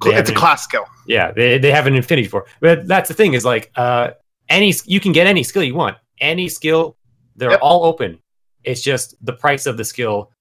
it's 0.06 0.30
a 0.30 0.34
an- 0.34 0.38
class 0.39 0.63
skill. 0.63 0.86
yeah, 1.08 1.32
they 1.32 1.58
they 1.58 1.71
have 1.71 1.88
an 1.88 1.95
infinity 1.95 2.28
for. 2.28 2.45
But 2.62 2.88
that's 2.88 3.08
the 3.10 3.13
thing 3.13 3.34
is 3.34 3.43
like 3.45 3.71
uh 3.75 4.12
any 4.49 4.73
you 4.86 4.99
can 4.99 5.12
get 5.12 5.28
any 5.28 5.43
skill 5.43 5.63
you 5.63 5.75
want. 5.75 5.97
Any 6.19 6.47
skill, 6.47 6.95
they're 7.36 7.51
Yep. 7.51 7.60
all 7.62 7.84
open. 7.86 8.19
It's 8.63 8.82
just 8.82 9.15
the 9.25 9.34
price 9.34 9.65
of 9.65 9.78
the 9.78 9.84
skill. 9.84 10.32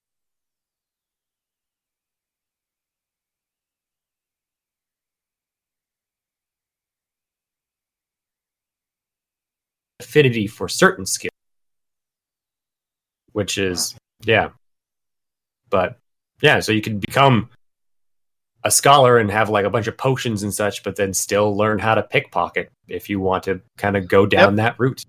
Affinity 10.15 10.47
for 10.47 10.69
certain 10.69 11.05
skill, 11.05 11.33
which 13.33 13.59
is 13.59 13.97
yeah, 14.25 14.51
but 15.71 15.99
yeah, 16.41 16.61
so 16.61 16.71
you 16.71 16.81
can 16.81 17.01
become 17.01 17.51
a 18.63 18.71
scholar 18.71 19.19
and 19.19 19.29
have 19.29 19.51
like 19.51 19.65
a 19.65 19.71
bunch 19.71 19.89
of 19.89 19.97
potions 19.97 20.45
and 20.45 20.55
such, 20.55 20.85
but 20.85 20.95
then 20.95 21.13
still 21.15 21.57
learn 21.57 21.81
how 21.81 21.97
to 21.97 22.03
pickpocket 22.05 22.71
if 22.87 23.11
you 23.11 23.19
want 23.19 23.43
to 23.43 23.61
kind 23.77 23.97
of 23.97 24.07
go 24.07 24.25
down 24.25 24.55
that 24.55 24.77
route. 24.79 25.03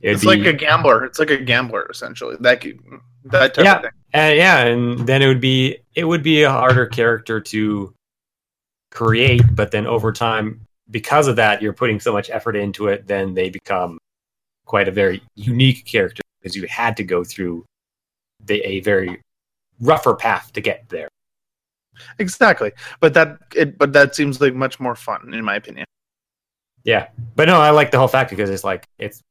It'd 0.00 0.14
It's 0.14 0.22
be- 0.22 0.28
like 0.28 0.46
a 0.46 0.54
gambler. 0.54 1.04
It's 1.04 1.18
like 1.18 1.30
a 1.30 1.36
gambler 1.36 1.86
essentially. 1.90 2.36
That 2.40 2.62
c- 2.62 2.78
that 3.26 3.52
type 3.52 3.62
Yeah. 3.66 3.76
of 3.76 3.82
thing. 3.82 3.90
Uh, 4.14 4.32
yeah, 4.34 4.64
and 4.64 5.06
then 5.06 5.20
it 5.20 5.26
would 5.26 5.40
be 5.42 5.76
it 5.94 6.04
would 6.04 6.22
be 6.22 6.44
a 6.44 6.50
harder 6.50 6.86
character 6.86 7.42
to 7.42 7.92
create, 8.90 9.42
but 9.54 9.70
then 9.70 9.86
over 9.86 10.12
time, 10.12 10.62
because 10.90 11.28
of 11.28 11.36
that, 11.36 11.60
you're 11.60 11.74
putting 11.74 12.00
so 12.00 12.10
much 12.14 12.30
effort 12.30 12.56
into 12.56 12.88
it, 12.88 13.06
then 13.06 13.34
they 13.34 13.50
become 13.50 13.98
quite 14.66 14.88
a 14.88 14.92
very 14.92 15.22
unique 15.34 15.86
character 15.86 16.22
because 16.40 16.54
you 16.56 16.66
had 16.68 16.96
to 16.98 17.04
go 17.04 17.24
through 17.24 17.64
the, 18.44 18.60
a 18.60 18.80
very 18.80 19.20
rougher 19.80 20.14
path 20.14 20.52
to 20.52 20.60
get 20.60 20.88
there. 20.90 21.08
Exactly. 22.18 22.72
But 23.00 23.14
that 23.14 23.38
it 23.54 23.78
but 23.78 23.92
that 23.94 24.14
seems 24.14 24.40
like 24.40 24.54
much 24.54 24.78
more 24.78 24.94
fun 24.94 25.32
in 25.32 25.44
my 25.44 25.56
opinion. 25.56 25.86
Yeah, 26.84 27.08
but 27.34 27.46
no, 27.48 27.60
I 27.60 27.70
like 27.70 27.90
the 27.90 27.98
whole 27.98 28.08
fact 28.08 28.30
because 28.30 28.50
it's 28.50 28.64
like 28.64 28.86
it's 28.98 29.22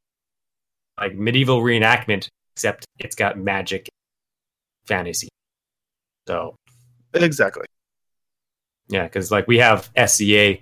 like 0.98 1.14
medieval 1.14 1.60
reenactment, 1.62 2.28
except 2.54 2.84
it's 2.98 3.14
got 3.14 3.38
magic, 3.38 3.88
fantasy. 4.86 5.28
So 6.26 6.56
Exactly. 7.14 7.66
Yeah, 8.88 9.04
because 9.04 9.30
like 9.30 9.46
we 9.48 9.58
have 9.58 9.90
SCA, 9.96 10.58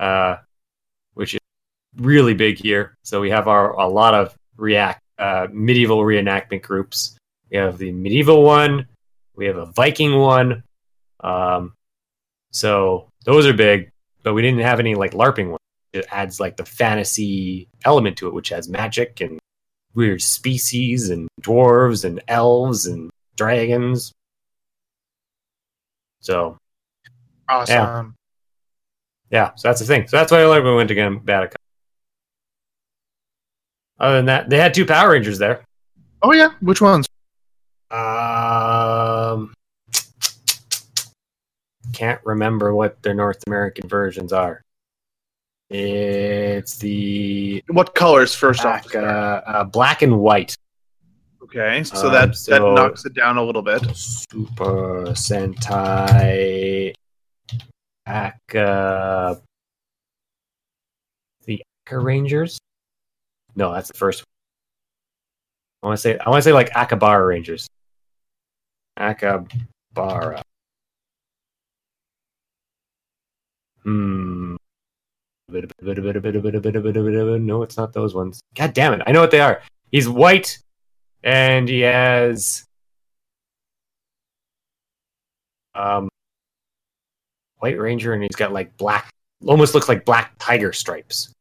uh, 0.00 0.36
really 1.96 2.34
big 2.34 2.58
here. 2.58 2.96
So 3.02 3.20
we 3.20 3.30
have 3.30 3.48
our 3.48 3.72
a 3.72 3.86
lot 3.86 4.14
of 4.14 4.34
react 4.56 5.02
uh, 5.18 5.48
medieval 5.52 5.98
reenactment 5.98 6.62
groups. 6.62 7.16
We 7.50 7.56
have 7.56 7.78
the 7.78 7.92
medieval 7.92 8.42
one, 8.42 8.86
we 9.34 9.46
have 9.46 9.56
a 9.56 9.66
Viking 9.66 10.18
one. 10.18 10.62
Um, 11.20 11.74
so 12.52 13.08
those 13.24 13.46
are 13.46 13.52
big, 13.52 13.90
but 14.22 14.34
we 14.34 14.42
didn't 14.42 14.60
have 14.60 14.80
any 14.80 14.94
like 14.94 15.12
LARPing 15.12 15.50
one. 15.50 15.60
It 15.92 16.06
adds 16.10 16.38
like 16.38 16.56
the 16.56 16.64
fantasy 16.64 17.68
element 17.84 18.16
to 18.18 18.28
it, 18.28 18.34
which 18.34 18.50
has 18.50 18.68
magic 18.68 19.20
and 19.20 19.38
weird 19.94 20.22
species 20.22 21.10
and 21.10 21.28
dwarves 21.42 22.04
and 22.04 22.22
elves 22.28 22.86
and 22.86 23.10
dragons. 23.36 24.12
So 26.20 26.58
Awesome. 27.50 28.14
Yeah, 29.30 29.52
so 29.56 29.68
that's 29.68 29.80
the 29.80 29.86
thing. 29.86 30.06
So 30.06 30.16
that's 30.16 30.30
why 30.30 30.42
I 30.42 30.46
like 30.46 30.62
when 30.62 30.72
we 30.72 30.76
went 30.76 30.88
to 30.88 30.94
Gambata. 30.94 31.52
Other 34.00 34.16
than 34.16 34.26
that, 34.26 34.48
they 34.48 34.58
had 34.58 34.72
two 34.74 34.86
Power 34.86 35.10
Rangers 35.10 35.38
there. 35.38 35.62
Oh 36.22 36.32
yeah. 36.32 36.50
Which 36.60 36.80
ones? 36.80 37.06
Um, 37.90 39.52
can't 41.92 42.20
remember 42.24 42.74
what 42.74 43.02
their 43.02 43.14
North 43.14 43.42
American 43.46 43.88
versions 43.88 44.32
are. 44.32 44.62
It's 45.70 46.78
the 46.78 47.62
What 47.68 47.94
colors 47.94 48.34
first 48.34 48.62
black, 48.62 48.86
off? 48.86 48.94
uh, 48.96 49.42
uh, 49.46 49.64
black 49.64 50.02
and 50.02 50.18
white 50.18 50.56
okay. 51.42 51.82
So 51.84 52.06
um, 52.08 52.12
that 52.12 52.34
so- 52.36 52.50
that 52.52 52.60
knocks 52.62 53.04
it 53.04 53.14
down 53.14 53.36
a 53.36 53.42
little 53.42 53.62
bit. 53.62 53.82
Super 53.94 55.04
Sentai 55.12 56.92
Aka. 58.06 59.36
The 61.46 61.62
Aka 61.86 61.98
Rangers? 61.98 62.58
No, 63.60 63.74
that's 63.74 63.88
the 63.88 63.98
first 63.98 64.22
one. 64.22 64.26
I 65.82 65.86
want 65.88 65.98
to 65.98 66.00
say 66.00 66.18
I 66.18 66.30
want 66.30 66.42
to 66.42 66.48
say 66.48 66.54
like 66.54 66.70
Akabara 66.70 67.28
Rangers. 67.28 67.68
Akabara. 68.98 70.40
Hmm. 73.82 74.56
No, 75.50 75.62
it's 77.62 77.76
not 77.76 77.92
those 77.92 78.14
ones. 78.14 78.40
God 78.54 78.72
damn 78.72 78.94
it! 78.94 79.02
I 79.06 79.12
know 79.12 79.20
what 79.20 79.30
they 79.30 79.40
are. 79.40 79.60
He's 79.92 80.08
white, 80.08 80.58
and 81.22 81.68
he 81.68 81.80
has 81.80 82.64
um 85.74 86.08
white 87.58 87.78
ranger 87.78 88.14
and 88.14 88.22
he's 88.22 88.36
got 88.36 88.52
like 88.52 88.74
black 88.78 89.10
almost 89.46 89.74
looks 89.74 89.88
like 89.88 90.06
black 90.06 90.32
tiger 90.38 90.72
stripes 90.72 91.34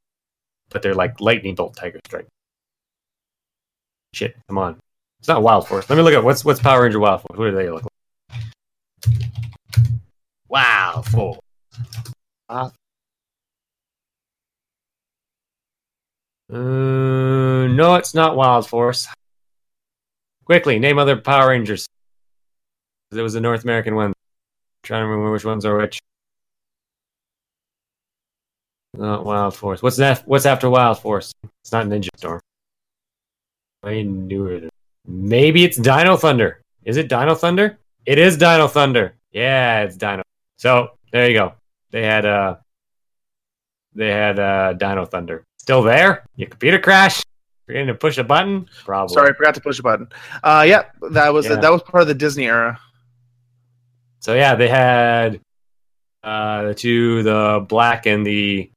but 0.69 0.81
they're 0.81 0.93
like 0.93 1.19
lightning 1.19 1.55
bolt 1.55 1.75
tiger 1.75 1.99
strike. 2.05 2.27
shit 4.13 4.35
come 4.47 4.57
on. 4.57 4.77
It's 5.19 5.27
not 5.27 5.43
wild 5.43 5.67
force. 5.67 5.89
Let 5.89 5.97
me 5.97 6.01
look 6.01 6.13
at 6.13 6.23
what's 6.23 6.45
what's 6.45 6.59
power 6.59 6.83
ranger 6.83 6.99
wild 6.99 7.21
force? 7.21 7.37
What 7.37 7.49
do 7.49 7.55
they 7.55 7.69
look 7.69 7.83
like? 7.83 7.89
Wild 10.47 11.05
Force. 11.05 11.39
Uh, 12.49 12.69
no 16.51 17.95
it's 17.95 18.15
not 18.15 18.35
wild 18.35 18.67
force. 18.67 19.07
Quickly 20.45 20.79
name 20.79 20.97
other 20.97 21.15
power 21.17 21.49
rangers. 21.49 21.87
It 23.11 23.21
was 23.21 23.35
a 23.35 23.41
north 23.41 23.63
american 23.63 23.95
one. 23.95 24.13
Trying 24.81 25.01
to 25.01 25.07
remember 25.07 25.31
which 25.31 25.45
ones 25.45 25.65
are 25.65 25.77
which 25.77 25.99
not 28.95 29.25
Wild 29.25 29.55
Force. 29.55 29.81
What's 29.81 29.97
that? 29.97 30.23
What's 30.27 30.45
after 30.45 30.69
Wild 30.69 30.99
Force? 30.99 31.31
It's 31.61 31.71
not 31.71 31.85
Ninja 31.87 32.09
Storm. 32.17 32.39
I 33.83 34.01
knew 34.01 34.47
it. 34.47 34.69
Maybe 35.07 35.63
it's 35.63 35.77
Dino 35.77 36.17
Thunder. 36.17 36.61
Is 36.83 36.97
it 36.97 37.07
Dino 37.09 37.35
Thunder? 37.35 37.77
It 38.05 38.17
is 38.17 38.37
Dino 38.37 38.67
Thunder. 38.67 39.15
Yeah, 39.31 39.81
it's 39.81 39.95
Dino. 39.95 40.23
So 40.57 40.91
there 41.11 41.27
you 41.29 41.37
go. 41.37 41.53
They 41.91 42.03
had 42.03 42.25
uh 42.25 42.57
they 43.93 44.09
had 44.09 44.39
uh 44.39 44.73
Dino 44.73 45.05
Thunder. 45.05 45.45
Still 45.57 45.81
there? 45.83 46.23
Your 46.35 46.49
computer 46.49 46.79
crash? 46.79 47.21
You're 47.67 47.75
going 47.75 47.87
to 47.87 47.93
push 47.93 48.17
a 48.17 48.23
button? 48.23 48.67
Probably. 48.83 49.13
Sorry, 49.13 49.29
I 49.29 49.33
forgot 49.33 49.53
to 49.53 49.61
push 49.61 49.77
a 49.77 49.83
button. 49.83 50.07
Uh, 50.41 50.65
yeah, 50.67 50.85
that 51.11 51.31
was 51.31 51.45
Yeah. 51.45 51.57
that 51.57 51.71
was 51.71 51.83
part 51.83 52.01
of 52.01 52.07
the 52.07 52.15
Disney 52.15 52.45
era. 52.47 52.79
So 54.21 54.33
yeah, 54.33 54.55
they 54.55 54.67
had 54.67 55.39
uh 56.23 56.63
the 56.63 56.73
two, 56.75 57.21
the 57.23 57.63
black 57.69 58.05
and 58.07 58.25
the 58.25 58.71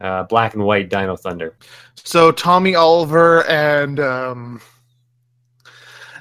uh, 0.00 0.24
black 0.24 0.54
and 0.54 0.64
white 0.64 0.88
Dino 0.88 1.16
Thunder. 1.16 1.56
So 1.96 2.32
Tommy 2.32 2.74
Oliver 2.74 3.44
and 3.46 4.00
um, 4.00 4.60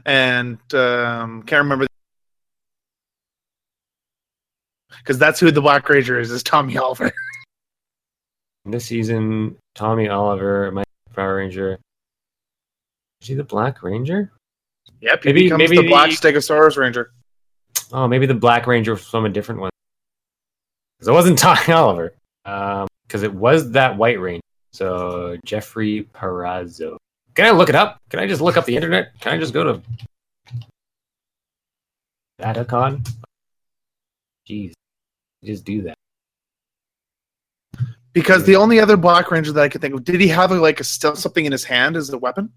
and 0.05 0.57
um, 0.73 1.43
can't 1.43 1.63
remember 1.63 1.87
because 4.99 5.17
that's 5.17 5.39
who 5.39 5.51
the 5.51 5.61
Black 5.61 5.87
Ranger 5.89 6.19
is. 6.19 6.31
Is 6.31 6.43
Tommy 6.43 6.77
Oliver? 6.77 7.11
This 8.65 8.85
season, 8.85 9.55
Tommy 9.73 10.09
Oliver, 10.09 10.69
my 10.71 10.83
Power 11.15 11.37
Ranger. 11.37 11.79
Is 13.21 13.29
he 13.29 13.33
the 13.33 13.43
Black 13.43 13.81
Ranger? 13.81 14.31
Yep, 15.01 15.23
he 15.23 15.29
Maybe- 15.29 15.43
becomes 15.43 15.57
maybe 15.59 15.77
the 15.77 15.87
Black 15.87 16.11
Stegosaurus 16.11 16.77
Ranger. 16.77 17.11
Oh, 17.91 18.07
maybe 18.07 18.27
the 18.27 18.35
Black 18.35 18.67
Ranger 18.67 18.95
from 18.95 19.25
a 19.25 19.29
different 19.29 19.61
one. 19.61 19.71
Because 20.97 21.07
it 21.07 21.13
wasn't 21.13 21.39
Tommy 21.39 21.73
Oliver. 21.73 22.13
Because 23.09 23.23
it 23.23 23.33
was 23.33 23.71
that 23.71 23.97
White 23.97 24.19
Ranger. 24.19 24.43
So 24.71 25.35
Jeffrey 25.43 26.07
Parazzo. 26.13 26.97
Can 27.33 27.47
I 27.47 27.49
look 27.49 27.69
it 27.69 27.75
up? 27.75 27.99
Can 28.11 28.19
I 28.19 28.27
just 28.27 28.39
look 28.39 28.55
up 28.55 28.65
the 28.65 28.75
internet? 28.75 29.19
Can 29.19 29.33
I 29.33 29.39
just 29.39 29.51
go 29.51 29.63
to 29.63 29.81
Datacon? 32.39 33.09
Jeez, 34.47 34.73
just 35.43 35.65
do 35.65 35.81
that. 35.81 35.95
Because 38.13 38.45
the 38.45 38.55
only 38.55 38.79
other 38.79 38.95
Black 38.95 39.31
Ranger 39.31 39.53
that 39.53 39.63
I 39.63 39.69
could 39.69 39.81
think 39.81 39.95
of, 39.95 40.03
did 40.03 40.21
he 40.21 40.27
have 40.27 40.51
like 40.51 40.79
a 40.79 40.83
still 40.83 41.15
something 41.15 41.45
in 41.45 41.51
his 41.51 41.63
hand 41.63 41.97
as 41.97 42.11
a 42.11 42.17
weapon? 42.17 42.51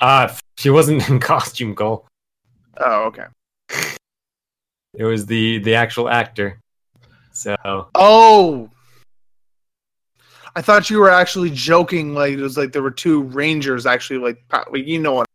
Uh 0.00 0.32
she 0.58 0.70
wasn't 0.70 1.08
in 1.08 1.18
costume, 1.32 1.74
Cole. 1.74 2.06
Oh, 2.76 3.04
okay. 3.06 3.24
It 4.94 5.04
was 5.04 5.26
the 5.26 5.58
the 5.58 5.74
actual 5.74 6.08
actor. 6.08 6.60
So 7.34 7.56
Oh, 7.94 8.70
I 10.56 10.62
thought 10.62 10.88
you 10.88 10.98
were 10.98 11.10
actually 11.10 11.50
joking. 11.50 12.14
Like 12.14 12.32
it 12.32 12.40
was 12.40 12.56
like 12.56 12.72
there 12.72 12.82
were 12.82 12.90
two 12.90 13.24
Rangers 13.24 13.86
actually. 13.86 14.18
Like 14.18 14.42
you 14.72 14.98
know 14.98 15.12
what? 15.12 15.26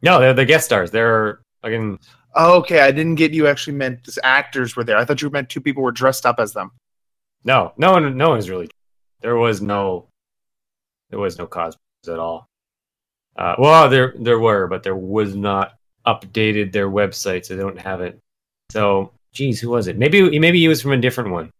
No, 0.00 0.20
they're 0.20 0.32
the 0.32 0.44
guest 0.44 0.66
stars. 0.66 0.90
They're 0.90 1.40
fucking 1.62 1.98
okay, 2.36 2.80
I 2.80 2.90
didn't 2.90 3.14
get 3.16 3.32
you 3.32 3.46
actually 3.46 3.76
meant 3.76 4.06
as 4.08 4.18
actors 4.22 4.76
were 4.76 4.84
there. 4.84 4.96
I 4.96 5.04
thought 5.04 5.22
you 5.22 5.30
meant 5.30 5.48
two 5.48 5.60
people 5.60 5.82
were 5.82 5.92
dressed 5.92 6.26
up 6.26 6.38
as 6.38 6.52
them. 6.52 6.70
no, 7.44 7.72
no 7.76 7.92
one, 7.92 8.16
no 8.16 8.30
one's 8.30 8.50
really. 8.50 8.68
There 9.20 9.36
was 9.36 9.62
no, 9.62 10.08
there 11.10 11.18
was 11.18 11.38
no 11.38 11.46
cosplays 11.46 11.76
at 12.08 12.18
all. 12.18 12.46
Uh, 13.36 13.56
well, 13.58 13.88
there 13.88 14.14
there 14.18 14.38
were, 14.38 14.66
but 14.66 14.82
there 14.82 14.96
was 14.96 15.34
not 15.34 15.74
updated 16.06 16.72
their 16.72 16.88
website, 16.88 17.44
so 17.44 17.56
they 17.56 17.62
don't 17.62 17.78
have 17.78 18.00
it. 18.00 18.18
So, 18.70 19.12
geez, 19.34 19.60
who 19.60 19.70
was 19.70 19.88
it? 19.88 19.98
Maybe 19.98 20.38
maybe 20.38 20.58
he 20.60 20.68
was 20.68 20.80
from 20.80 20.92
a 20.92 20.96
different 20.96 21.30
one, 21.30 21.50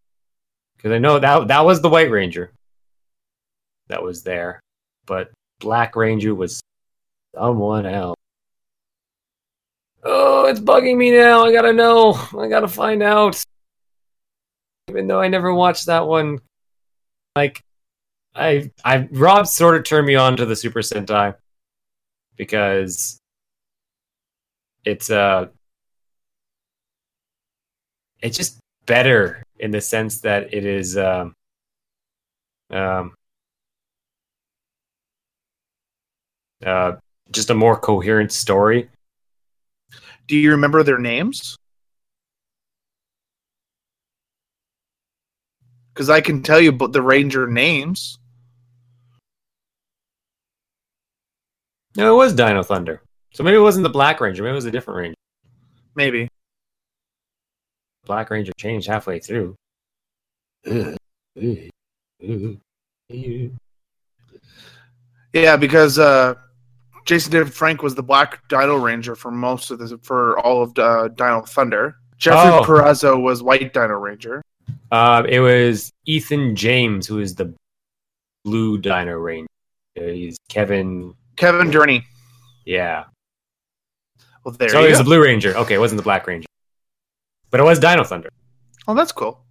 because 0.75 0.91
I 0.91 0.97
know 0.97 1.19
that 1.19 1.47
that 1.49 1.65
was 1.65 1.81
the 1.81 1.89
White 1.89 2.09
Ranger 2.09 2.51
that 3.87 4.01
was 4.01 4.23
there, 4.23 4.59
but 5.05 5.31
Black 5.59 5.95
Ranger 5.95 6.33
was 6.33 6.61
someone 7.35 7.85
else. 7.85 8.15
Oh, 10.03 10.45
it's 10.45 10.59
bugging 10.59 10.97
me 10.97 11.11
now. 11.11 11.45
I 11.45 11.51
gotta 11.51 11.73
know. 11.73 12.13
I 12.37 12.47
gotta 12.47 12.67
find 12.67 13.03
out. 13.03 13.41
Even 14.87 15.07
though 15.07 15.19
I 15.19 15.27
never 15.27 15.53
watched 15.53 15.87
that 15.87 16.07
one, 16.07 16.39
like 17.35 17.61
I, 18.35 18.71
I 18.83 19.07
Rob 19.11 19.47
sort 19.47 19.75
of 19.75 19.83
turned 19.83 20.05
me 20.05 20.15
on 20.15 20.37
to 20.37 20.45
the 20.45 20.55
Super 20.55 20.81
Sentai 20.81 21.35
because 22.37 23.19
it's 24.83 25.09
uh 25.09 25.47
it's 28.25 28.37
just 28.37 28.57
better 28.87 29.43
in 29.59 29.69
the 29.69 29.79
sense 29.79 30.21
that 30.21 30.51
it 30.51 30.65
is 30.65 30.97
um 30.97 31.33
um 32.71 33.13
uh 36.65 36.93
just 37.31 37.51
a 37.51 37.53
more 37.53 37.79
coherent 37.79 38.31
story. 38.31 38.89
Do 40.27 40.35
you 40.35 40.51
remember 40.51 40.81
their 40.81 40.97
names? 40.97 41.55
Because 45.93 46.09
I 46.09 46.19
can 46.19 46.41
tell 46.41 46.59
you 46.59 46.71
but 46.71 46.93
the 46.93 47.03
Ranger 47.03 47.47
names. 47.47 48.17
No, 51.95 52.13
it 52.13 52.17
was 52.17 52.33
Dino 52.33 52.63
Thunder. 52.63 53.01
So 53.33 53.43
maybe 53.43 53.57
it 53.57 53.61
wasn't 53.61 53.83
the 53.83 53.89
Black 53.89 54.19
Ranger. 54.19 54.41
Maybe 54.41 54.51
it 54.51 54.55
was 54.55 54.65
a 54.65 54.71
different 54.71 54.97
Ranger. 54.97 55.15
Maybe. 55.95 56.27
Black 58.05 58.29
Ranger 58.29 58.51
changed 58.57 58.87
halfway 58.87 59.19
through. 59.19 59.55
Yeah, 65.33 65.57
because 65.57 65.99
uh, 65.99 66.35
Jason 67.05 67.31
David 67.31 67.53
Frank 67.53 67.83
was 67.83 67.95
the 67.95 68.03
Black 68.03 68.47
Dino 68.47 68.77
Ranger 68.77 69.15
for 69.15 69.31
most 69.31 69.71
of 69.71 69.79
the 69.79 69.97
for 70.03 70.39
all 70.39 70.63
of 70.63 70.77
uh, 70.79 71.09
Dino 71.09 71.41
Thunder. 71.41 71.97
Jeffrey 72.17 72.51
Oh. 72.51 72.63
Parazzo 72.63 73.21
was 73.21 73.43
White 73.43 73.73
Dino 73.73 73.95
Ranger. 73.99 74.41
Uh, 74.91 75.23
it 75.27 75.39
was 75.41 75.91
Ethan 76.05 76.55
James 76.55 77.05
who 77.07 77.19
is 77.19 77.35
the 77.35 77.53
Blue 78.45 78.77
Dino 78.77 79.13
Ranger. 79.17 79.47
He's 79.95 80.37
Kevin. 80.49 81.13
Kevin 81.35 81.69
Duhaney. 81.69 82.03
Yeah. 82.65 83.05
Well, 84.43 84.53
there 84.57 84.69
so 84.69 84.79
you 84.79 84.85
he 84.85 84.89
was 84.91 84.99
go. 84.99 85.03
the 85.03 85.07
Blue 85.09 85.21
Ranger. 85.23 85.55
Okay, 85.57 85.75
it 85.75 85.79
wasn't 85.79 85.97
the 85.97 86.03
Black 86.03 86.25
Ranger, 86.27 86.44
but 87.51 87.59
it 87.59 87.63
was 87.63 87.79
Dino 87.79 88.03
Thunder. 88.03 88.29
oh, 88.87 88.93
that's 88.93 89.11
cool. 89.11 89.41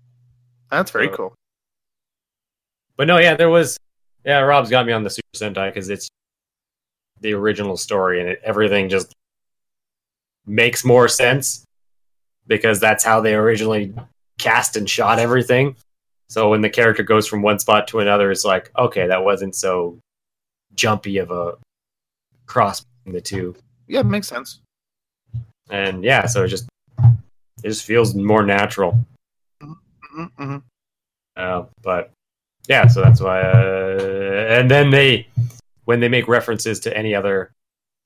That's 0.71 0.91
very 0.91 1.09
Uh, 1.09 1.17
cool. 1.17 1.35
But 2.97 3.07
no, 3.07 3.19
yeah, 3.19 3.35
there 3.35 3.51
was. 3.51 3.77
Yeah, 4.25 4.41
Rob's 4.41 4.71
got 4.71 4.87
me 4.87 4.93
on 4.93 5.03
the 5.03 5.11
Super 5.11 5.27
Sentai 5.37 5.69
because 5.69 5.91
it's 5.91 6.09
the 7.21 7.33
original 7.35 7.77
story 7.77 8.21
and 8.21 8.29
it, 8.31 8.41
everything 8.45 8.89
just 8.89 9.13
makes 10.47 10.85
more 10.85 11.09
sense 11.09 11.65
because 12.47 12.81
that's 12.81 13.05
how 13.05 13.21
they 13.21 13.35
originally 13.35 13.95
cast 14.39 14.77
and 14.77 14.89
shot 14.89 15.19
everything. 15.19 15.77
So 16.29 16.49
when 16.51 16.61
the 16.63 16.71
character 16.71 17.03
goes 17.03 17.27
from 17.27 17.43
one 17.43 17.59
spot 17.59 17.87
to 17.89 18.01
another, 18.01 18.31
it's 18.31 18.45
like, 18.45 18.71
okay, 18.79 19.07
that 19.07 19.23
wasn't 19.25 19.55
so 19.55 19.99
jumpy 20.75 21.19
of 21.19 21.31
a 21.31 21.55
cross 22.47 22.83
between 23.05 23.15
the 23.15 23.21
two. 23.21 23.55
Yeah, 23.87 24.01
it 24.01 24.07
makes 24.07 24.29
sense. 24.29 24.61
And 25.71 26.03
yeah, 26.03 26.27
so 26.27 26.45
it 26.45 26.49
just 26.49 26.67
it 27.65 27.69
just 27.69 27.85
feels 27.85 28.15
more 28.15 28.45
natural. 28.45 29.05
Mm-hmm. 29.63 30.59
Uh, 31.35 31.65
but 31.83 32.13
yeah, 32.69 32.87
so 32.87 33.01
that's 33.01 33.21
why. 33.21 33.41
Uh, 33.41 34.47
and 34.51 34.71
then 34.71 34.91
they, 34.91 35.27
when 35.87 35.99
they 35.99 36.09
make 36.09 36.29
references 36.29 36.79
to 36.81 36.97
any 36.97 37.15
other 37.15 37.53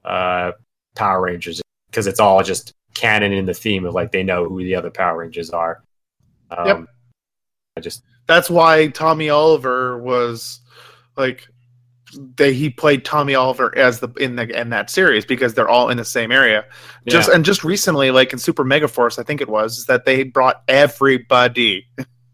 uh, 0.04 0.52
Power 0.94 1.20
Rangers, 1.20 1.61
because 1.90 2.06
it's 2.06 2.20
all 2.20 2.42
just 2.42 2.72
canon 2.94 3.32
in 3.32 3.46
the 3.46 3.54
theme 3.54 3.84
of 3.84 3.94
like 3.94 4.12
they 4.12 4.22
know 4.22 4.48
who 4.48 4.62
the 4.62 4.76
other 4.76 4.90
Power 4.90 5.18
Rangers 5.18 5.50
are. 5.50 5.82
Um, 6.50 6.66
Yep. 6.66 6.86
I 7.76 7.80
just 7.80 8.04
That's 8.26 8.48
why 8.48 8.88
Tommy 8.88 9.28
Oliver 9.28 9.98
was 9.98 10.61
like 11.16 11.48
they 12.36 12.54
he 12.54 12.70
played 12.70 13.04
Tommy 13.04 13.34
Oliver 13.34 13.76
as 13.76 14.00
the 14.00 14.09
in 14.14 14.36
the 14.36 14.48
in 14.59 14.70
that 14.70 14.90
series 14.90 15.24
because 15.24 15.54
they're 15.54 15.68
all 15.68 15.90
in 15.90 15.96
the 15.96 16.04
same 16.04 16.32
area. 16.32 16.64
Just 17.06 17.28
yeah. 17.28 17.34
and 17.34 17.44
just 17.44 17.64
recently, 17.64 18.11
like 18.11 18.32
in 18.32 18.38
Super 18.38 18.64
Mega 18.64 18.88
Force, 18.88 19.18
I 19.18 19.22
think 19.22 19.40
it 19.40 19.48
was, 19.48 19.78
is 19.78 19.86
that 19.86 20.04
they 20.04 20.22
brought 20.22 20.62
everybody. 20.68 21.86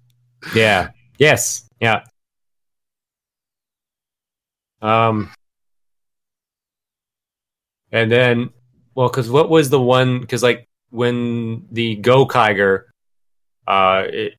yeah, 0.55 0.91
yes, 1.18 1.68
yeah. 1.81 2.05
Um, 4.81 5.31
and 7.91 8.12
then, 8.12 8.51
well, 8.95 9.09
because 9.09 9.31
what 9.31 9.49
was 9.49 9.70
the 9.70 9.81
one? 9.81 10.20
Because 10.20 10.43
like 10.43 10.66
when 10.91 11.66
the 11.72 11.97
Gokaiger, 11.97 12.85
uh, 13.66 14.05
it 14.07 14.35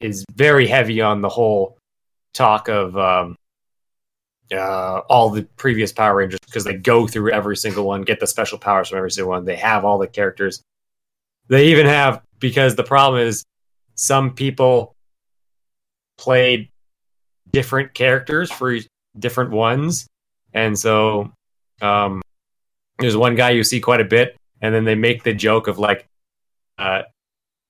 is 0.00 0.24
very 0.34 0.66
heavy 0.66 1.00
on 1.00 1.20
the 1.20 1.28
whole 1.28 1.78
talk 2.32 2.68
of 2.68 2.96
um, 2.96 3.36
uh, 4.52 5.00
all 5.08 5.30
the 5.30 5.44
previous 5.56 5.92
Power 5.92 6.16
Rangers 6.16 6.40
because 6.44 6.64
they 6.64 6.74
go 6.74 7.06
through 7.06 7.32
every 7.32 7.56
single 7.56 7.84
one, 7.84 8.02
get 8.02 8.20
the 8.20 8.26
special 8.26 8.58
powers 8.58 8.88
from 8.88 8.98
every 8.98 9.10
single 9.10 9.30
one. 9.30 9.44
They 9.44 9.56
have 9.56 9.84
all 9.84 9.98
the 9.98 10.06
characters. 10.06 10.62
They 11.48 11.68
even 11.68 11.86
have 11.86 12.22
because 12.38 12.74
the 12.76 12.84
problem 12.84 13.22
is 13.22 13.44
some 13.94 14.34
people 14.34 14.94
played 16.18 16.68
different 17.50 17.94
characters 17.94 18.50
for 18.50 18.76
different 19.18 19.50
ones, 19.50 20.06
and 20.52 20.78
so 20.78 21.32
um, 21.80 22.22
there's 22.98 23.16
one 23.16 23.34
guy 23.34 23.50
you 23.50 23.64
see 23.64 23.80
quite 23.80 24.00
a 24.00 24.04
bit, 24.04 24.36
and 24.60 24.74
then 24.74 24.84
they 24.84 24.94
make 24.94 25.22
the 25.22 25.34
joke 25.34 25.68
of 25.68 25.78
like 25.78 26.06
uh, 26.78 27.02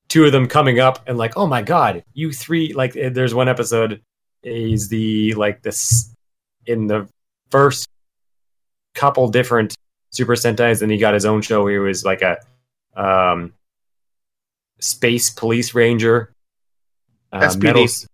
two 0.08 0.24
of 0.24 0.32
them 0.32 0.46
coming 0.46 0.80
up 0.80 1.00
and 1.06 1.18
like, 1.18 1.36
oh 1.36 1.46
my 1.46 1.62
god, 1.62 2.04
you 2.14 2.32
three! 2.32 2.72
Like, 2.72 2.96
eh, 2.96 3.08
there's 3.10 3.34
one 3.34 3.48
episode. 3.48 4.02
He's 4.42 4.88
the 4.88 5.34
like 5.34 5.62
this 5.62 6.13
in 6.66 6.86
the 6.86 7.08
first 7.50 7.86
couple 8.94 9.28
different 9.28 9.74
Super 10.10 10.34
Sentais, 10.34 10.82
and 10.82 10.90
he 10.90 10.98
got 10.98 11.14
his 11.14 11.24
own 11.24 11.42
show. 11.42 11.64
Where 11.64 11.72
he 11.72 11.78
was 11.78 12.04
like 12.04 12.22
a 12.22 12.38
um, 12.96 13.52
space 14.80 15.30
police 15.30 15.74
ranger. 15.74 16.32
Uh, 17.32 17.40
SPD. 17.40 17.62
Metals- 17.62 18.06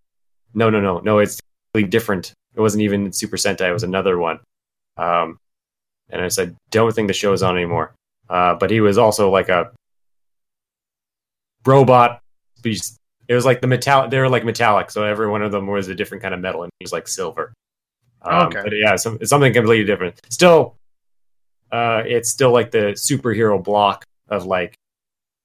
No, 0.54 0.70
no, 0.70 0.80
no, 0.80 0.98
no. 1.00 1.18
It's 1.18 1.40
completely 1.72 1.90
different. 1.90 2.32
It 2.54 2.60
wasn't 2.60 2.82
even 2.82 3.12
Super 3.12 3.36
Sentai. 3.36 3.68
It 3.68 3.72
was 3.72 3.84
another 3.84 4.18
one. 4.18 4.40
Um, 4.96 5.38
and 6.08 6.20
I 6.20 6.28
said, 6.28 6.56
don't 6.70 6.92
think 6.94 7.06
the 7.08 7.14
show 7.14 7.32
is 7.32 7.42
on 7.42 7.56
anymore. 7.56 7.94
Uh, 8.28 8.54
but 8.54 8.70
he 8.70 8.80
was 8.80 8.98
also 8.98 9.30
like 9.30 9.48
a 9.48 9.70
robot. 11.66 12.20
It 12.64 13.34
was 13.34 13.44
like 13.44 13.60
the 13.60 13.66
metallic. 13.66 14.10
They 14.10 14.18
were 14.18 14.28
like 14.28 14.44
metallic, 14.44 14.90
so 14.90 15.04
every 15.04 15.28
one 15.28 15.42
of 15.42 15.52
them 15.52 15.66
was 15.66 15.88
a 15.88 15.94
different 15.94 16.22
kind 16.22 16.34
of 16.34 16.40
metal, 16.40 16.62
and 16.62 16.70
he 16.78 16.84
was 16.84 16.92
like 16.92 17.06
silver. 17.08 17.52
Um, 18.22 18.48
Okay. 18.48 18.60
But 18.62 18.72
yeah, 18.76 18.96
some, 18.96 19.18
it's 19.20 19.30
something 19.30 19.52
completely 19.52 19.84
different. 19.86 20.20
Still, 20.30 20.76
uh, 21.72 22.02
it's 22.06 22.30
still 22.30 22.52
like 22.52 22.70
the 22.70 22.92
superhero 22.94 23.62
block 23.62 24.04
of 24.28 24.44
like 24.46 24.74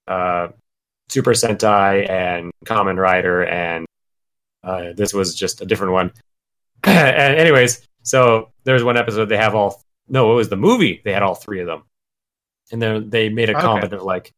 uh, 0.07 0.49
Super 1.09 1.32
Sentai 1.32 2.09
and 2.09 2.51
Kamen 2.65 2.97
Rider, 2.97 3.45
and 3.45 3.86
uh, 4.63 4.93
this 4.95 5.13
was 5.13 5.36
just 5.36 5.61
a 5.61 5.65
different 5.65 5.93
one. 5.93 6.11
and 6.84 7.38
anyways, 7.38 7.86
so 8.03 8.49
there's 8.63 8.84
one 8.84 8.97
episode 8.97 9.26
they 9.26 9.38
have 9.38 9.55
all. 9.55 9.82
No, 10.07 10.32
it 10.34 10.36
was 10.36 10.49
the 10.49 10.55
movie. 10.57 11.01
They 11.03 11.13
had 11.13 11.23
all 11.23 11.36
three 11.36 11.59
of 11.61 11.67
them, 11.67 11.84
and 12.71 12.82
then 12.82 13.09
they 13.09 13.30
made 13.30 13.49
a 13.49 13.53
Okay. 13.53 13.61
comment 13.61 13.93
of 13.93 14.03
like, 14.03 14.32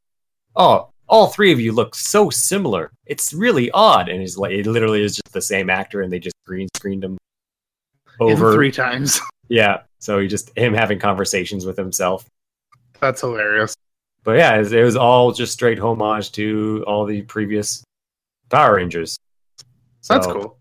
"Oh, 0.55 0.89
all 1.09 1.27
three 1.27 1.51
of 1.51 1.59
you 1.59 1.71
look 1.73 1.95
so 1.95 2.29
similar. 2.29 2.91
It's 3.05 3.33
really 3.33 3.71
odd." 3.71 4.07
And 4.09 4.21
he's 4.21 4.37
like 4.37 4.51
it 4.51 4.65
literally 4.65 5.03
is 5.03 5.15
just 5.15 5.33
the 5.33 5.41
same 5.41 5.69
actor, 5.69 6.01
and 6.01 6.11
they 6.11 6.19
just 6.19 6.35
green 6.45 6.67
screened 6.75 7.03
him 7.03 7.17
in 8.19 8.31
over. 8.31 8.53
three 8.53 8.71
times. 8.71 9.19
Yeah, 9.49 9.83
so 9.99 10.19
he 10.19 10.27
just 10.27 10.51
him 10.57 10.73
having 10.73 10.99
conversations 10.99 11.65
with 11.65 11.77
himself. 11.77 12.29
That's 12.99 13.21
hilarious. 13.21 13.77
But 14.25 14.35
yeah, 14.35 14.55
it 14.55 14.59
was, 14.59 14.73
it 14.73 14.83
was 14.83 14.97
all 14.97 15.31
just 15.31 15.53
straight 15.53 15.79
homage 15.79 16.33
to 16.33 16.83
all 16.85 17.05
the 17.05 17.21
previous 17.21 17.81
Power 18.49 18.75
Rangers. 18.75 19.17
So, 20.01 20.15
That's 20.15 20.27
cool. 20.27 20.57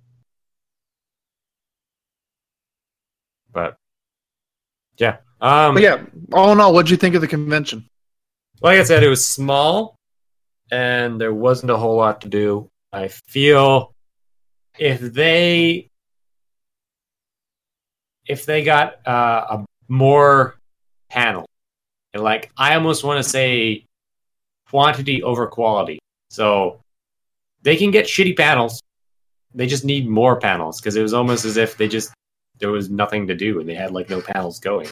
But 3.53 3.77
yeah, 4.99 5.17
um, 5.41 5.75
But 5.75 5.83
yeah, 5.83 6.05
all 6.33 6.53
in 6.53 6.61
all, 6.61 6.73
what'd 6.73 6.89
you 6.91 6.97
think 6.97 7.17
of 7.17 7.23
the 7.23 7.27
convention? 7.29 7.89
like 8.63 8.79
I 8.79 8.85
said, 8.85 9.03
it 9.03 9.09
was 9.09 9.27
small, 9.27 9.97
and 10.71 11.21
there 11.21 11.35
wasn't 11.35 11.71
a 11.71 11.77
whole 11.77 11.97
lot 11.97 12.21
to 12.21 12.29
do. 12.29 12.71
I 12.93 13.09
feel 13.09 13.95
if 14.79 15.01
they 15.01 15.91
if 18.27 18.47
they 18.47 18.63
got 18.63 19.07
uh, 19.07 19.47
a 19.51 19.65
more 19.89 20.57
panel, 21.11 21.47
and 22.13 22.23
like 22.23 22.51
I 22.57 22.75
almost 22.75 23.05
want 23.05 23.23
to 23.23 23.29
say 23.29 23.85
quantity 24.69 25.23
over 25.23 25.47
quality. 25.47 25.99
So 26.31 26.81
they 27.63 27.77
can 27.77 27.91
get 27.91 28.07
shitty 28.07 28.37
panels. 28.37 28.83
They 29.55 29.67
just 29.67 29.85
need 29.85 30.09
more 30.09 30.39
panels 30.39 30.81
because 30.81 30.97
it 30.97 31.03
was 31.03 31.15
almost 31.15 31.45
as 31.45 31.57
if 31.57 31.77
they 31.77 31.89
just 31.89 32.13
there 32.59 32.71
was 32.71 32.91
nothing 32.91 33.27
to 33.27 33.35
do 33.35 33.61
and 33.61 33.69
they 33.69 33.75
had 33.75 33.93
like 33.93 34.11
no 34.11 34.21
panels 34.21 34.59
going. 34.59 34.89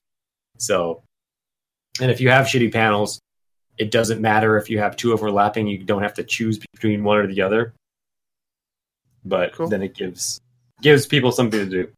So, 0.59 1.03
and 2.01 2.11
if 2.11 2.21
you 2.21 2.31
have 2.31 2.47
shitty 2.47 2.73
panels, 2.73 3.21
it 3.79 3.91
doesn't 3.91 4.21
matter 4.21 4.57
if 4.57 4.71
you 4.71 4.79
have 4.79 4.97
two 4.97 5.13
overlapping. 5.13 5.67
You 5.67 5.83
don't 5.83 6.03
have 6.03 6.15
to 6.15 6.25
choose 6.25 6.59
between 6.73 7.03
one 7.03 7.19
or 7.19 7.27
the 7.27 7.43
other. 7.43 7.75
But 9.25 9.55
Cool. 9.55 9.69
then 9.69 9.83
it 9.83 9.95
gives 9.95 10.41
gives 10.83 11.07
people 11.07 11.33
something 11.33 11.59
to 11.61 11.67
do 11.85 11.93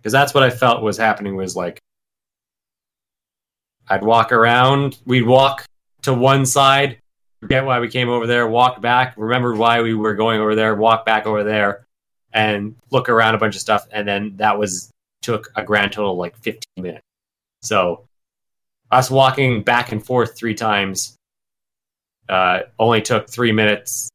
because 0.00 0.12
that's 0.12 0.32
what 0.34 0.42
I 0.42 0.50
felt 0.50 0.82
was 0.82 0.96
happening. 0.96 1.36
Was 1.36 1.54
like 1.56 1.80
I'd 3.88 4.02
walk 4.02 4.32
around. 4.32 4.98
We'd 5.04 5.26
walk 5.26 5.64
to 6.02 6.14
one 6.14 6.46
side, 6.46 6.98
forget 7.40 7.64
why 7.64 7.80
we 7.80 7.88
came 7.88 8.08
over 8.08 8.26
there, 8.26 8.48
walk 8.48 8.80
back, 8.80 9.14
remember 9.16 9.54
why 9.54 9.82
we 9.82 9.94
were 9.94 10.14
going 10.14 10.40
over 10.40 10.54
there, 10.54 10.74
walk 10.74 11.04
back 11.04 11.26
over 11.26 11.44
there, 11.44 11.86
and 12.32 12.76
look 12.90 13.08
around 13.08 13.34
a 13.34 13.38
bunch 13.38 13.56
of 13.56 13.60
stuff. 13.60 13.86
And 13.90 14.06
then 14.06 14.36
that 14.36 14.58
was 14.58 14.90
took 15.22 15.50
a 15.56 15.62
grand 15.62 15.92
total 15.92 16.16
like 16.16 16.36
15 16.36 16.62
minutes. 16.78 17.04
So 17.62 18.04
us 18.90 19.10
walking 19.10 19.62
back 19.62 19.92
and 19.92 20.04
forth 20.04 20.36
three 20.36 20.54
times 20.54 21.16
uh, 22.28 22.60
only 22.78 23.02
took 23.02 23.28
three 23.28 23.52
minutes. 23.52 24.08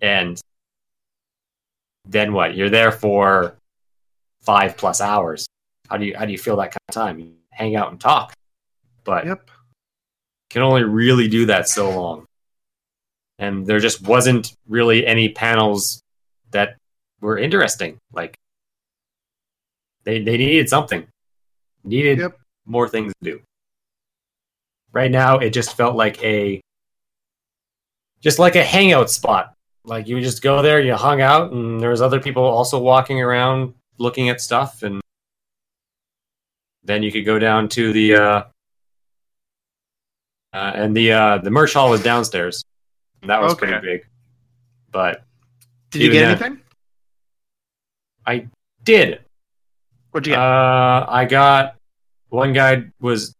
And 0.00 0.40
then 2.06 2.32
what? 2.32 2.54
You're 2.54 2.68
there 2.68 2.92
for 2.92 3.56
five 4.44 4.76
plus 4.76 5.00
hours. 5.00 5.46
How 5.88 5.96
do 5.96 6.04
you 6.06 6.16
how 6.16 6.24
do 6.24 6.32
you 6.32 6.38
feel 6.38 6.56
that 6.56 6.70
kind 6.70 6.78
of 6.88 6.94
time? 6.94 7.18
You 7.18 7.32
hang 7.50 7.76
out 7.76 7.90
and 7.90 8.00
talk, 8.00 8.32
but 9.04 9.26
Yep. 9.26 9.50
can 10.50 10.62
only 10.62 10.84
really 10.84 11.28
do 11.28 11.46
that 11.46 11.68
so 11.68 11.90
long. 11.90 12.26
And 13.38 13.66
there 13.66 13.80
just 13.80 14.06
wasn't 14.06 14.54
really 14.68 15.06
any 15.06 15.28
panels 15.30 16.00
that 16.50 16.76
were 17.20 17.38
interesting. 17.38 17.98
Like 18.12 18.36
they 20.04 20.22
they 20.22 20.36
needed 20.36 20.68
something. 20.68 21.06
Needed 21.84 22.18
Yep. 22.18 22.38
more 22.66 22.88
things 22.88 23.12
to 23.22 23.30
do. 23.30 23.42
Right 24.92 25.10
now 25.10 25.38
it 25.38 25.50
just 25.50 25.76
felt 25.76 25.96
like 25.96 26.22
a 26.22 26.60
just 28.20 28.38
like 28.38 28.56
a 28.56 28.64
hangout 28.64 29.10
spot. 29.10 29.54
Like 29.84 30.08
you 30.08 30.14
would 30.14 30.24
just 30.24 30.42
go 30.42 30.62
there, 30.62 30.80
you 30.80 30.94
hung 30.94 31.20
out, 31.20 31.52
and 31.52 31.78
there 31.78 31.90
was 31.90 32.00
other 32.00 32.20
people 32.20 32.42
also 32.42 32.78
walking 32.78 33.20
around 33.20 33.74
looking 33.98 34.28
at 34.28 34.40
stuff 34.40 34.82
and 34.82 35.00
then 36.82 37.02
you 37.02 37.10
could 37.12 37.24
go 37.24 37.38
down 37.38 37.68
to 37.70 37.92
the 37.92 38.14
uh, 38.16 38.42
uh, 40.52 40.72
and 40.74 40.96
the 40.96 41.12
uh, 41.12 41.38
the 41.38 41.50
merch 41.50 41.72
hall 41.72 41.90
was 41.90 42.02
downstairs. 42.02 42.62
And 43.22 43.30
that 43.30 43.40
was 43.40 43.52
Okay. 43.52 43.66
pretty 43.66 43.86
big. 43.86 44.06
But 44.90 45.24
Did 45.90 46.02
you 46.02 46.10
get 46.12 46.20
that- 46.38 46.42
anything? 46.42 46.62
I 48.26 48.48
did. 48.82 49.20
What'd 50.10 50.26
you 50.26 50.32
get? 50.34 50.38
Uh, 50.40 51.06
I 51.08 51.24
got 51.24 51.76
one 52.28 52.52
guy 52.52 52.84
was 53.00 53.34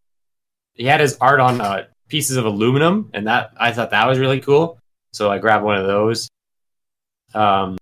he 0.75 0.85
had 0.85 1.01
his 1.01 1.17
art 1.21 1.41
on 1.41 1.61
uh, 1.61 1.87
pieces 2.09 2.37
of 2.37 2.45
aluminum, 2.47 3.11
and 3.15 3.27
that 3.29 3.53
I 3.57 3.73
thought 3.73 3.91
that 3.91 4.07
was 4.07 4.19
really 4.19 4.41
cool. 4.41 4.79
So 5.13 5.31
I 5.31 5.39
grabbed 5.39 5.65
one 5.65 5.77
of 5.79 5.87
those. 5.87 6.29
Um, 7.35 7.77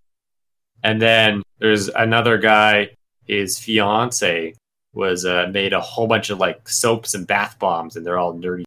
and 0.83 1.01
then 1.01 1.41
there's 1.59 1.89
another 1.89 2.37
guy. 2.37 2.89
His 3.25 3.57
fiance 3.57 4.53
was 4.93 5.25
uh, 5.25 5.49
made 5.51 5.73
a 5.73 5.79
whole 5.79 6.07
bunch 6.07 6.29
of 6.29 6.39
like 6.39 6.67
soaps 6.67 7.13
and 7.13 7.25
bath 7.25 7.57
bombs, 7.57 7.95
and 7.95 8.05
they're 8.05 8.19
all 8.19 8.33
nerdy. 8.33 8.63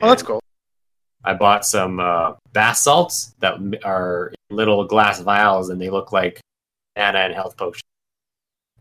oh, 0.00 0.08
that's 0.08 0.22
cool. 0.22 0.40
I 1.24 1.34
bought 1.34 1.64
some 1.64 2.00
uh, 2.00 2.32
bath 2.52 2.78
salts 2.78 3.34
that 3.40 3.58
are 3.84 4.32
little 4.50 4.84
glass 4.86 5.20
vials, 5.20 5.68
and 5.68 5.80
they 5.80 5.90
look 5.90 6.12
like 6.12 6.40
mana 6.96 7.20
and 7.20 7.34
health 7.34 7.56
potions. 7.56 7.82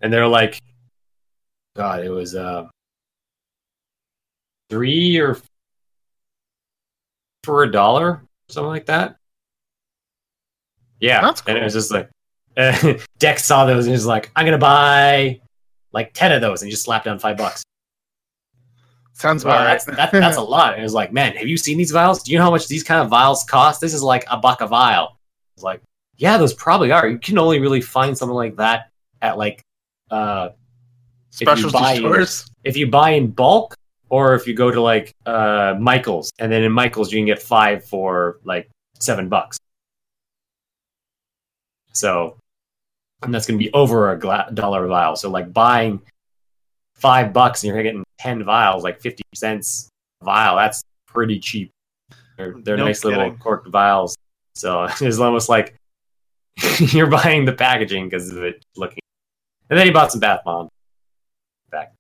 And 0.02 0.12
they're 0.12 0.28
like, 0.28 0.58
God, 1.76 2.04
it 2.04 2.10
was 2.10 2.34
uh, 2.34 2.68
three 4.70 5.18
or 5.18 5.38
for 7.44 7.64
a 7.64 7.72
dollar, 7.72 8.24
something 8.50 8.70
like 8.70 8.86
that. 8.88 9.18
Yeah, 11.00 11.22
That's 11.22 11.42
cool. 11.42 11.52
and 11.52 11.62
it 11.62 11.64
was 11.64 11.74
just 11.74 11.92
like 11.92 12.10
Dex 13.20 13.46
saw 13.46 13.66
those 13.66 13.86
and 13.86 13.92
he 13.92 13.94
was 13.94 14.06
like, 14.06 14.32
"I'm 14.36 14.46
gonna 14.46 14.58
buy 14.58 15.40
like 15.94 16.14
ten 16.14 16.32
of 16.32 16.42
those," 16.42 16.62
and 16.62 16.68
he 16.68 16.72
just 16.72 16.84
slapped 16.84 17.06
down 17.06 17.20
five 17.20 17.38
bucks. 17.38 17.64
Sounds 19.14 19.46
Well, 19.46 19.54
about 19.54 19.66
right. 19.66 19.72
that's, 19.86 19.86
that, 19.86 20.12
that's 20.12 20.38
a 20.38 20.42
lot. 20.42 20.74
And 20.74 20.82
it 20.82 20.84
was 20.84 20.96
like, 20.96 21.14
man, 21.14 21.36
have 21.36 21.48
you 21.48 21.56
seen 21.56 21.78
these 21.78 21.92
vials? 21.92 22.24
Do 22.24 22.32
you 22.32 22.40
know 22.40 22.44
how 22.44 22.50
much 22.50 22.68
these 22.68 22.84
kind 22.84 23.02
of 23.04 23.10
vials 23.10 23.44
cost? 23.44 23.80
This 23.80 23.94
is 23.94 24.02
like 24.02 24.26
a 24.32 24.38
buck 24.38 24.62
a 24.62 24.68
vial. 24.68 25.20
It's 25.54 25.64
like, 25.64 25.80
yeah, 26.18 26.40
those 26.40 26.56
probably 26.56 26.92
are. 26.92 27.08
You 27.08 27.20
can 27.20 27.38
only 27.38 27.60
really 27.60 27.82
find 27.82 28.18
something 28.18 28.36
like 28.36 28.56
that 28.56 28.90
at 29.22 29.38
like, 29.38 29.62
uh, 30.10 30.50
Specialty 31.30 31.98
stores. 31.98 32.50
if 32.64 32.76
you 32.76 32.88
buy 32.90 33.12
in 33.12 33.30
bulk 33.30 33.76
or 34.10 34.34
if 34.34 34.48
you 34.48 34.56
go 34.56 34.72
to 34.72 34.82
like 34.82 35.14
uh, 35.28 35.76
Michael's, 35.80 36.32
and 36.40 36.52
then 36.52 36.64
in 36.64 36.72
Michael's 36.72 37.12
you 37.12 37.20
can 37.20 37.26
get 37.28 37.42
five 37.42 37.86
for 37.86 38.40
like 38.44 38.70
seven 39.00 39.30
bucks. 39.30 39.58
So, 41.94 42.38
and 43.24 43.34
that's 43.34 43.46
going 43.46 43.60
to 43.60 43.64
be 43.64 43.72
over 43.74 44.12
a 44.12 44.18
gla- 44.20 44.50
dollar 44.54 44.86
a 44.86 44.88
vial. 44.88 45.16
So, 45.16 45.30
like 45.30 45.52
buying 45.54 46.02
five 46.96 47.34
bucks 47.34 47.64
and 47.64 47.74
you're 47.74 47.84
getting 47.84 48.04
ten 48.20 48.44
vials, 48.44 48.84
like 48.84 49.02
fifty 49.02 49.24
cents 49.36 49.90
a 50.22 50.26
vial. 50.26 50.56
That's 50.56 50.84
pretty 51.08 51.40
cheap. 51.40 51.72
They're, 52.38 52.56
they're 52.64 52.78
No 52.78 52.86
nice 52.86 53.04
little 53.04 53.24
kidding. 53.24 53.38
corked 53.40 53.68
vials. 53.70 54.16
So 54.56 54.88
it's 55.02 55.20
almost 55.20 55.50
like 55.50 55.76
you're 56.80 57.08
buying 57.08 57.46
the 57.46 57.54
packaging 57.54 58.06
because 58.10 58.30
of 58.32 58.44
it 58.44 58.64
looking. 58.76 59.00
And 59.70 59.78
then 59.78 59.86
he 59.86 59.92
bought 59.92 60.12
some 60.12 60.20
bath 60.20 60.42
bombs 60.44 60.70
back. 61.72 61.94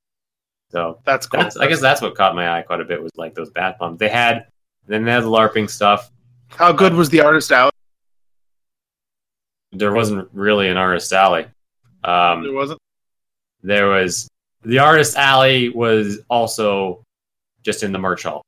So 0.71 0.99
That's 1.05 1.27
cool. 1.27 1.41
that's, 1.41 1.57
I 1.57 1.67
guess 1.67 1.79
that's 1.81 2.01
what 2.01 2.15
caught 2.15 2.35
my 2.35 2.57
eye 2.57 2.61
quite 2.61 2.81
a 2.81 2.85
bit 2.85 3.01
was 3.01 3.11
like 3.15 3.33
those 3.35 3.49
bath 3.51 3.77
bombs. 3.79 3.99
They 3.99 4.09
had, 4.09 4.47
then 4.87 5.05
they 5.05 5.11
had 5.11 5.23
the 5.23 5.27
LARPing 5.29 5.69
stuff. 5.69 6.11
How 6.49 6.71
good 6.71 6.93
was 6.93 7.09
the 7.09 7.21
artist 7.21 7.51
out? 7.51 7.70
There 9.71 9.93
wasn't 9.93 10.27
really 10.33 10.67
an 10.69 10.77
artist 10.77 11.11
alley. 11.13 11.45
Um, 12.03 12.43
there 12.43 12.53
wasn't. 12.53 12.79
there 13.63 13.87
was 13.89 14.27
the 14.63 14.79
artist 14.79 15.15
alley 15.17 15.69
was 15.69 16.19
also 16.29 17.03
just 17.63 17.83
in 17.83 17.91
the 17.91 17.99
merch 17.99 18.23
hall. 18.23 18.41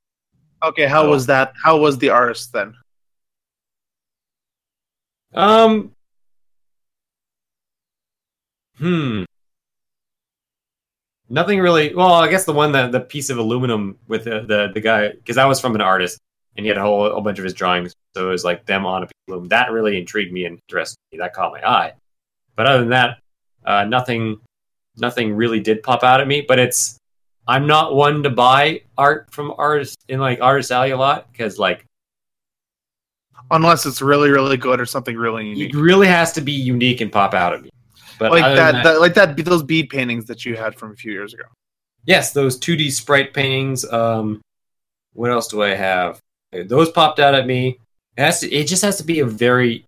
Okay, 0.64 0.86
how 0.86 1.04
Oh. 1.04 1.10
was 1.10 1.26
that? 1.28 1.54
How 1.64 1.78
was 1.78 1.98
the 1.98 2.10
artist 2.10 2.52
then? 2.54 2.74
Um, 5.34 5.92
hmm. 8.78 9.24
Nothing 11.30 11.60
really. 11.60 11.94
Well, 11.96 12.14
I 12.14 12.28
guess 12.30 12.46
the 12.46 12.54
one 12.54 12.72
that 12.74 12.92
the 12.92 13.00
piece 13.00 13.30
of 13.30 13.38
aluminum 13.38 13.98
with 14.08 14.26
the 14.26 14.42
the, 14.42 14.72
the 14.74 14.82
guy 14.82 15.10
because 15.10 15.38
that 15.38 15.46
was 15.46 15.60
from 15.60 15.74
an 15.76 15.82
artist 15.82 16.20
and 16.58 16.66
he 16.66 16.68
had 16.68 16.78
a 16.78 16.82
whole 16.82 17.06
a 17.06 17.22
bunch 17.22 17.40
of 17.40 17.44
his 17.44 17.54
drawings. 17.54 17.94
So 18.16 18.28
it 18.28 18.32
was 18.32 18.44
like 18.44 18.66
them 18.66 18.86
on 18.86 19.04
a 19.04 19.08
aluminum. 19.28 19.50
That 19.50 19.72
really 19.72 19.98
intrigued 19.98 20.32
me 20.32 20.46
and 20.46 20.60
interested 20.68 20.98
me. 21.12 21.20
That 21.20 21.34
caught 21.34 21.52
my 21.52 21.68
eye. 21.68 21.94
But 22.56 22.68
other 22.68 22.80
than 22.80 22.90
that, 22.90 23.20
uh, 23.66 23.86
nothing 23.86 24.40
nothing 24.98 25.34
really 25.36 25.60
did 25.60 25.84
pop 25.84 26.04
out 26.04 26.22
at 26.22 26.28
me. 26.28 26.42
But 26.48 26.60
it's 26.60 26.98
I'm 27.48 27.68
not 27.68 27.96
one 27.96 28.24
to 28.24 28.30
buy 28.30 28.82
art 28.98 29.28
from 29.32 29.54
artists 29.58 29.98
in 30.08 30.20
like 30.20 30.42
artist 30.42 30.72
alley 30.72 30.92
a 30.92 30.98
lot 30.98 31.32
because 31.32 31.60
like 31.60 31.86
Unless 33.52 33.86
it's 33.86 34.02
really, 34.02 34.30
really 34.30 34.58
good 34.58 34.80
or 34.80 34.86
something 34.86 35.16
really 35.16 35.50
unique. 35.50 35.74
it 35.74 35.78
really 35.78 36.08
has 36.08 36.32
to 36.34 36.42
be 36.42 36.54
unique 36.54 37.02
and 37.02 37.12
pop 37.12 37.34
out 37.34 37.54
at 37.54 37.62
me. 37.62 37.70
But 38.18 38.32
like 38.32 38.44
other 38.44 38.56
that, 38.56 38.84
that, 38.84 39.02
like 39.02 39.14
that, 39.16 39.38
those 39.38 39.64
bead 39.64 39.90
paintings 39.90 40.26
that 40.26 40.46
you 40.46 40.56
had 40.56 40.76
from 40.76 40.92
a 40.92 40.96
few 40.96 41.12
years 41.12 41.34
ago. 41.34 41.44
Yes, 42.06 42.32
those 42.34 42.60
2D 42.60 42.92
sprite 42.92 43.34
paintings. 43.34 43.86
Um, 43.92 44.42
what 45.14 45.30
else 45.30 45.48
do 45.48 45.62
I 45.62 45.70
have? 45.70 46.20
Those 46.66 46.92
popped 46.92 47.20
out 47.20 47.36
at 47.36 47.48
me. 47.48 47.80
It, 48.18 48.22
has 48.22 48.40
to, 48.42 48.52
it 48.52 48.68
just 48.68 48.84
has 48.84 48.98
to 48.98 49.04
be 49.04 49.20
a 49.20 49.26
very 49.26 49.86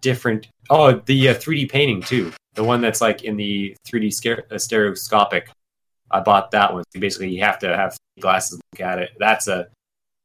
different. 0.00 0.48
Oh, 0.70 0.92
the 0.92 1.30
uh, 1.30 1.34
3D 1.34 1.70
painting 1.70 2.02
too. 2.02 2.32
The 2.54 2.64
one 2.64 2.80
that's 2.80 3.00
like 3.00 3.24
in 3.24 3.36
the 3.36 3.76
3D 3.86 4.12
scare, 4.12 4.44
uh, 4.50 4.58
stereoscopic. 4.58 5.50
I 6.10 6.20
bought 6.20 6.50
that 6.52 6.72
one. 6.72 6.82
So 6.92 7.00
basically, 7.00 7.30
you 7.30 7.44
have 7.44 7.58
to 7.60 7.76
have 7.76 7.96
glasses 8.18 8.58
to 8.58 8.62
look 8.72 8.80
at 8.80 8.98
it. 8.98 9.10
That's 9.18 9.46
a 9.46 9.68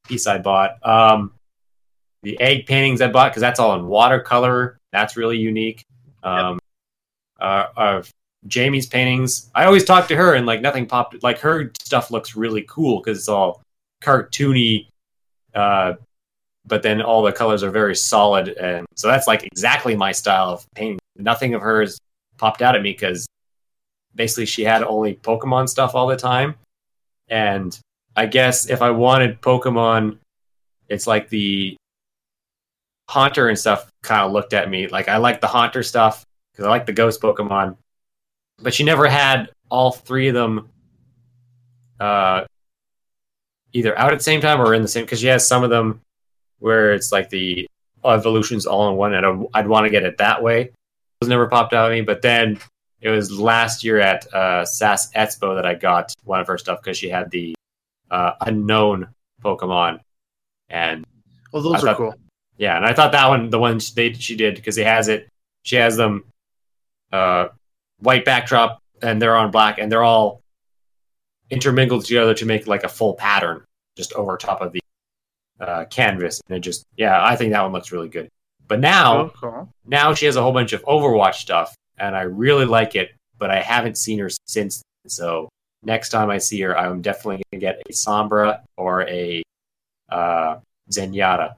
piece 0.08 0.26
I 0.26 0.40
bought. 0.40 0.78
Um, 0.88 1.34
the 2.24 2.40
egg 2.42 2.66
paintings 2.66 3.02
I 3.02 3.08
bought 3.08 3.32
because 3.32 3.42
that's 3.42 3.60
all 3.60 3.76
in 3.76 3.86
watercolor. 3.86 4.80
That's 4.92 5.16
really 5.16 5.38
unique. 5.38 5.84
Um, 6.24 6.60
uh, 7.40 7.68
uh, 7.78 8.04
Jamie's 8.48 8.88
paintings. 8.88 9.52
I 9.54 9.66
always 9.66 9.86
talk 9.86 10.08
to 10.08 10.16
her 10.16 10.34
and 10.34 10.46
like 10.46 10.62
nothing 10.62 10.88
popped. 10.88 11.22
Like 11.22 11.40
her 11.40 11.72
stuff 11.80 12.12
looks 12.12 12.36
really 12.36 12.66
cool 12.68 13.00
because 13.00 13.20
it's 13.20 13.30
all 13.30 13.62
cartoony, 14.04 14.88
uh, 15.56 15.94
but 16.66 16.84
then 16.84 17.02
all 17.02 17.22
the 17.24 17.32
colors 17.32 17.64
are 17.64 17.72
very 17.72 17.96
solid, 17.96 18.50
and 18.50 18.86
so 18.96 19.08
that's 19.08 19.28
like 19.28 19.44
exactly 19.44 19.96
my 19.96 20.12
style 20.12 20.50
of 20.50 20.66
painting. 20.76 21.00
Nothing 21.16 21.54
of 21.54 21.62
hers 21.62 21.98
popped 22.38 22.62
out 22.62 22.76
at 22.76 22.82
me 22.82 22.92
because 22.92 23.28
basically 24.14 24.46
she 24.46 24.64
had 24.64 24.84
only 24.84 25.16
Pokemon 25.16 25.70
stuff 25.70 25.96
all 25.96 26.08
the 26.08 26.18
time, 26.18 26.56
and 27.30 27.78
I 28.16 28.26
guess 28.26 28.70
if 28.70 28.82
I 28.82 28.92
wanted 28.92 29.42
Pokemon, 29.42 30.18
it's 30.90 31.08
like 31.08 31.30
the 31.30 31.78
Haunter 33.08 33.50
and 33.50 33.58
stuff 33.58 33.90
kind 34.02 34.22
of 34.22 34.32
looked 34.32 34.54
at 34.54 34.70
me. 34.70 34.88
Like 34.88 35.08
I 35.08 35.18
like 35.18 35.40
the 35.40 35.48
Haunter 35.48 35.84
stuff 35.84 36.26
because 36.52 36.66
I 36.66 36.70
like 36.70 36.86
the 36.86 36.94
Ghost 36.94 37.22
Pokemon, 37.22 37.78
but 38.60 38.74
she 38.74 38.84
never 38.84 39.08
had 39.08 39.50
all 39.70 39.92
three 39.92 40.28
of 40.28 40.34
them 40.34 40.70
uh, 42.00 42.46
either 43.76 43.98
out 44.00 44.12
at 44.14 44.18
the 44.20 44.24
same 44.24 44.40
time 44.42 44.62
or 44.62 44.74
in 44.74 44.82
the 44.82 44.88
same 44.88 45.04
because 45.04 45.20
she 45.20 45.28
has 45.28 45.46
some 45.48 45.64
of 45.64 45.70
them 45.70 46.02
where 46.60 46.94
it's 46.94 47.12
like 47.12 47.30
the 47.30 47.68
evolutions 48.06 48.66
all 48.66 48.90
in 48.90 48.96
one, 48.96 49.14
and 49.14 49.26
I'd, 49.26 49.46
I'd 49.54 49.68
want 49.68 49.86
to 49.86 49.90
get 49.90 50.04
it 50.04 50.18
that 50.20 50.42
way. 50.42 50.62
It 50.62 50.74
was 51.22 51.30
never 51.30 51.48
popped 51.48 51.74
out 51.74 51.92
at 51.92 51.96
me, 51.96 52.02
but 52.02 52.22
then 52.22 52.60
it 53.02 53.10
was 53.10 53.32
last 53.32 53.84
year 53.84 54.00
at 54.00 54.32
uh, 54.34 54.64
SAS 54.66 55.12
Expo 55.14 55.56
that 55.56 55.66
I 55.66 55.74
got 55.76 56.14
one 56.24 56.40
of 56.40 56.48
her 56.48 56.58
stuff 56.58 56.80
because 56.82 56.98
she 56.98 57.10
had 57.10 57.30
the 57.32 57.54
uh, 58.10 58.32
Unown 58.42 59.10
Pokemon, 59.44 60.00
and 60.70 61.06
Well, 61.52 61.62
those 61.62 61.76
I 61.76 61.78
are 61.78 61.82
thought- 61.82 61.98
cool. 61.98 62.14
yeah, 62.58 62.78
and 62.78 62.86
I 62.86 62.94
thought 62.94 63.12
that 63.12 63.28
one, 63.28 63.50
the 63.50 63.60
one 63.60 63.80
she- 63.80 63.94
they 63.96 64.14
she 64.14 64.36
did 64.36 64.56
because 64.56 64.78
it 64.78 64.88
has 64.88 65.08
it. 65.10 65.28
She 65.64 65.76
has 65.76 65.98
them 65.98 66.24
uh, 67.12 67.50
white 68.00 68.24
backdrop, 68.24 68.80
and 69.02 69.22
they're 69.22 69.36
on 69.36 69.52
black, 69.52 69.80
and 69.80 69.92
they're 69.92 70.04
all 70.04 70.42
intermingled 71.50 72.06
together 72.06 72.34
to 72.34 72.46
make 72.46 72.68
like 72.68 72.84
a 72.84 72.90
full 72.90 73.14
pattern 73.14 73.64
just 73.96 74.14
over 74.14 74.38
top 74.38 74.62
of 74.62 74.72
the 74.72 74.82
uh, 75.60 75.86
canvas. 75.86 76.42
And 76.48 76.58
it 76.58 76.62
just, 76.62 76.86
yeah, 76.98 77.24
I 77.24 77.36
think 77.36 77.52
that 77.52 77.62
one 77.62 77.72
looks 77.72 77.92
really 77.92 78.10
good. 78.10 78.30
But 78.68 78.80
now, 78.80 79.32
Oh, 79.44 79.70
now 79.86 80.14
she 80.14 80.26
has 80.26 80.36
a 80.36 80.42
whole 80.42 80.52
bunch 80.52 80.74
of 80.74 80.84
Overwatch 80.84 81.36
stuff, 81.36 81.76
and 81.98 82.16
I 82.16 82.24
really 82.24 82.66
like 82.66 82.96
it. 82.96 83.12
But 83.38 83.52
I 83.52 83.62
haven't 83.62 83.98
seen 83.98 84.18
her 84.20 84.30
since. 84.48 84.82
So 85.08 85.50
next 85.84 86.10
time 86.10 86.30
I 86.30 86.40
see 86.40 86.60
her, 86.62 86.78
I'm 86.78 87.02
definitely 87.02 87.44
gonna 87.52 87.60
get 87.62 87.82
a 87.88 87.94
Sombra 87.94 88.62
or 88.76 89.04
a 89.08 89.44
uh, 90.10 90.58
Zenyatta, 90.92 91.56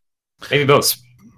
maybe 0.51 0.65
both. 0.65 0.95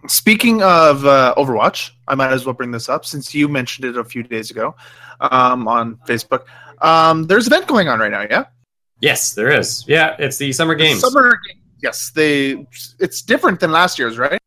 Speaking 0.08 0.62
of 0.64 1.06
uh, 1.06 1.34
Overwatch, 1.38 1.92
I 2.08 2.16
might 2.16 2.32
as 2.32 2.46
well 2.46 2.54
bring 2.54 2.72
this 2.72 2.88
up 2.90 3.06
since 3.06 3.36
you 3.36 3.48
mentioned 3.48 3.86
it 3.86 3.98
a 3.98 4.04
few 4.04 4.24
days 4.24 4.50
ago 4.50 4.76
um, 5.20 5.68
on 5.68 5.96
Facebook. 6.08 6.46
Um, 6.82 7.26
there's 7.28 7.48
an 7.48 7.54
event 7.54 7.68
going 7.68 7.90
on 7.90 8.00
right 8.00 8.12
now, 8.12 8.22
yeah? 8.22 8.46
Yes, 9.02 9.34
there 9.34 9.52
is. 9.52 9.86
Yeah, 9.88 10.16
it's 10.20 10.38
the 10.38 10.52
summer 10.54 10.76
games. 10.76 11.02
Summer 11.02 11.40
Games. 11.48 11.60
Yes, 11.82 12.12
they. 12.12 12.68
It's 13.00 13.22
different 13.22 13.60
than 13.60 13.72
last 13.72 13.98
year's, 13.98 14.18
right? 14.18 14.40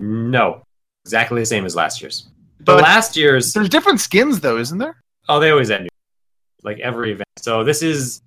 No, 0.00 0.62
exactly 1.04 1.40
the 1.40 1.46
same 1.46 1.64
as 1.64 1.76
last 1.76 2.00
year's. 2.00 2.28
But 2.58 2.66
But 2.66 2.82
last 2.82 3.16
year's, 3.16 3.52
there's 3.52 3.68
different 3.68 4.00
skins, 4.00 4.40
though, 4.40 4.58
isn't 4.58 4.78
there? 4.78 4.96
oh, 5.28 5.40
they 5.40 5.50
always 5.50 5.70
end 5.70 5.88
like 6.62 6.78
every 6.80 7.12
event. 7.12 7.28
So 7.38 7.64
this 7.64 7.82
is, 7.82 8.22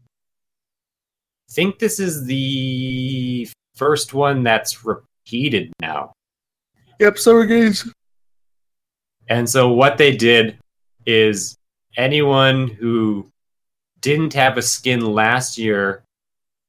I 1.50 1.54
think 1.54 1.80
this 1.80 2.00
is 2.00 2.26
the 2.26 3.50
first 3.76 4.14
one 4.14 4.44
that's 4.44 4.84
repeated 5.30 5.72
now. 5.82 6.14
Yep, 7.00 7.18
Summer 7.18 7.46
Games. 7.46 7.92
And 9.28 9.48
so 9.48 9.70
what 9.70 9.98
they 9.98 10.16
did 10.16 10.58
is 11.06 11.56
anyone 11.96 12.68
who 12.68 13.30
didn't 14.02 14.34
have 14.34 14.58
a 14.58 14.62
skin 14.62 15.02
last 15.14 15.58
year 15.58 16.04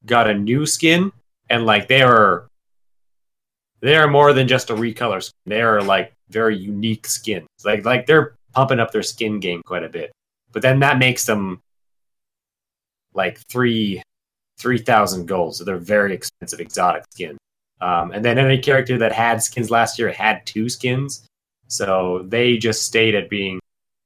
got 0.04 0.28
a 0.28 0.34
new 0.34 0.66
skin 0.66 1.12
and 1.48 1.64
like 1.64 1.88
they 1.88 2.02
are 2.02 2.48
they 3.80 3.96
are 3.96 4.08
more 4.08 4.32
than 4.34 4.46
just 4.46 4.68
a 4.70 4.74
recolor 4.74 5.22
skin. 5.22 5.32
They 5.46 5.62
are 5.62 5.80
like 5.80 6.12
very 6.28 6.56
unique 6.56 7.06
skins. 7.06 7.48
Like 7.64 7.84
like 7.84 8.06
they're 8.06 8.34
pumping 8.52 8.80
up 8.80 8.92
their 8.92 9.02
skin 9.02 9.40
game 9.40 9.62
quite 9.64 9.84
a 9.84 9.88
bit. 9.88 10.12
But 10.52 10.62
then 10.62 10.80
that 10.80 10.98
makes 10.98 11.24
them 11.24 11.60
like 13.14 13.38
three 13.48 14.02
three 14.58 14.78
thousand 14.78 15.26
gold. 15.26 15.56
So 15.56 15.64
they're 15.64 15.78
very 15.78 16.12
expensive 16.12 16.60
exotic 16.60 17.04
skins. 17.10 17.38
Um, 17.80 18.12
and 18.12 18.24
then 18.24 18.38
any 18.38 18.58
character 18.58 18.98
that 18.98 19.12
had 19.12 19.42
skins 19.42 19.70
last 19.70 19.98
year 19.98 20.12
had 20.12 20.44
two 20.46 20.68
skins. 20.68 21.26
So 21.68 22.26
they 22.28 22.56
just 22.58 22.82
stayed 22.84 23.14
at 23.14 23.30
being. 23.30 23.60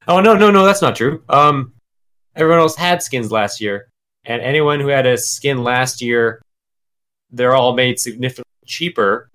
Oh 0.06 0.20
no, 0.20 0.34
no, 0.34 0.50
no, 0.50 0.64
that's 0.64 0.82
not 0.82 0.96
true. 0.96 1.22
Um, 1.28 1.72
everyone 2.36 2.60
else 2.60 2.76
had 2.76 3.02
skins 3.02 3.32
last 3.32 3.60
year, 3.60 3.88
and 4.24 4.42
anyone 4.42 4.80
who 4.80 4.88
had 4.88 5.06
a 5.06 5.16
skin 5.16 5.64
last 5.64 6.02
year, 6.02 6.42
they're 7.30 7.54
all 7.54 7.74
made 7.74 7.98
significantly 7.98 8.44
cheaper. 8.66 9.30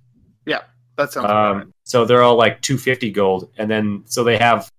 Yeah, 0.46 0.62
that 0.96 1.12
sounds 1.12 1.26
about 1.26 1.56
right. 1.56 1.62
Um, 1.64 1.74
so 1.84 2.06
they're 2.06 2.22
all 2.22 2.36
like 2.36 2.62
two 2.62 2.78
fifty 2.78 3.12
gold, 3.12 3.52
and 3.58 3.70
then 3.70 4.04
so 4.06 4.24
they 4.24 4.38
have. 4.38 4.70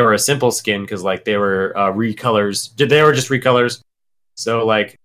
Or 0.00 0.12
a 0.12 0.18
simple 0.18 0.50
skin 0.50 0.82
because 0.82 1.04
like 1.04 1.24
they 1.24 1.36
were 1.36 1.72
uh, 1.76 1.92
recolors. 1.92 2.76
They 2.76 3.00
were 3.00 3.12
just 3.12 3.28
recolors. 3.28 3.80
So 4.34 4.66
like, 4.66 4.98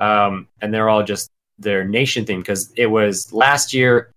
um, 0.00 0.48
and 0.60 0.74
they're 0.74 0.88
all 0.88 1.04
just 1.04 1.30
their 1.58 1.84
nation 1.84 2.24
theme 2.24 2.40
because 2.40 2.72
it 2.76 2.86
was 2.86 3.32
last 3.32 3.72
year. 3.72 4.10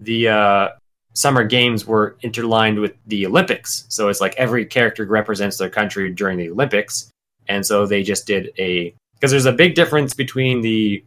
The 0.00 0.28
uh, 0.28 0.68
summer 1.14 1.42
games 1.42 1.84
were 1.84 2.16
interlined 2.22 2.78
with 2.78 2.94
the 3.06 3.26
Olympics. 3.26 3.84
So 3.88 4.08
it's 4.08 4.20
like 4.20 4.34
every 4.36 4.64
character 4.64 5.04
represents 5.04 5.56
their 5.56 5.70
country 5.70 6.12
during 6.12 6.38
the 6.38 6.50
Olympics. 6.50 7.10
And 7.48 7.64
so 7.66 7.86
they 7.86 8.02
just 8.02 8.26
did 8.26 8.52
a 8.58 8.94
because 9.14 9.32
there's 9.32 9.46
a 9.46 9.52
big 9.52 9.74
difference 9.74 10.14
between 10.14 10.60
the 10.60 11.04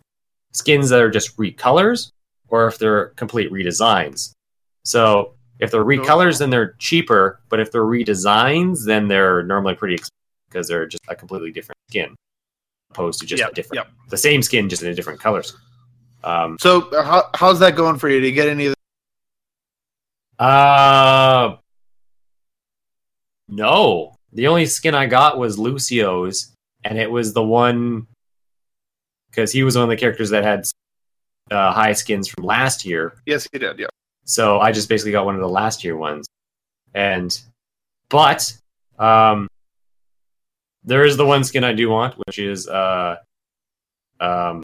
skins 0.52 0.90
that 0.90 1.02
are 1.02 1.10
just 1.10 1.38
recolors 1.38 2.12
or 2.50 2.68
if 2.68 2.78
they're 2.78 3.08
complete 3.10 3.50
redesigns. 3.52 4.34
So 4.84 5.36
if 5.60 5.72
they're 5.72 5.86
recolors, 5.86 6.40
then 6.40 6.50
they're 6.50 6.74
cheaper, 6.74 7.40
but 7.48 7.62
if 7.62 7.72
they're 7.72 7.84
redesigns, 7.84 8.86
then 8.86 9.08
they're 9.08 9.44
normally 9.44 9.76
pretty 9.76 9.94
expensive 9.94 10.12
because 10.50 10.68
they're 10.68 10.88
just 10.88 11.04
a 11.08 11.16
completely 11.16 11.52
different 11.52 11.78
skin 11.90 12.16
opposed 12.92 13.20
to 13.20 13.26
just 13.26 13.40
Yep, 13.40 13.52
a 13.52 13.54
different 13.54 13.86
yep. 13.86 13.92
the 14.10 14.18
same 14.18 14.42
skin 14.42 14.70
just 14.70 14.84
in 14.84 14.90
a 14.90 14.94
different 14.96 15.20
colors. 15.20 15.56
Um, 16.24 16.58
So, 16.60 16.90
uh, 16.92 17.04
how, 17.04 17.30
how's 17.34 17.60
that 17.60 17.76
going 17.76 17.98
for 17.98 18.10
you? 18.10 18.20
Do 18.20 18.28
you 18.28 18.34
get 18.34 18.48
any 18.48 18.68
of 18.68 18.76
Uh, 20.38 21.58
no. 23.48 24.16
The 24.34 24.48
only 24.48 24.66
skin 24.66 24.96
I 24.96 25.08
got 25.08 25.38
was 25.38 25.58
Lucio's, 25.58 26.56
and 26.84 26.98
it 26.98 27.10
was 27.10 27.34
the 27.34 27.44
one 27.44 28.08
because 29.30 29.52
he 29.52 29.64
was 29.64 29.76
one 29.76 29.84
of 29.84 29.90
the 29.90 29.98
characters 29.98 30.30
that 30.30 30.44
had 30.44 30.66
uh, 31.52 31.72
high 31.72 31.94
skins 31.94 32.28
from 32.28 32.44
last 32.46 32.86
year. 32.86 33.14
Yes, 33.26 33.48
he 33.52 33.60
did. 33.60 33.80
Yeah. 33.80 33.88
So 34.26 34.60
I 34.60 34.72
just 34.72 34.90
basically 34.90 35.12
got 35.12 35.26
one 35.26 35.36
of 35.36 35.42
the 35.42 35.50
last 35.50 35.84
year 35.84 35.98
ones, 35.98 36.28
and 36.94 37.38
but 38.10 38.54
um, 39.00 39.48
there 40.84 41.06
is 41.06 41.18
the 41.18 41.26
one 41.26 41.44
skin 41.44 41.64
I 41.64 41.74
do 41.74 41.90
want, 41.90 42.16
which 42.26 42.40
is 42.40 42.68
uh, 42.68 43.18
um, 44.20 44.64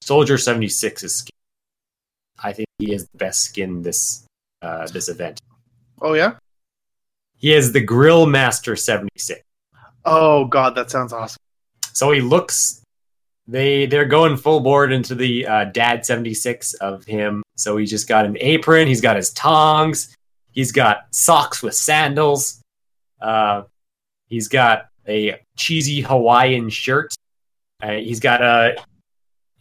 Soldier 0.00 0.36
76's 0.36 1.14
skin. 1.14 1.30
I 2.42 2.52
think 2.52 2.68
he 2.78 2.92
is 2.92 3.06
the 3.08 3.18
best 3.18 3.42
skin 3.42 3.82
this 3.82 4.26
uh, 4.62 4.86
this 4.88 5.08
event. 5.08 5.40
Oh 6.00 6.14
yeah. 6.14 6.34
He 7.36 7.52
is 7.52 7.72
the 7.72 7.80
Grill 7.80 8.26
Master 8.26 8.76
76. 8.76 9.40
Oh 10.04 10.44
god, 10.46 10.74
that 10.74 10.90
sounds 10.90 11.12
awesome. 11.12 11.38
So 11.92 12.10
he 12.10 12.20
looks 12.20 12.82
they 13.46 13.86
they're 13.86 14.04
going 14.04 14.36
full 14.36 14.60
board 14.60 14.92
into 14.92 15.14
the 15.14 15.46
uh, 15.46 15.64
dad 15.64 16.04
76 16.04 16.74
of 16.74 17.04
him. 17.04 17.42
So 17.56 17.76
he's 17.76 17.90
just 17.90 18.08
got 18.08 18.26
an 18.26 18.36
apron, 18.40 18.88
he's 18.88 19.00
got 19.00 19.16
his 19.16 19.32
tongs, 19.32 20.14
he's 20.52 20.72
got 20.72 21.06
socks 21.12 21.62
with 21.62 21.74
sandals. 21.74 22.60
Uh, 23.20 23.62
he's 24.28 24.48
got 24.48 24.88
a 25.08 25.40
cheesy 25.56 26.00
Hawaiian 26.00 26.70
shirt. 26.70 27.14
Uh, 27.82 27.92
he's 27.92 28.20
got 28.20 28.42
a, 28.42 28.76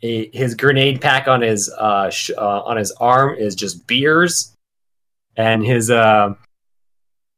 a 0.02 0.30
his 0.30 0.56
grenade 0.56 1.02
pack 1.02 1.28
on 1.28 1.42
his 1.42 1.70
uh, 1.70 2.10
sh- 2.10 2.32
uh, 2.38 2.62
on 2.62 2.78
his 2.78 2.92
arm 2.92 3.36
is 3.36 3.56
just 3.56 3.86
beers, 3.88 4.54
and 5.36 5.66
his 5.66 5.90
uh, 5.90 6.34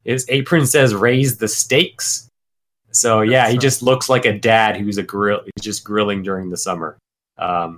his 0.03 0.25
apron 0.29 0.65
says 0.65 0.93
"Raise 0.93 1.37
the 1.37 1.47
stakes." 1.47 2.29
So 2.91 3.21
yeah, 3.21 3.49
he 3.49 3.57
just 3.57 3.81
looks 3.81 4.07
like 4.09 4.25
a 4.25 4.37
dad 4.37 4.77
who's 4.77 4.97
a 4.97 5.03
grill. 5.03 5.41
He's 5.43 5.63
just 5.63 5.83
grilling 5.83 6.23
during 6.23 6.49
the 6.49 6.57
summer. 6.57 6.97
Um, 7.37 7.77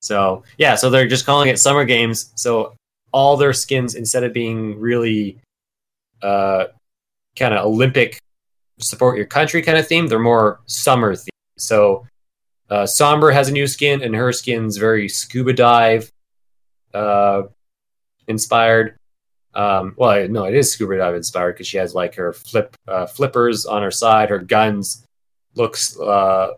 so 0.00 0.44
yeah, 0.58 0.74
so 0.74 0.90
they're 0.90 1.06
just 1.06 1.26
calling 1.26 1.48
it 1.48 1.58
summer 1.58 1.84
games. 1.84 2.32
So 2.34 2.74
all 3.12 3.36
their 3.36 3.52
skins, 3.52 3.94
instead 3.94 4.24
of 4.24 4.32
being 4.32 4.78
really 4.78 5.38
uh, 6.22 6.66
kind 7.36 7.54
of 7.54 7.64
Olympic 7.64 8.18
support 8.80 9.16
your 9.16 9.26
country 9.26 9.62
kind 9.62 9.78
of 9.78 9.86
theme, 9.86 10.06
they're 10.06 10.18
more 10.18 10.60
summer 10.66 11.14
themed. 11.14 11.28
So 11.58 12.06
uh, 12.68 12.82
Sombra 12.84 13.32
has 13.32 13.48
a 13.48 13.52
new 13.52 13.66
skin, 13.66 14.02
and 14.02 14.14
her 14.14 14.32
skin's 14.32 14.76
very 14.76 15.08
scuba 15.08 15.52
dive 15.52 16.10
uh, 16.92 17.44
inspired. 18.28 18.96
Um, 19.54 19.94
well, 19.96 20.28
no, 20.28 20.44
it 20.44 20.54
is 20.54 20.72
scuba 20.72 20.98
dive 20.98 21.14
inspired 21.14 21.52
because 21.52 21.66
she 21.66 21.78
has 21.78 21.94
like 21.94 22.14
her 22.16 22.32
flip 22.32 22.76
uh, 22.88 23.06
flippers 23.06 23.64
on 23.64 23.82
her 23.82 23.90
side. 23.90 24.30
Her 24.30 24.38
guns 24.38 25.06
looks 25.54 25.98
uh, 25.98 26.54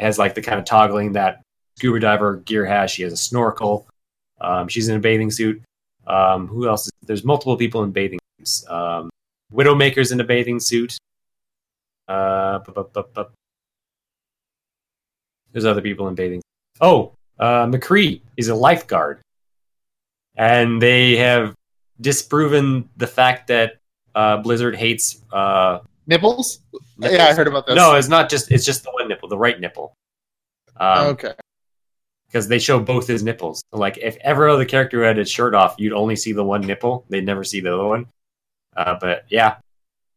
has 0.00 0.18
like 0.18 0.34
the 0.34 0.42
kind 0.42 0.58
of 0.58 0.64
toggling 0.64 1.12
that 1.12 1.42
scuba 1.76 2.00
diver 2.00 2.36
gear 2.38 2.64
has. 2.64 2.90
She 2.90 3.02
has 3.02 3.12
a 3.12 3.16
snorkel. 3.16 3.86
Um, 4.40 4.66
she's 4.68 4.88
in 4.88 4.96
a 4.96 5.00
bathing 5.00 5.30
suit. 5.30 5.62
Um, 6.06 6.48
who 6.48 6.68
else? 6.68 6.86
Is, 6.86 6.92
there's 7.02 7.24
multiple 7.24 7.56
people 7.56 7.84
in 7.84 7.92
bathing 7.92 8.18
suits. 8.38 8.68
Um, 8.68 9.10
Widowmaker's 9.52 10.12
in 10.12 10.20
a 10.20 10.24
bathing 10.24 10.60
suit. 10.60 10.96
Uh, 12.08 12.58
bu- 12.60 12.84
bu- 12.92 13.02
bu- 13.14 13.24
there's 15.52 15.64
other 15.64 15.80
people 15.80 16.08
in 16.08 16.14
bathing. 16.14 16.42
Oh, 16.80 17.12
uh, 17.38 17.66
McCree 17.66 18.20
is 18.36 18.48
a 18.48 18.54
lifeguard, 18.54 19.20
and 20.36 20.82
they 20.82 21.16
have 21.16 21.54
disproven 22.00 22.88
the 22.96 23.06
fact 23.06 23.46
that 23.48 23.76
uh, 24.14 24.38
Blizzard 24.38 24.76
hates. 24.76 25.22
Uh, 25.32 25.78
Nipples? 26.06 26.60
nipples. 26.98 27.16
Yeah, 27.16 27.26
I 27.26 27.32
heard 27.34 27.46
about 27.48 27.66
this. 27.66 27.76
No, 27.76 27.94
it's 27.94 28.08
not 28.08 28.28
just. 28.28 28.50
It's 28.50 28.64
just 28.64 28.82
the 28.84 28.90
one 28.90 29.08
nipple, 29.08 29.28
the 29.28 29.38
right 29.38 29.58
nipple. 29.58 29.94
Um, 30.76 31.06
okay. 31.08 31.32
because 32.26 32.48
they 32.48 32.58
show 32.58 32.80
both 32.80 33.06
his 33.06 33.22
nipples. 33.22 33.62
Like 33.72 33.96
if 33.98 34.16
every 34.20 34.50
other 34.50 34.64
character 34.64 35.04
had 35.04 35.16
his 35.16 35.30
shirt 35.30 35.54
off, 35.54 35.76
you'd 35.78 35.92
only 35.92 36.16
see 36.16 36.32
the 36.32 36.44
one 36.44 36.62
nipple. 36.62 37.06
They'd 37.08 37.24
never 37.24 37.44
see 37.44 37.60
the 37.60 37.72
other 37.72 37.86
one. 37.86 38.06
Uh, 38.76 38.96
but 39.00 39.24
yeah, 39.28 39.56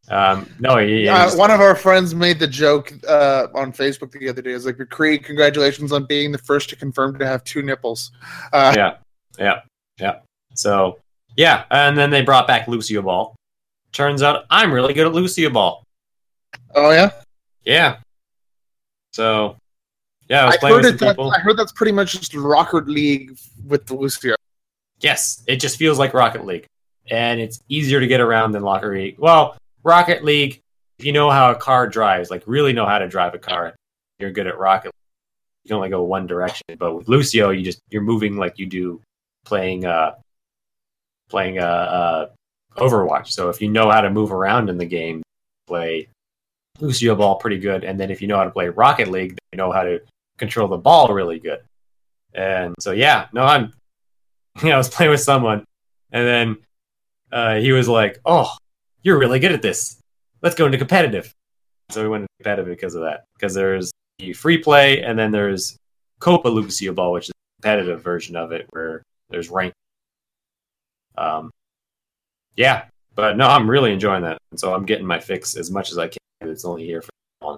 um, 0.10 0.50
no, 0.60 0.78
he, 0.78 1.08
Uh, 1.08 1.36
one 1.36 1.52
of 1.52 1.60
our 1.60 1.76
friends 1.76 2.16
made 2.16 2.40
the 2.40 2.48
joke 2.48 2.94
uh, 3.08 3.48
on 3.54 3.72
Facebook 3.72 4.12
the 4.12 4.30
other 4.30 4.42
day. 4.42 4.52
It's 4.52 4.66
like, 4.66 4.78
McCree, 4.78 5.24
congratulations 5.24 5.92
on 5.92 6.06
being 6.06 6.32
the 6.32 6.38
first 6.38 6.70
to 6.70 6.76
confirm 6.76 7.18
to 7.20 7.26
have 7.26 7.44
two 7.44 7.62
nipples. 7.62 8.12
Uh, 8.54 8.74
yeah, 8.76 8.98
yeah, 9.38 9.62
yeah. 10.00 10.20
So 10.54 11.00
yeah, 11.36 11.66
and 11.72 11.98
then 11.98 12.10
they 12.10 12.22
brought 12.22 12.48
back 12.48 12.68
Lucio 12.68 13.02
Ball. 13.02 13.36
Turns 13.92 14.22
out 14.22 14.46
I'm 14.50 14.72
really 14.72 14.94
good 14.94 15.08
at 15.08 15.14
Lucio 15.14 15.50
Ball. 15.50 15.84
Oh, 16.76 16.92
yeah? 16.92 17.12
Yeah. 17.64 17.98
So 19.14 19.58
yeah, 20.30 20.44
I 20.44 20.46
was 20.46 20.56
I 20.56 20.58
playing 20.60 20.76
heard, 20.76 20.86
with 20.86 21.00
some 21.00 21.10
people. 21.10 21.32
I 21.32 21.40
heard 21.40 21.58
that's 21.58 21.72
pretty 21.72 21.92
much 21.92 22.14
just 22.14 22.34
Rocket 22.34 22.88
League 22.88 23.38
with 23.66 23.86
the 23.88 23.96
Lucio. 23.96 24.36
Yes, 25.00 25.44
it 25.48 25.58
just 25.58 25.78
feels 25.78 26.00
like 26.00 26.14
Rocket 26.14 26.46
League, 26.46 26.66
and 27.10 27.40
it's 27.40 27.62
easier 27.70 28.00
to 28.00 28.08
get 28.08 28.22
around 28.22 28.52
than 28.52 28.64
Rocket 28.64 28.92
League. 28.92 29.20
Well, 29.20 29.58
Rocket 29.84 30.24
League, 30.24 30.62
if 31.00 31.06
you 31.06 31.12
know 31.12 31.30
how 31.30 31.52
a 31.52 31.56
car 31.56 31.88
drives, 31.88 32.30
like 32.30 32.44
really 32.46 32.74
know 32.74 32.86
how 32.86 32.98
to 33.00 33.08
drive 33.08 33.34
a 33.34 33.40
car, 33.40 33.76
you're 34.20 34.32
good 34.32 34.48
at 34.48 34.58
Rocket. 34.58 34.88
League. 34.88 34.94
You 35.64 35.70
can 35.70 35.78
only 35.78 35.90
go 35.90 36.04
one 36.04 36.28
direction, 36.28 36.64
but 36.78 36.96
with 36.96 37.08
Lucio, 37.08 37.50
you 37.50 37.64
just 37.64 37.80
you're 37.90 38.02
moving 38.02 38.38
like 38.38 38.58
you 38.58 38.66
do 38.66 39.02
playing 39.46 39.86
uh 39.86 40.16
playing 41.30 41.60
uh, 41.60 41.62
uh 41.62 42.30
Overwatch. 42.78 43.30
So 43.30 43.50
if 43.50 43.62
you 43.62 43.70
know 43.70 43.90
how 43.90 44.02
to 44.02 44.10
move 44.10 44.32
around 44.32 44.70
in 44.70 44.78
the 44.78 44.86
game, 44.86 45.24
play 45.68 46.08
Lucio 46.80 47.16
Ball 47.16 47.36
pretty 47.36 47.60
good, 47.60 47.84
and 47.84 48.00
then 48.00 48.12
if 48.12 48.22
you 48.22 48.28
know 48.28 48.38
how 48.38 48.44
to 48.44 48.52
play 48.52 48.70
Rocket 48.70 49.10
League, 49.10 49.32
then 49.32 49.40
you 49.54 49.58
know 49.58 49.72
how 49.72 49.84
to 49.84 50.00
control 50.38 50.68
the 50.68 50.78
ball 50.78 51.14
really 51.14 51.40
good. 51.40 51.60
And 52.34 52.76
so 52.80 52.92
yeah, 52.92 53.28
no, 53.34 53.44
I'm 53.44 53.74
yeah, 54.64 54.76
I 54.76 54.78
was 54.78 54.90
playing 54.90 55.12
with 55.12 55.22
someone, 55.22 55.66
and 56.12 56.28
then 56.28 56.58
uh, 57.32 57.56
he 57.56 57.72
was 57.72 57.88
like, 57.88 58.20
"Oh, 58.26 58.50
you're 59.02 59.20
really 59.20 59.40
good 59.40 59.52
at 59.52 59.62
this. 59.62 60.00
Let's 60.42 60.56
go 60.56 60.66
into 60.66 60.78
competitive." 60.78 61.34
So 61.90 62.04
we 62.04 62.10
went 62.10 62.22
into 62.24 62.34
competitive 62.40 62.70
because 62.76 62.96
of 62.96 63.02
that. 63.02 63.26
Because 63.36 63.54
there's 63.54 63.92
the 64.20 64.34
free 64.34 64.58
play, 64.58 65.02
and 65.04 65.18
then 65.18 65.32
there's 65.32 65.78
Copa 66.20 66.48
Lucio 66.48 66.94
Ball, 66.94 67.12
which 67.14 67.26
is 67.26 67.30
a 67.32 67.62
competitive 67.62 68.02
version 68.04 68.36
of 68.36 68.52
it, 68.52 68.68
where 68.72 69.04
there's 69.30 69.50
rank. 69.50 69.74
Um, 71.18 71.52
yeah, 72.56 72.86
but 73.16 73.38
no, 73.38 73.48
I'm 73.48 73.70
really 73.70 73.92
enjoying 73.92 74.24
that, 74.24 74.38
and 74.52 74.60
so 74.60 74.74
I'm 74.74 74.86
getting 74.86 75.06
my 75.06 75.20
fix 75.20 75.56
as 75.56 75.72
much 75.72 75.92
as 75.92 75.98
I 75.98 76.08
can. 76.08 76.18
It's 76.42 76.66
only 76.66 76.86
here 76.86 77.02
for 77.02 77.10
long, 77.42 77.58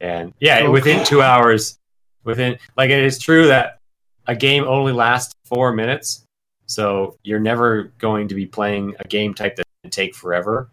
and 0.00 0.32
yeah, 0.40 0.58
Okay. 0.58 0.68
within 0.68 1.04
two 1.04 1.22
hours, 1.22 1.76
within 2.24 2.56
like 2.76 2.90
it 2.90 3.02
is 3.02 3.18
true 3.18 3.48
that 3.48 3.78
a 4.26 4.36
game 4.36 4.64
only 4.64 4.92
lasts 4.92 5.34
four 5.44 5.72
minutes, 5.72 6.24
so 6.68 7.16
you're 7.24 7.40
never 7.40 7.92
going 7.98 8.28
to 8.28 8.34
be 8.34 8.46
playing 8.46 8.94
a 9.00 9.08
game 9.08 9.34
type 9.34 9.56
that 9.56 9.66
can 9.82 9.90
take 9.90 10.14
forever, 10.14 10.70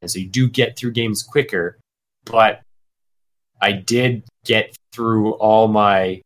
and 0.00 0.10
so 0.10 0.18
you 0.18 0.28
do 0.28 0.48
get 0.48 0.76
through 0.76 0.92
games 0.92 1.22
quicker. 1.22 1.78
But 2.24 2.62
I 3.60 3.72
did 3.72 4.24
get 4.44 4.76
through 4.92 5.32
all 5.34 5.68
my 5.68 6.22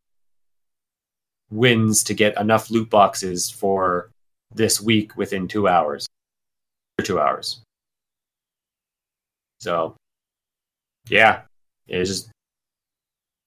wins 1.50 2.02
to 2.04 2.14
get 2.14 2.38
enough 2.40 2.70
loot 2.70 2.90
boxes 2.90 3.50
for 3.50 4.10
this 4.54 4.80
week 4.80 5.16
within 5.16 5.46
two 5.46 5.68
hours. 5.68 6.06
Two 7.02 7.20
hours. 7.20 7.60
So, 9.60 9.96
yeah, 11.08 11.42
it 11.86 12.04
just 12.04 12.30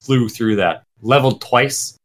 flew 0.02 0.30
through 0.30 0.58
that. 0.58 0.84
Leveled 1.02 1.42
twice. 1.42 1.98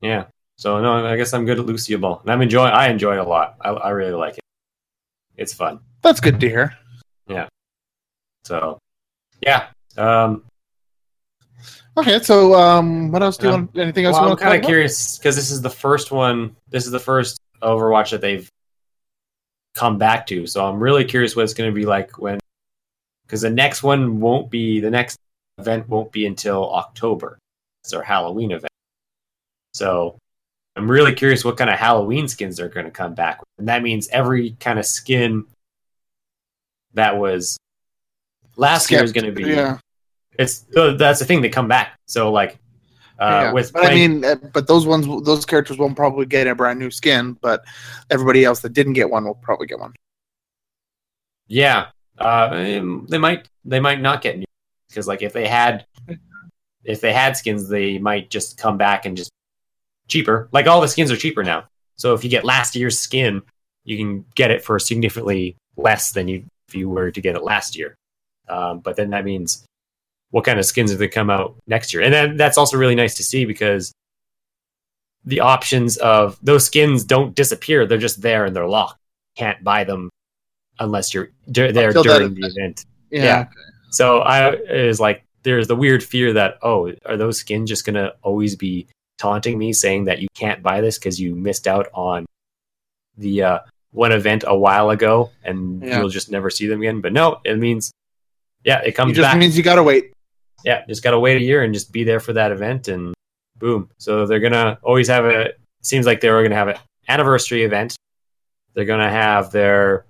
Yeah. 0.00 0.26
So 0.56 0.80
no, 0.80 1.06
I 1.06 1.16
guess 1.16 1.32
I'm 1.34 1.44
good 1.44 1.58
at 1.58 1.66
Lucio 1.66 1.98
Ball, 1.98 2.20
and 2.22 2.30
I'm 2.30 2.40
enjoying. 2.42 2.72
I 2.72 2.88
enjoy 2.88 3.12
it 3.12 3.18
a 3.18 3.24
lot. 3.24 3.56
I, 3.60 3.70
I 3.70 3.90
really 3.90 4.14
like 4.14 4.34
it. 4.34 4.40
It's 5.36 5.52
fun. 5.52 5.80
That's 6.02 6.20
good 6.20 6.40
to 6.40 6.48
hear. 6.48 6.74
Yeah. 7.28 7.48
So, 8.44 8.78
yeah. 9.40 9.68
Um, 9.96 10.44
Okay, 11.98 12.20
so 12.22 12.54
um, 12.54 13.10
what 13.10 13.22
else 13.22 13.38
do 13.38 13.46
you 13.46 13.52
Yeah. 13.52 13.58
want? 13.58 13.78
Anything 13.78 14.04
else 14.04 14.14
well, 14.14 14.24
you 14.26 14.30
I'm 14.32 14.36
kind 14.36 14.58
of 14.58 14.64
curious 14.66 15.16
because 15.16 15.34
this 15.34 15.50
is 15.50 15.62
the 15.62 15.70
first 15.70 16.10
one. 16.10 16.54
This 16.68 16.84
is 16.84 16.90
the 16.92 17.00
first 17.00 17.38
Overwatch 17.62 18.10
that 18.10 18.20
they've 18.20 18.48
come 19.74 19.96
back 19.96 20.26
to. 20.26 20.46
So 20.46 20.66
I'm 20.66 20.78
really 20.78 21.04
curious 21.04 21.34
what 21.34 21.42
it's 21.44 21.54
going 21.54 21.70
to 21.70 21.74
be 21.74 21.86
like 21.86 22.18
when, 22.18 22.38
because 23.26 23.40
the 23.40 23.50
next 23.50 23.82
one 23.82 24.20
won't 24.20 24.50
be 24.50 24.80
the 24.80 24.90
next 24.90 25.16
event 25.58 25.88
won't 25.88 26.12
be 26.12 26.26
until 26.26 26.70
October. 26.74 27.38
It's 27.82 27.94
our 27.94 28.02
Halloween 28.02 28.50
event. 28.52 28.72
So 29.72 30.18
I'm 30.76 30.90
really 30.90 31.14
curious 31.14 31.44
what 31.44 31.56
kind 31.56 31.70
of 31.70 31.78
Halloween 31.78 32.28
skins 32.28 32.56
they're 32.56 32.68
going 32.68 32.86
to 32.86 32.92
come 32.92 33.14
back 33.14 33.40
with, 33.40 33.48
and 33.58 33.68
that 33.68 33.82
means 33.82 34.08
every 34.08 34.56
kind 34.60 34.78
of 34.78 34.84
skin 34.84 35.44
that 36.94 37.16
was 37.16 37.56
last 38.56 38.90
year 38.90 39.02
is 39.02 39.12
going 39.12 39.24
to 39.24 39.32
be. 39.32 39.44
Yeah, 39.44 39.78
It's 40.38 40.66
that's 40.74 41.18
the 41.18 41.24
thing 41.24 41.40
they 41.40 41.48
come 41.48 41.68
back. 41.68 41.98
So 42.06 42.30
like. 42.30 42.58
Uh, 43.18 43.44
yeah. 43.44 43.52
with 43.52 43.72
but 43.72 43.86
I 43.86 43.94
mean, 43.94 44.22
uh, 44.26 44.34
but 44.52 44.66
those 44.66 44.86
ones, 44.86 45.06
those 45.24 45.46
characters 45.46 45.78
won't 45.78 45.96
probably 45.96 46.26
get 46.26 46.46
a 46.46 46.54
brand 46.54 46.78
new 46.78 46.90
skin, 46.90 47.32
but 47.40 47.64
everybody 48.10 48.44
else 48.44 48.60
that 48.60 48.74
didn't 48.74 48.92
get 48.92 49.08
one 49.08 49.24
will 49.24 49.36
probably 49.36 49.66
get 49.66 49.78
one. 49.78 49.94
Yeah, 51.46 51.86
uh, 52.18 52.50
um, 52.52 53.06
they 53.08 53.16
might 53.16 53.48
they 53.64 53.80
might 53.80 54.02
not 54.02 54.20
get 54.20 54.36
new 54.36 54.44
because 54.88 55.08
like 55.08 55.22
if 55.22 55.32
they 55.32 55.46
had 55.46 55.86
if 56.84 57.00
they 57.00 57.12
had 57.12 57.38
skins, 57.38 57.70
they 57.70 57.96
might 57.96 58.28
just 58.28 58.58
come 58.58 58.76
back 58.76 59.06
and 59.06 59.16
just 59.16 59.30
cheaper. 60.08 60.48
Like 60.52 60.66
all 60.66 60.80
the 60.80 60.88
skins 60.88 61.10
are 61.10 61.16
cheaper 61.16 61.42
now. 61.42 61.64
So 61.96 62.14
if 62.14 62.24
you 62.24 62.30
get 62.30 62.44
last 62.44 62.76
year's 62.76 62.98
skin, 62.98 63.42
you 63.84 63.96
can 63.96 64.24
get 64.34 64.50
it 64.50 64.64
for 64.64 64.78
significantly 64.78 65.56
less 65.76 66.12
than 66.12 66.28
you 66.28 66.44
if 66.68 66.74
you 66.74 66.88
were 66.88 67.10
to 67.10 67.20
get 67.20 67.36
it 67.36 67.42
last 67.42 67.76
year. 67.76 67.96
Um, 68.48 68.80
but 68.80 68.96
then 68.96 69.10
that 69.10 69.24
means 69.24 69.64
what 70.30 70.44
kind 70.44 70.58
of 70.58 70.66
skins 70.66 70.92
are 70.92 70.96
they 70.96 71.08
come 71.08 71.30
out 71.30 71.56
next 71.66 71.94
year? 71.94 72.02
And 72.02 72.12
then 72.12 72.36
that's 72.36 72.58
also 72.58 72.76
really 72.76 72.94
nice 72.94 73.14
to 73.16 73.24
see 73.24 73.44
because 73.44 73.92
the 75.24 75.40
options 75.40 75.96
of 75.96 76.38
those 76.42 76.64
skins 76.64 77.04
don't 77.04 77.34
disappear; 77.34 77.86
they're 77.86 77.98
just 77.98 78.22
there 78.22 78.44
and 78.44 78.54
they're 78.54 78.68
locked. 78.68 79.00
Can't 79.36 79.62
buy 79.62 79.84
them 79.84 80.10
unless 80.78 81.12
you're 81.12 81.30
dur- 81.50 81.72
there 81.72 81.88
Until 81.88 82.04
during 82.04 82.34
the 82.34 82.46
event. 82.46 82.84
Yeah. 83.10 83.24
Yeah. 83.24 83.46
So 83.90 84.20
I 84.20 84.52
is 84.52 85.00
like 85.00 85.24
there's 85.42 85.68
the 85.68 85.76
weird 85.76 86.02
fear 86.02 86.32
that 86.34 86.58
oh 86.62 86.92
are 87.04 87.16
those 87.16 87.38
skins 87.38 87.68
just 87.68 87.84
gonna 87.84 88.12
always 88.22 88.56
be 88.56 88.86
taunting 89.18 89.58
me 89.58 89.72
saying 89.72 90.04
that 90.04 90.20
you 90.20 90.28
can't 90.34 90.62
buy 90.62 90.80
this 90.80 90.98
because 90.98 91.18
you 91.20 91.34
missed 91.34 91.66
out 91.66 91.88
on 91.94 92.26
the 93.16 93.42
uh, 93.42 93.58
one 93.92 94.12
event 94.12 94.44
a 94.46 94.56
while 94.56 94.90
ago 94.90 95.30
and 95.44 95.82
Yeah. 95.82 96.00
you'll 96.00 96.08
just 96.08 96.30
never 96.30 96.50
see 96.50 96.66
them 96.66 96.80
again. 96.80 97.00
But 97.00 97.12
no, 97.12 97.40
it 97.44 97.58
means 97.58 97.90
yeah, 98.64 98.80
it 98.80 98.92
comes. 98.92 99.12
It 99.12 99.14
just 99.16 99.24
back. 99.32 99.38
means 99.38 99.56
you 99.56 99.62
gotta 99.62 99.82
wait. 99.82 100.12
yeah, 100.64 100.84
just 100.86 101.02
gotta 101.02 101.18
wait 101.18 101.36
a 101.36 101.40
year 101.44 101.62
and 101.62 101.72
just 101.72 101.92
be 101.92 102.04
there 102.04 102.20
for 102.20 102.32
that 102.34 102.50
event 102.52 102.88
and 102.88 103.14
boom. 103.58 103.88
So 103.98 104.26
they're 104.26 104.40
gonna 104.40 104.78
always 104.82 105.08
have 105.08 105.24
a 105.24 105.52
seems 105.82 106.04
like 106.04 106.20
they're 106.20 106.42
gonna 106.42 106.54
have 106.56 106.68
an 106.68 106.76
anniversary 107.08 107.62
event. 107.64 107.96
They're 108.74 108.84
gonna 108.84 109.08
have 109.10 109.50
their 109.52 110.04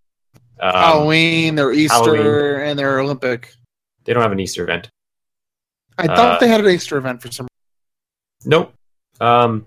um, 0.58 0.72
Halloween, 0.72 1.54
their 1.54 1.70
Easter, 1.72 1.94
Halloween. 2.16 2.68
and 2.70 2.78
their 2.78 2.98
Olympic. 2.98 3.52
they 4.04 4.12
don't 4.14 4.22
have 4.22 4.32
an 4.32 4.40
Easter 4.40 4.64
event. 4.64 4.88
I 5.98 6.06
thought 6.06 6.36
Uh, 6.36 6.38
they 6.40 6.48
had 6.48 6.60
an 6.64 6.70
Easter 6.70 6.96
event 6.96 7.20
for 7.22 7.30
some 7.30 7.46
Nope. 8.44 8.72
Um, 9.20 9.66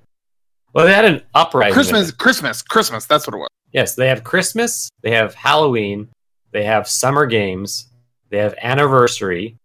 well, 0.73 0.85
they 0.85 0.93
had 0.93 1.05
an 1.05 1.21
uprising. 1.33 1.73
Christmas. 1.73 2.11
Christmas, 2.11 2.61
Christmas. 2.61 3.05
That's 3.05 3.25
what 3.27 3.33
it 3.35 3.37
was. 3.37 3.49
Yes, 3.71 3.95
they 3.95 4.07
have 4.07 4.23
Christmas. 4.23 4.89
They 5.01 5.11
have 5.11 5.33
Halloween. 5.35 6.09
They 6.51 6.63
have 6.63 6.87
summer 6.87 7.25
games. 7.25 7.87
They 8.29 8.37
have 8.37 8.55
anniversary. 8.61 9.57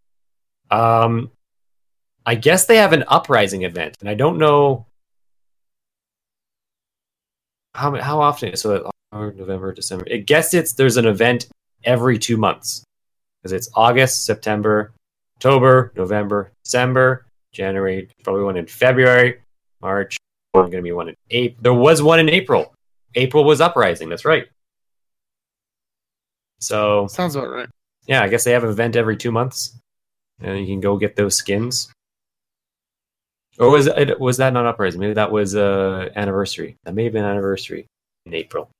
Um, 0.70 1.30
I 2.26 2.35
guess 2.35 2.66
they 2.66 2.76
have 2.76 2.93
an 2.93 3.05
uprising 3.09 3.62
event, 3.62 3.97
and 4.01 4.09
I 4.09 4.14
don't 4.14 4.39
know. 4.39 4.87
how 7.74 7.95
how 7.97 8.20
often? 8.20 8.57
So 8.57 8.91
October, 9.12 9.35
November, 9.37 9.72
December. 9.72 10.07
I 10.11 10.18
guess 10.18 10.55
it's 10.55 10.72
there's 10.72 10.97
an 10.97 11.07
event 11.07 11.49
every 11.85 12.18
two 12.18 12.37
months 12.37 12.85
because 13.43 13.53
it's 13.53 13.68
August, 13.74 14.24
September, 14.24 14.93
October, 15.37 15.93
November, 15.97 16.53
December, 16.64 17.26
January. 17.53 18.09
Probably 18.22 18.43
one 18.43 18.57
in 18.57 18.66
February, 18.66 19.41
March. 19.85 20.16
One 20.53 20.64
going 20.70 20.82
to 20.82 20.82
be 20.82 20.93
one 20.93 21.11
in 21.11 21.16
April. 21.30 21.62
There 21.62 21.74
was 21.74 22.03
one 22.03 22.18
in 22.18 22.28
April. 22.28 22.74
April 23.14 23.45
was 23.45 23.61
Uprising. 23.61 24.09
That's 24.09 24.24
right. 24.24 24.47
So 26.61 27.07
Sounds 27.09 27.37
about 27.37 27.51
right. 27.51 27.68
yeah, 28.07 28.22
I 28.22 28.28
guess 28.28 28.45
they 28.45 28.53
have 28.53 28.64
an 28.64 28.70
event 28.70 28.97
every 28.97 29.16
two 29.16 29.30
months, 29.30 29.78
and 30.41 30.59
you 30.59 30.66
can 30.66 30.80
go 30.80 30.97
get 30.97 31.16
those 31.16 31.37
skins. 31.37 31.93
Or 33.59 33.68
was 33.70 33.87
it 33.87 34.18
was 34.18 34.39
that 34.39 34.53
not 34.53 34.66
uprising? 34.66 35.01
Maybe 35.01 35.14
that 35.14 35.30
was 35.30 35.55
uh 35.55 36.09
anniversary. 36.16 36.76
That 36.85 36.95
may 36.95 37.05
have 37.05 37.12
been 37.12 37.24
anniversary 37.24 37.87
in 38.26 38.35
April. 38.35 38.70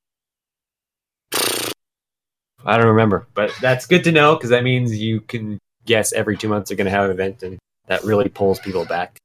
I 2.67 2.79
don't 2.79 2.87
remember, 2.87 3.27
but 3.35 3.53
that's 3.61 3.87
good 3.87 4.05
to 4.05 4.13
know 4.13 4.35
because 4.35 4.51
that 4.51 4.65
means 4.65 4.99
you 4.99 5.21
can 5.21 5.59
guess 5.85 6.13
every 6.15 6.37
two 6.37 6.49
months 6.49 6.71
they're 6.71 6.79
going 6.79 6.87
to 6.87 6.91
have 6.91 7.05
an 7.05 7.11
event, 7.11 7.43
and 7.43 7.59
that 7.89 8.03
really 8.05 8.31
pulls 8.31 8.59
people 8.59 8.87
back. 8.87 9.19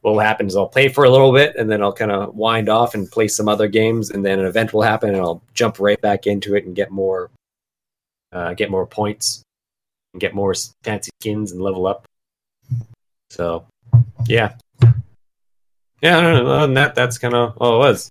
What 0.00 0.12
will 0.12 0.20
happen 0.20 0.46
is 0.46 0.56
I'll 0.56 0.68
play 0.68 0.88
for 0.88 1.04
a 1.04 1.10
little 1.10 1.32
bit, 1.32 1.56
and 1.56 1.70
then 1.70 1.82
I'll 1.82 1.92
kind 1.92 2.10
of 2.10 2.34
wind 2.34 2.68
off 2.68 2.94
and 2.94 3.10
play 3.10 3.28
some 3.28 3.48
other 3.48 3.68
games, 3.68 4.10
and 4.10 4.24
then 4.24 4.38
an 4.38 4.46
event 4.46 4.72
will 4.72 4.82
happen, 4.82 5.10
and 5.10 5.18
I'll 5.18 5.42
jump 5.52 5.78
right 5.78 6.00
back 6.00 6.26
into 6.26 6.54
it 6.54 6.64
and 6.64 6.74
get 6.74 6.90
more, 6.90 7.30
uh, 8.32 8.54
get 8.54 8.70
more 8.70 8.86
points, 8.86 9.42
and 10.14 10.20
get 10.20 10.34
more 10.34 10.54
fancy 10.82 11.10
skins 11.20 11.52
and 11.52 11.60
level 11.60 11.86
up. 11.86 12.06
So, 13.28 13.66
yeah, 14.26 14.54
yeah. 16.00 16.18
I 16.18 16.20
don't. 16.22 16.46
Other 16.46 16.60
than 16.62 16.74
that, 16.74 16.94
that's 16.94 17.18
kind 17.18 17.34
of 17.34 17.58
all 17.58 17.76
it 17.76 17.78
was. 17.78 18.10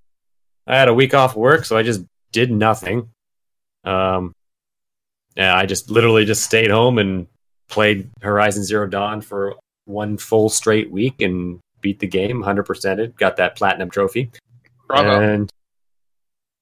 I 0.68 0.78
had 0.78 0.90
a 0.90 0.94
week 0.94 1.16
off 1.16 1.36
work, 1.36 1.66
so 1.66 1.76
I 1.76 1.82
just 1.82 2.04
did 2.32 2.52
nothing. 2.52 3.10
Um, 3.84 4.34
yeah, 5.36 5.56
I 5.56 5.66
just 5.66 5.90
literally 5.90 6.26
just 6.26 6.44
stayed 6.44 6.70
home 6.70 7.00
and 7.00 7.28
played 7.68 8.10
Horizon 8.22 8.64
Zero 8.64 8.86
Dawn 8.86 9.22
for 9.22 9.56
one 9.86 10.18
full 10.18 10.50
straight 10.50 10.92
week 10.92 11.22
and 11.22 11.60
beat 11.82 12.00
the 12.00 12.08
game 12.08 12.44
100%. 12.44 13.00
It 13.00 13.16
got 13.18 13.38
that 13.38 13.56
platinum 13.56 13.90
trophy. 13.90 14.32
Bravo. 14.88 15.22
And 15.22 15.52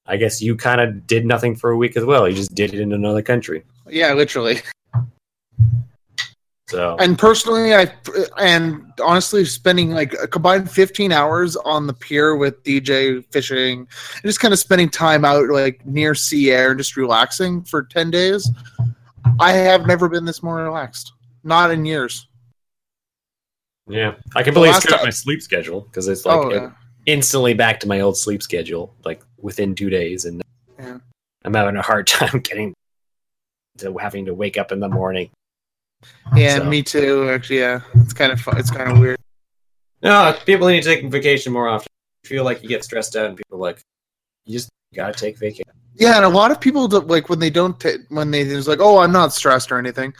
I 0.06 0.16
guess 0.16 0.40
you 0.40 0.56
kind 0.56 0.80
of 0.80 1.06
did 1.06 1.26
nothing 1.26 1.54
for 1.54 1.70
a 1.70 1.76
week 1.76 1.96
as 1.96 2.04
well. 2.04 2.28
You 2.28 2.34
just 2.34 2.54
did 2.54 2.74
it 2.74 2.80
in 2.80 2.92
another 2.92 3.22
country. 3.22 3.64
yeah, 3.88 4.12
literally. 4.14 4.60
So 6.68 6.96
And 7.00 7.18
personally, 7.18 7.74
I 7.74 7.90
and 8.38 8.92
honestly, 9.02 9.46
spending 9.46 9.92
like 9.92 10.12
a 10.12 10.28
combined 10.28 10.70
15 10.70 11.12
hours 11.12 11.56
on 11.56 11.86
the 11.86 11.94
pier 11.94 12.36
with 12.36 12.62
DJ 12.62 13.24
fishing, 13.32 13.78
and 13.80 14.22
just 14.22 14.40
kind 14.40 14.52
of 14.52 14.60
spending 14.60 14.90
time 14.90 15.24
out 15.24 15.48
like 15.48 15.84
near 15.86 16.14
sea 16.14 16.50
air 16.50 16.72
and 16.72 16.78
just 16.78 16.94
relaxing 16.96 17.62
for 17.64 17.84
10 17.84 18.10
days. 18.10 18.50
I 19.40 19.52
have 19.52 19.86
never 19.86 20.10
been 20.10 20.26
this 20.26 20.42
more 20.42 20.56
relaxed. 20.56 21.14
Not 21.42 21.70
in 21.70 21.86
years. 21.86 22.28
Yeah, 23.88 24.14
I 24.36 24.42
can 24.42 24.52
The 24.54 24.60
believe 24.60 24.72
last 24.72 24.82
screw 24.84 24.96
up 24.96 25.02
my 25.04 25.10
sleep 25.10 25.42
schedule 25.42 25.82
because 25.82 26.08
it's 26.08 26.24
like 26.24 26.36
oh, 26.38 26.52
yeah. 26.52 26.70
instantly 27.06 27.54
back 27.54 27.80
to 27.80 27.88
my 27.88 28.00
old 28.00 28.16
sleep 28.16 28.42
schedule, 28.42 28.94
like 29.04 29.22
within 29.38 29.74
two 29.74 29.90
days, 29.90 30.24
and 30.24 30.42
Yeah. 30.78 30.98
I'm 31.44 31.54
having 31.54 31.76
a 31.76 31.82
hard 31.82 32.06
time 32.18 32.40
getting 32.40 32.74
to 33.78 33.96
having 33.98 34.26
to 34.26 34.34
wake 34.34 34.58
up 34.58 34.72
in 34.72 34.80
the 34.80 34.88
morning. 34.88 35.30
Yeah, 36.36 36.58
So- 36.58 36.64
me 36.64 36.82
too. 36.82 37.28
Actually, 37.30 37.60
yeah, 37.60 37.80
it's 37.96 38.12
kind 38.12 38.32
of 38.32 38.40
fun. 38.40 38.58
It's 38.58 38.70
kind 38.70 38.90
of 38.92 38.98
weird. 38.98 39.18
No, 40.02 40.36
people 40.46 40.68
need 40.68 40.82
to 40.84 40.94
take 40.94 41.10
vacation 41.10 41.52
more 41.52 41.68
often. 41.68 41.88
I 42.24 42.28
feel 42.28 42.44
like 42.44 42.62
you 42.62 42.68
get 42.68 42.84
stressed 42.84 43.16
out, 43.16 43.26
and 43.26 43.36
people 43.36 43.56
are 43.58 43.60
like, 43.60 43.80
you 44.44 44.52
just 44.52 44.68
gotta 44.94 45.12
take 45.12 45.38
vacation. 45.38 45.64
Yeah, 45.94 46.16
and 46.16 46.24
a 46.24 46.28
lot 46.28 46.52
of 46.52 46.60
people 46.60 46.86
like 46.88 47.28
when 47.28 47.40
they 47.40 47.50
don't 47.50 47.78
ta 47.80 47.90
when 48.10 48.30
they 48.30 48.44
there's 48.44 48.68
like, 48.68 48.78
oh, 48.80 48.98
I'm 48.98 49.10
not 49.12 49.32
stressed 49.32 49.72
or 49.72 49.78
anything, 49.78 50.14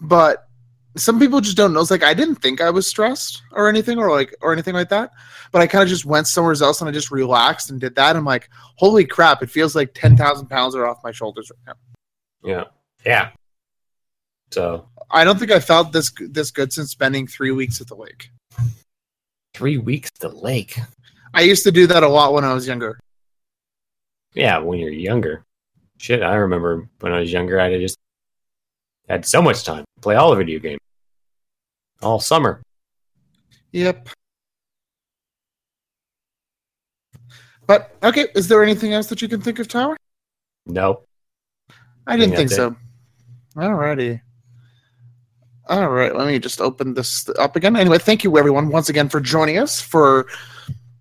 but 0.00 0.47
some 0.96 1.18
people 1.18 1.40
just 1.40 1.56
don't 1.56 1.72
know. 1.72 1.80
It's 1.80 1.90
like 1.90 2.02
I 2.02 2.14
didn't 2.14 2.36
think 2.36 2.60
I 2.60 2.70
was 2.70 2.86
stressed 2.86 3.42
or 3.52 3.68
anything 3.68 3.98
or 3.98 4.10
like 4.10 4.34
or 4.40 4.52
anything 4.52 4.74
like 4.74 4.88
that, 4.88 5.12
but 5.52 5.62
I 5.62 5.66
kind 5.66 5.82
of 5.82 5.88
just 5.88 6.04
went 6.04 6.26
somewhere 6.26 6.54
else 6.60 6.80
and 6.80 6.88
I 6.88 6.92
just 6.92 7.10
relaxed 7.10 7.70
and 7.70 7.80
did 7.80 7.94
that. 7.96 8.16
I'm 8.16 8.24
like, 8.24 8.48
holy 8.76 9.04
crap! 9.04 9.42
It 9.42 9.50
feels 9.50 9.76
like 9.76 9.94
ten 9.94 10.16
thousand 10.16 10.46
pounds 10.48 10.74
are 10.74 10.86
off 10.86 11.04
my 11.04 11.12
shoulders 11.12 11.50
right 11.50 11.74
now. 11.74 12.48
Yeah, 12.48 12.64
yeah. 13.04 13.30
So 14.50 14.88
I 15.10 15.24
don't 15.24 15.38
think 15.38 15.50
I 15.50 15.60
felt 15.60 15.92
this 15.92 16.10
this 16.18 16.50
good 16.50 16.72
since 16.72 16.90
spending 16.90 17.26
three 17.26 17.50
weeks 17.50 17.80
at 17.80 17.86
the 17.86 17.94
lake. 17.94 18.30
three 19.54 19.78
weeks 19.78 20.10
at 20.14 20.30
the 20.30 20.36
lake. 20.36 20.78
I 21.34 21.42
used 21.42 21.64
to 21.64 21.72
do 21.72 21.86
that 21.88 22.02
a 22.02 22.08
lot 22.08 22.32
when 22.32 22.44
I 22.44 22.54
was 22.54 22.66
younger. 22.66 22.98
Yeah, 24.34 24.58
when 24.58 24.78
you're 24.78 24.90
younger. 24.90 25.44
Shit, 25.98 26.22
I 26.22 26.36
remember 26.36 26.88
when 27.00 27.12
I 27.12 27.20
was 27.20 27.32
younger, 27.32 27.60
I 27.60 27.76
just 27.78 27.98
had 29.08 29.26
so 29.26 29.40
much 29.40 29.64
time 29.64 29.84
to 29.96 30.00
play 30.00 30.14
all 30.14 30.30
the 30.30 30.36
video 30.36 30.58
games 30.58 30.80
all 32.02 32.20
summer. 32.20 32.62
Yep. 33.72 34.08
But 37.66 37.94
okay, 38.02 38.28
is 38.34 38.48
there 38.48 38.62
anything 38.62 38.92
else 38.92 39.08
that 39.08 39.20
you 39.20 39.28
can 39.28 39.40
think 39.40 39.58
of, 39.58 39.68
Tyler? 39.68 39.96
No. 40.66 41.02
I 42.06 42.16
didn't 42.16 42.36
think 42.36 42.50
think 42.50 42.50
so. 42.50 42.76
Alrighty. 43.56 44.20
All 45.68 45.88
right, 45.90 46.16
let 46.16 46.26
me 46.26 46.38
just 46.38 46.62
open 46.62 46.94
this 46.94 47.28
up 47.38 47.54
again. 47.54 47.76
Anyway, 47.76 47.98
thank 47.98 48.24
you 48.24 48.38
everyone 48.38 48.70
once 48.70 48.88
again 48.88 49.10
for 49.10 49.20
joining 49.20 49.58
us 49.58 49.82
for 49.82 50.26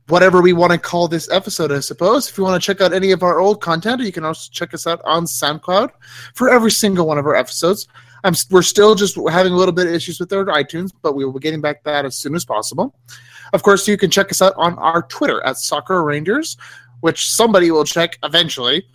whatever 0.08 0.41
we 0.41 0.53
want 0.53 0.72
to 0.72 0.78
call 0.78 1.08
this 1.08 1.30
episode, 1.32 1.72
I 1.72 1.80
suppose. 1.80 2.30
If 2.30 2.38
you 2.38 2.43
want 2.43 2.62
to 2.62 2.66
check 2.66 2.82
out 2.82 2.93
any 2.93 3.12
of 3.12 3.24
our 3.24 3.39
old 3.39 3.62
content, 3.62 4.01
you 4.01 4.12
can 4.12 4.24
also 4.24 4.49
check 4.51 4.74
us 4.74 4.88
out 4.88 5.01
on 5.03 5.26
SoundCloud 5.26 5.91
for 6.34 6.49
every 6.49 6.72
single 6.72 7.08
one 7.08 7.18
of 7.18 7.26
our 7.26 7.36
episodes. 7.36 7.88
I'm, 8.24 8.34
we're 8.49 8.62
still 8.62 8.95
just 8.95 9.18
having 9.30 9.53
a 9.53 9.55
little 9.55 9.74
bit 9.74 9.88
of 9.88 9.93
issues 9.93 10.20
with 10.20 10.32
our 10.34 10.45
iTunes, 10.45 10.91
but 11.01 11.16
we 11.16 11.24
will 11.26 11.34
be 11.34 11.39
getting 11.39 11.62
back 11.62 11.84
that 11.84 12.05
as 12.05 12.16
soon 12.16 12.36
as 12.36 12.45
possible. 12.45 12.95
Of 13.53 13.64
course, 13.64 13.88
you 13.88 13.97
can 13.97 14.10
check 14.10 14.32
us 14.32 14.41
out 14.41 14.53
on 14.58 14.78
our 14.80 15.03
Twitter 15.03 15.43
at 15.45 15.58
Sakura 15.58 16.01
Rangers, 16.01 16.58
which 17.01 17.30
somebody 17.30 17.72
will 17.72 17.86
check 17.86 18.18
eventually. 18.24 18.86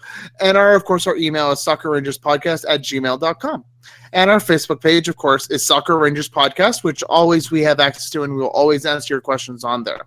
And 0.40 0.56
our, 0.56 0.74
of 0.74 0.84
course, 0.84 1.06
our 1.06 1.16
email 1.16 1.50
is 1.52 1.60
sakurarangerspodcast 1.60 2.64
at 2.68 2.82
gmail.com. 2.82 3.64
And 4.12 4.30
our 4.30 4.40
Facebook 4.40 4.82
page, 4.82 5.08
of 5.08 5.16
course, 5.16 5.48
is 5.50 5.66
Sakura 5.66 5.98
Rangers 5.98 6.28
Podcast, 6.28 6.84
which 6.84 7.02
always 7.04 7.50
we 7.50 7.62
have 7.62 7.80
access 7.80 8.10
to, 8.10 8.24
and 8.24 8.34
we 8.34 8.40
will 8.40 8.48
always 8.48 8.84
answer 8.84 9.14
your 9.14 9.20
questions 9.22 9.64
on 9.64 9.84
there. 9.84 10.06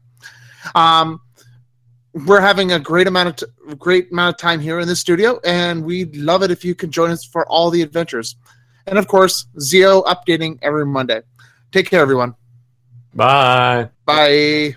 Um, 0.73 1.21
we're 2.13 2.41
having 2.41 2.71
a 2.71 2.79
great 2.79 3.07
amount 3.07 3.29
of 3.29 3.35
t- 3.35 3.75
great 3.75 4.11
amount 4.11 4.35
of 4.35 4.39
time 4.39 4.59
here 4.59 4.79
in 4.79 4.87
the 4.87 4.95
studio, 4.95 5.39
and 5.43 5.83
we'd 5.83 6.15
love 6.15 6.43
it 6.43 6.51
if 6.51 6.63
you 6.63 6.73
can 6.73 6.89
join 6.91 7.11
us 7.11 7.25
for 7.25 7.45
all 7.47 7.69
the 7.69 7.81
adventures. 7.81 8.35
And 8.87 8.97
of 8.97 9.07
course, 9.07 9.47
Zeo 9.59 10.05
updating 10.05 10.57
every 10.61 10.85
Monday. 10.85 11.21
Take 11.71 11.89
care, 11.89 12.01
everyone. 12.01 12.35
Bye. 13.13 13.89
Bye. 14.05 14.75